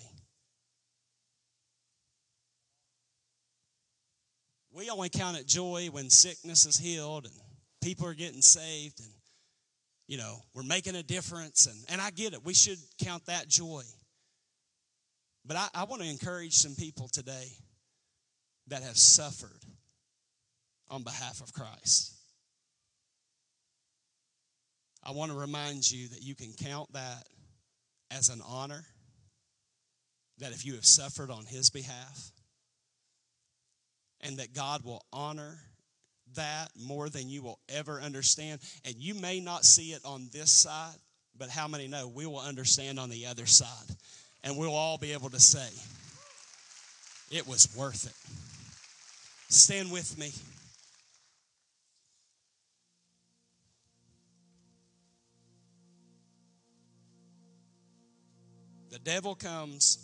We 4.75 4.89
only 4.89 5.11
count 5.11 5.37
it 5.37 5.47
joy 5.47 5.89
when 5.93 6.09
sickness 6.09 6.65
is 6.65 6.79
healed 6.79 7.27
and 7.27 7.35
people 7.83 8.07
are 8.07 8.15
getting 8.15 8.41
saved 8.41 9.01
and, 9.01 9.11
you 10.09 10.17
know, 10.17 10.39
we're 10.55 10.63
making 10.63 10.97
a 10.97 11.03
difference. 11.03 11.67
And, 11.67 11.77
and 11.91 12.01
I 12.01 12.11
get 12.11 12.33
it. 12.33 12.43
We 12.45 12.55
should 12.55 12.79
count 12.99 13.27
that 13.27 13.49
joy. 13.49 13.83
But 15.45 15.57
I, 15.57 15.69
I 15.75 15.85
want 15.85 16.03
to 16.03 16.09
encourage 16.09 16.55
some 16.55 16.75
people 16.75 17.09
today 17.09 17.49
that 18.69 18.83
have 18.83 18.97
suffered 18.97 19.65
on 20.89 21.03
behalf 21.03 21.41
of 21.41 21.53
Christ. 21.53 22.15
I 25.05 25.11
want 25.11 25.33
to 25.33 25.39
remind 25.39 25.91
you 25.91 26.09
that 26.09 26.23
you 26.23 26.35
can 26.35 26.53
count 26.53 26.93
that 26.93 27.27
as 28.11 28.29
an 28.29 28.41
honor, 28.47 28.85
that 30.39 30.53
if 30.53 30.65
you 30.65 30.75
have 30.75 30.85
suffered 30.85 31.31
on 31.31 31.45
His 31.45 31.71
behalf, 31.71 32.31
and 34.21 34.39
that 34.39 34.55
God 34.55 34.85
will 34.85 35.05
honor 35.13 35.59
that 36.35 36.69
more 36.77 37.09
than 37.09 37.29
you 37.29 37.43
will 37.43 37.59
ever 37.69 38.01
understand. 38.01 38.61
And 38.85 38.95
you 38.97 39.15
may 39.15 39.41
not 39.41 39.65
see 39.65 39.93
it 39.93 40.03
on 40.05 40.29
this 40.33 40.51
side, 40.51 40.95
but 41.37 41.51
how 41.51 41.69
many 41.69 41.89
know 41.89 42.09
we 42.09 42.27
will 42.27 42.39
understand 42.39 42.99
on 42.99 43.11
the 43.11 43.27
other 43.27 43.47
side? 43.47 43.97
And 44.45 44.57
we'll 44.57 44.75
all 44.75 44.99
be 44.99 45.13
able 45.13 45.31
to 45.31 45.41
say, 45.41 45.69
it 47.31 47.47
was 47.47 47.75
worth 47.77 48.07
it. 48.07 49.53
Stand 49.53 49.93
with 49.93 50.19
me. 50.19 50.33
The 58.91 58.99
devil 58.99 59.35
comes 59.35 59.99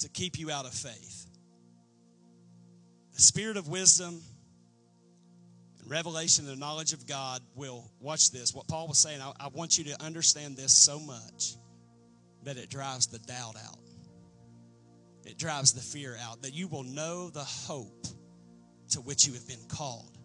to 0.00 0.08
keep 0.08 0.38
you 0.38 0.50
out 0.50 0.66
of 0.66 0.72
faith. 0.72 1.26
The 3.14 3.22
spirit 3.22 3.56
of 3.56 3.68
wisdom 3.68 4.20
and 5.80 5.90
revelation 5.90 6.46
and 6.46 6.56
the 6.56 6.60
knowledge 6.60 6.92
of 6.92 7.06
God 7.06 7.40
will, 7.54 7.90
watch 8.00 8.30
this, 8.30 8.54
what 8.54 8.66
Paul 8.68 8.88
was 8.88 8.98
saying, 8.98 9.20
I, 9.20 9.32
I 9.38 9.48
want 9.48 9.78
you 9.78 9.84
to 9.84 10.02
understand 10.02 10.56
this 10.56 10.72
so 10.72 10.98
much 10.98 11.56
that 12.44 12.56
it 12.56 12.70
drives 12.70 13.06
the 13.06 13.18
doubt 13.20 13.56
out. 13.56 13.78
It 15.24 15.38
drives 15.38 15.72
the 15.72 15.80
fear 15.80 16.16
out, 16.22 16.42
that 16.42 16.54
you 16.54 16.68
will 16.68 16.82
know 16.82 17.30
the 17.30 17.44
hope 17.44 18.06
to 18.90 19.00
which 19.00 19.26
you 19.26 19.34
have 19.34 19.46
been 19.46 19.64
called. 19.68 20.16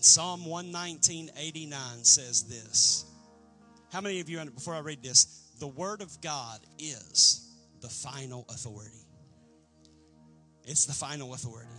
Psalm 0.00 0.44
119, 0.44 1.30
89 1.34 2.04
says 2.04 2.42
this. 2.42 3.06
How 3.90 4.02
many 4.02 4.20
of 4.20 4.28
you, 4.28 4.44
before 4.50 4.74
I 4.74 4.80
read 4.80 5.02
this, 5.02 5.50
the 5.60 5.66
Word 5.66 6.02
of 6.02 6.20
God 6.20 6.60
is 6.78 7.50
the 7.80 7.88
final 7.88 8.44
authority. 8.50 9.06
It's 10.64 10.84
the 10.84 10.92
final 10.92 11.32
authority. 11.32 11.70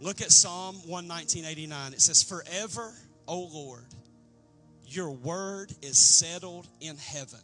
Look 0.00 0.20
at 0.20 0.30
Psalm 0.30 0.76
119.89. 0.88 1.94
It 1.94 2.00
says, 2.00 2.22
Forever, 2.22 2.92
O 3.26 3.40
Lord, 3.40 3.86
your 4.86 5.10
word 5.10 5.72
is 5.82 5.96
settled 5.96 6.68
in 6.80 6.96
heaven. 6.96 7.40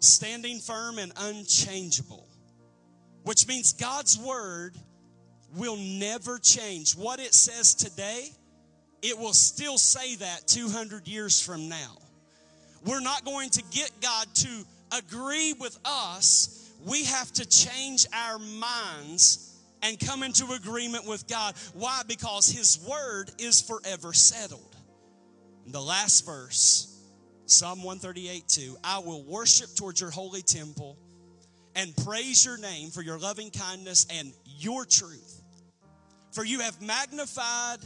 Standing 0.00 0.58
firm 0.58 0.98
and 0.98 1.12
unchangeable, 1.16 2.26
which 3.24 3.46
means 3.46 3.72
God's 3.72 4.18
word 4.18 4.76
will 5.54 5.76
never 5.76 6.38
change. 6.38 6.94
What 6.96 7.20
it 7.20 7.34
says 7.34 7.74
today, 7.74 8.28
it 9.02 9.18
will 9.18 9.34
still 9.34 9.78
say 9.78 10.16
that 10.16 10.46
200 10.46 11.06
years 11.08 11.40
from 11.40 11.68
now. 11.68 11.96
We're 12.84 13.00
not 13.00 13.24
going 13.24 13.50
to 13.50 13.62
get 13.70 13.90
God 14.00 14.26
to 14.34 14.64
agree 14.96 15.54
with 15.54 15.78
us. 15.84 16.70
We 16.84 17.04
have 17.04 17.32
to 17.32 17.46
change 17.46 18.06
our 18.12 18.38
minds 18.38 19.56
and 19.82 19.98
come 19.98 20.22
into 20.22 20.52
agreement 20.52 21.06
with 21.06 21.26
God. 21.26 21.54
Why? 21.74 22.02
Because 22.06 22.48
His 22.48 22.78
word 22.88 23.30
is 23.38 23.60
forever 23.60 24.12
settled. 24.12 24.76
The 25.66 25.80
last 25.80 26.24
verse, 26.24 26.95
Psalm 27.46 27.82
138 27.82 28.48
2 28.48 28.76
I 28.82 28.98
will 28.98 29.24
worship 29.24 29.74
towards 29.76 30.00
your 30.00 30.10
holy 30.10 30.42
temple 30.42 30.98
and 31.76 31.94
praise 32.04 32.44
your 32.44 32.58
name 32.58 32.90
for 32.90 33.02
your 33.02 33.18
loving 33.18 33.50
kindness 33.50 34.06
and 34.10 34.32
your 34.44 34.84
truth. 34.84 35.42
For 36.32 36.44
you 36.44 36.60
have 36.60 36.82
magnified 36.82 37.78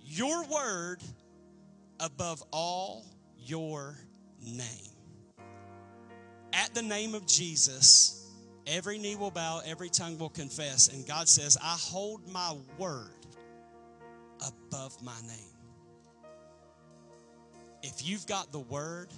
your 0.00 0.44
word 0.44 1.02
above 1.98 2.42
all 2.52 3.04
your 3.36 3.96
name. 4.42 4.94
At 6.52 6.74
the 6.74 6.82
name 6.82 7.14
of 7.14 7.26
Jesus, 7.26 8.26
every 8.66 8.98
knee 8.98 9.16
will 9.16 9.30
bow, 9.30 9.60
every 9.64 9.88
tongue 9.88 10.18
will 10.18 10.30
confess. 10.30 10.88
And 10.88 11.06
God 11.06 11.28
says, 11.28 11.56
I 11.60 11.76
hold 11.78 12.26
my 12.28 12.56
word 12.78 13.26
above 14.46 15.02
my 15.02 15.20
name. 15.22 15.59
If 17.82 18.06
you've 18.06 18.26
got 18.26 18.52
the 18.52 18.60
word, 18.60 19.08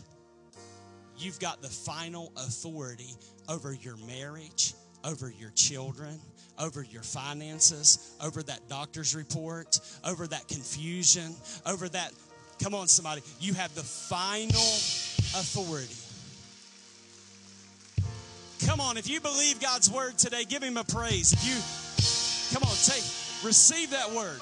you've 1.19 1.41
got 1.41 1.63
the 1.63 1.69
final 1.69 2.33
authority 2.37 3.17
over 3.49 3.73
your 3.73 3.97
marriage, 4.07 4.75
over 5.05 5.31
your 5.31 5.51
children, 5.51 6.21
over 6.59 6.83
your 6.83 7.03
finances, 7.03 8.15
over 8.23 8.43
that 8.45 8.69
doctor's 8.69 9.15
report, 9.15 9.81
over 10.05 10.27
that 10.27 10.47
confusion, 10.49 11.35
over 11.67 11.89
that. 11.89 12.13
Come 12.63 12.75
on, 12.75 12.87
somebody. 12.87 13.23
You 13.41 13.55
have 13.55 13.75
the 13.75 13.83
final 13.83 14.61
authority. 14.61 15.97
Come 18.67 18.81
on, 18.81 18.97
if 18.97 19.11
you 19.11 19.21
believe 19.21 19.61
God's 19.61 19.91
word 19.91 20.19
today, 20.19 20.45
give 20.45 20.63
him 20.63 20.77
a 20.77 20.85
praise. 20.85 21.33
If 21.33 21.45
you, 21.45 22.55
come 22.55 22.69
on, 22.69 22.77
take, 22.77 23.03
receive 23.45 23.91
that 23.91 24.13
word. 24.13 24.41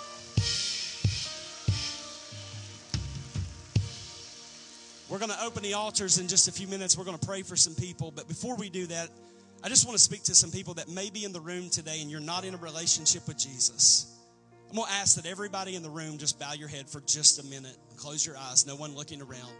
We're 5.10 5.18
going 5.18 5.32
to 5.32 5.44
open 5.44 5.64
the 5.64 5.74
altars 5.74 6.18
in 6.18 6.28
just 6.28 6.46
a 6.46 6.52
few 6.52 6.68
minutes. 6.68 6.96
We're 6.96 7.04
going 7.04 7.18
to 7.18 7.26
pray 7.26 7.42
for 7.42 7.56
some 7.56 7.74
people. 7.74 8.12
But 8.12 8.28
before 8.28 8.54
we 8.54 8.70
do 8.70 8.86
that, 8.86 9.08
I 9.62 9.68
just 9.68 9.84
want 9.84 9.98
to 9.98 10.02
speak 10.02 10.22
to 10.24 10.36
some 10.36 10.52
people 10.52 10.74
that 10.74 10.88
may 10.88 11.10
be 11.10 11.24
in 11.24 11.32
the 11.32 11.40
room 11.40 11.68
today 11.68 12.00
and 12.00 12.08
you're 12.08 12.20
not 12.20 12.44
in 12.44 12.54
a 12.54 12.58
relationship 12.58 13.26
with 13.26 13.36
Jesus. 13.36 14.16
I'm 14.68 14.76
going 14.76 14.86
to 14.86 14.92
ask 14.94 15.16
that 15.16 15.26
everybody 15.26 15.74
in 15.74 15.82
the 15.82 15.90
room 15.90 16.16
just 16.16 16.38
bow 16.38 16.52
your 16.52 16.68
head 16.68 16.88
for 16.88 17.00
just 17.00 17.40
a 17.40 17.46
minute 17.46 17.76
and 17.90 17.98
close 17.98 18.24
your 18.24 18.36
eyes, 18.36 18.68
no 18.68 18.76
one 18.76 18.94
looking 18.94 19.20
around. 19.20 19.52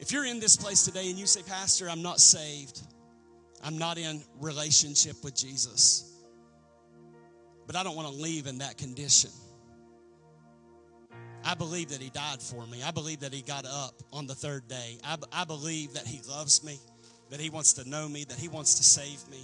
If 0.00 0.10
you're 0.10 0.24
in 0.24 0.40
this 0.40 0.56
place 0.56 0.84
today 0.84 1.08
and 1.08 1.16
you 1.16 1.26
say, 1.26 1.42
Pastor, 1.42 1.88
I'm 1.88 2.02
not 2.02 2.18
saved, 2.18 2.80
I'm 3.62 3.78
not 3.78 3.98
in 3.98 4.20
relationship 4.40 5.22
with 5.22 5.36
Jesus, 5.36 6.12
but 7.68 7.76
I 7.76 7.84
don't 7.84 7.94
want 7.94 8.08
to 8.08 8.14
leave 8.14 8.48
in 8.48 8.58
that 8.58 8.78
condition. 8.78 9.30
I 11.44 11.54
believe 11.54 11.90
that 11.90 12.00
He 12.00 12.10
died 12.10 12.42
for 12.42 12.66
me. 12.66 12.82
I 12.82 12.90
believe 12.90 13.20
that 13.20 13.32
He 13.32 13.42
got 13.42 13.64
up 13.64 13.94
on 14.12 14.26
the 14.26 14.34
third 14.34 14.68
day. 14.68 14.98
I, 15.04 15.16
I 15.32 15.44
believe 15.44 15.94
that 15.94 16.06
He 16.06 16.20
loves 16.28 16.64
me, 16.64 16.78
that 17.30 17.40
He 17.40 17.50
wants 17.50 17.74
to 17.74 17.88
know 17.88 18.08
me, 18.08 18.24
that 18.24 18.38
He 18.38 18.48
wants 18.48 18.76
to 18.76 18.84
save 18.84 19.26
me. 19.30 19.40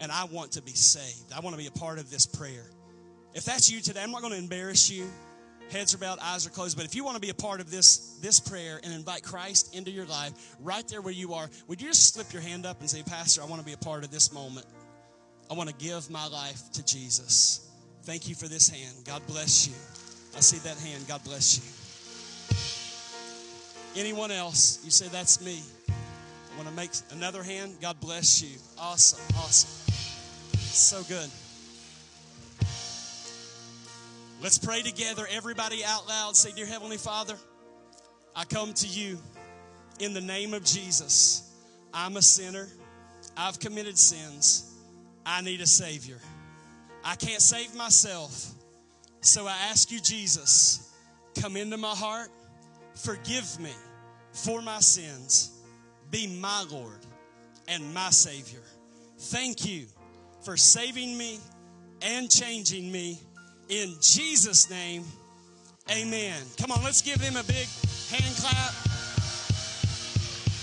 And 0.00 0.12
I 0.12 0.24
want 0.24 0.52
to 0.52 0.62
be 0.62 0.72
saved. 0.72 1.32
I 1.34 1.40
want 1.40 1.54
to 1.54 1.58
be 1.58 1.66
a 1.66 1.72
part 1.72 1.98
of 1.98 2.10
this 2.10 2.24
prayer. 2.24 2.64
If 3.34 3.44
that's 3.44 3.70
you 3.70 3.80
today, 3.80 4.02
I'm 4.02 4.10
not 4.10 4.20
going 4.20 4.32
to 4.32 4.38
embarrass 4.38 4.90
you. 4.90 5.06
Heads 5.70 5.94
are 5.94 5.98
bowed, 5.98 6.18
eyes 6.22 6.46
are 6.46 6.50
closed. 6.50 6.76
But 6.76 6.86
if 6.86 6.94
you 6.94 7.04
want 7.04 7.16
to 7.16 7.20
be 7.20 7.28
a 7.28 7.34
part 7.34 7.60
of 7.60 7.70
this, 7.70 8.16
this 8.22 8.40
prayer 8.40 8.80
and 8.82 8.92
invite 8.92 9.22
Christ 9.22 9.74
into 9.76 9.90
your 9.90 10.06
life, 10.06 10.56
right 10.60 10.86
there 10.88 11.02
where 11.02 11.12
you 11.12 11.34
are, 11.34 11.50
would 11.66 11.82
you 11.82 11.88
just 11.88 12.14
slip 12.14 12.32
your 12.32 12.40
hand 12.40 12.64
up 12.64 12.80
and 12.80 12.88
say, 12.88 13.02
Pastor, 13.02 13.42
I 13.42 13.46
want 13.46 13.60
to 13.60 13.66
be 13.66 13.74
a 13.74 13.78
part 13.78 14.02
of 14.02 14.10
this 14.10 14.32
moment. 14.32 14.66
I 15.50 15.54
want 15.54 15.68
to 15.68 15.74
give 15.74 16.10
my 16.10 16.26
life 16.26 16.60
to 16.72 16.84
Jesus. 16.84 17.68
Thank 18.04 18.28
you 18.28 18.34
for 18.34 18.48
this 18.48 18.68
hand. 18.68 19.04
God 19.04 19.26
bless 19.26 19.68
you. 19.68 19.74
I 20.36 20.40
see 20.40 20.58
that 20.58 20.78
hand. 20.78 21.06
God 21.08 21.24
bless 21.24 21.58
you. 21.58 21.64
Anyone 24.00 24.30
else? 24.30 24.80
You 24.84 24.90
say, 24.90 25.08
That's 25.08 25.44
me. 25.44 25.60
I 25.88 26.56
want 26.56 26.68
to 26.68 26.74
make 26.74 26.90
another 27.10 27.42
hand. 27.42 27.76
God 27.80 27.98
bless 28.00 28.42
you. 28.42 28.58
Awesome. 28.78 29.20
Awesome. 29.36 29.92
So 30.58 31.02
good. 31.04 31.30
Let's 34.40 34.58
pray 34.58 34.82
together. 34.82 35.26
Everybody 35.30 35.84
out 35.84 36.06
loud 36.08 36.36
say, 36.36 36.52
Dear 36.52 36.66
Heavenly 36.66 36.96
Father, 36.96 37.34
I 38.36 38.44
come 38.44 38.72
to 38.74 38.86
you 38.86 39.18
in 39.98 40.14
the 40.14 40.20
name 40.20 40.54
of 40.54 40.64
Jesus. 40.64 41.52
I'm 41.92 42.16
a 42.16 42.22
sinner. 42.22 42.68
I've 43.36 43.58
committed 43.58 43.98
sins. 43.98 44.72
I 45.26 45.40
need 45.42 45.60
a 45.60 45.66
Savior. 45.66 46.18
I 47.04 47.16
can't 47.16 47.42
save 47.42 47.74
myself. 47.74 48.52
So 49.20 49.46
I 49.46 49.56
ask 49.70 49.90
you, 49.90 50.00
Jesus, 50.00 50.94
come 51.40 51.56
into 51.56 51.76
my 51.76 51.94
heart, 51.94 52.30
forgive 52.94 53.58
me 53.60 53.72
for 54.32 54.62
my 54.62 54.80
sins, 54.80 55.50
be 56.10 56.26
my 56.40 56.64
Lord 56.70 57.04
and 57.66 57.92
my 57.92 58.10
Savior. 58.10 58.62
Thank 59.18 59.66
you 59.66 59.86
for 60.44 60.56
saving 60.56 61.18
me 61.18 61.38
and 62.02 62.30
changing 62.30 62.90
me. 62.90 63.18
In 63.68 63.96
Jesus' 64.00 64.70
name, 64.70 65.04
amen. 65.90 66.40
Come 66.58 66.70
on, 66.70 66.82
let's 66.84 67.02
give 67.02 67.20
him 67.20 67.36
a 67.36 67.42
big 67.42 67.66
hand 68.10 68.34
clap. 68.36 68.72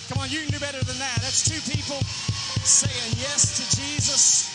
Come 0.09 0.21
on, 0.23 0.29
you 0.29 0.39
can 0.39 0.51
do 0.51 0.59
better 0.59 0.83
than 0.83 0.97
that. 0.97 1.17
That's 1.21 1.43
two 1.43 1.71
people 1.71 1.99
saying 2.63 3.15
yes 3.19 3.57
to 3.57 3.75
Jesus. 3.75 4.51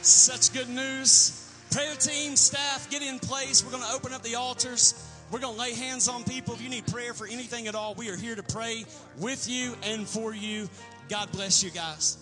Such 0.00 0.52
good 0.52 0.68
news. 0.68 1.51
Prayer 1.72 1.94
team, 1.94 2.36
staff, 2.36 2.90
get 2.90 3.02
in 3.02 3.18
place. 3.18 3.64
We're 3.64 3.70
going 3.70 3.82
to 3.82 3.92
open 3.94 4.12
up 4.12 4.22
the 4.22 4.34
altars. 4.34 5.08
We're 5.30 5.40
going 5.40 5.54
to 5.54 5.60
lay 5.60 5.72
hands 5.72 6.06
on 6.06 6.22
people. 6.22 6.52
If 6.52 6.60
you 6.60 6.68
need 6.68 6.86
prayer 6.86 7.14
for 7.14 7.26
anything 7.26 7.66
at 7.66 7.74
all, 7.74 7.94
we 7.94 8.10
are 8.10 8.16
here 8.16 8.34
to 8.34 8.42
pray 8.42 8.84
with 9.16 9.48
you 9.48 9.74
and 9.82 10.06
for 10.06 10.34
you. 10.34 10.68
God 11.08 11.32
bless 11.32 11.64
you 11.64 11.70
guys. 11.70 12.18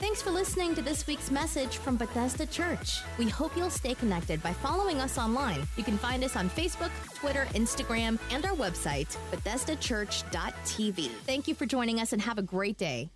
Thanks 0.00 0.20
for 0.20 0.32
listening 0.32 0.74
to 0.74 0.82
this 0.82 1.06
week's 1.06 1.30
message 1.30 1.76
from 1.76 1.96
Bethesda 1.96 2.46
Church. 2.46 3.02
We 3.16 3.28
hope 3.28 3.56
you'll 3.56 3.70
stay 3.70 3.94
connected 3.94 4.42
by 4.42 4.52
following 4.54 5.00
us 5.00 5.18
online. 5.18 5.66
You 5.76 5.84
can 5.84 5.98
find 5.98 6.24
us 6.24 6.34
on 6.34 6.50
Facebook, 6.50 6.90
Twitter, 7.14 7.46
Instagram, 7.54 8.18
and 8.32 8.44
our 8.44 8.56
website, 8.56 9.16
BethesdaChurch.tv. 9.30 11.10
Thank 11.24 11.46
you 11.46 11.54
for 11.54 11.64
joining 11.64 12.00
us 12.00 12.12
and 12.12 12.20
have 12.22 12.38
a 12.38 12.42
great 12.42 12.76
day. 12.76 13.10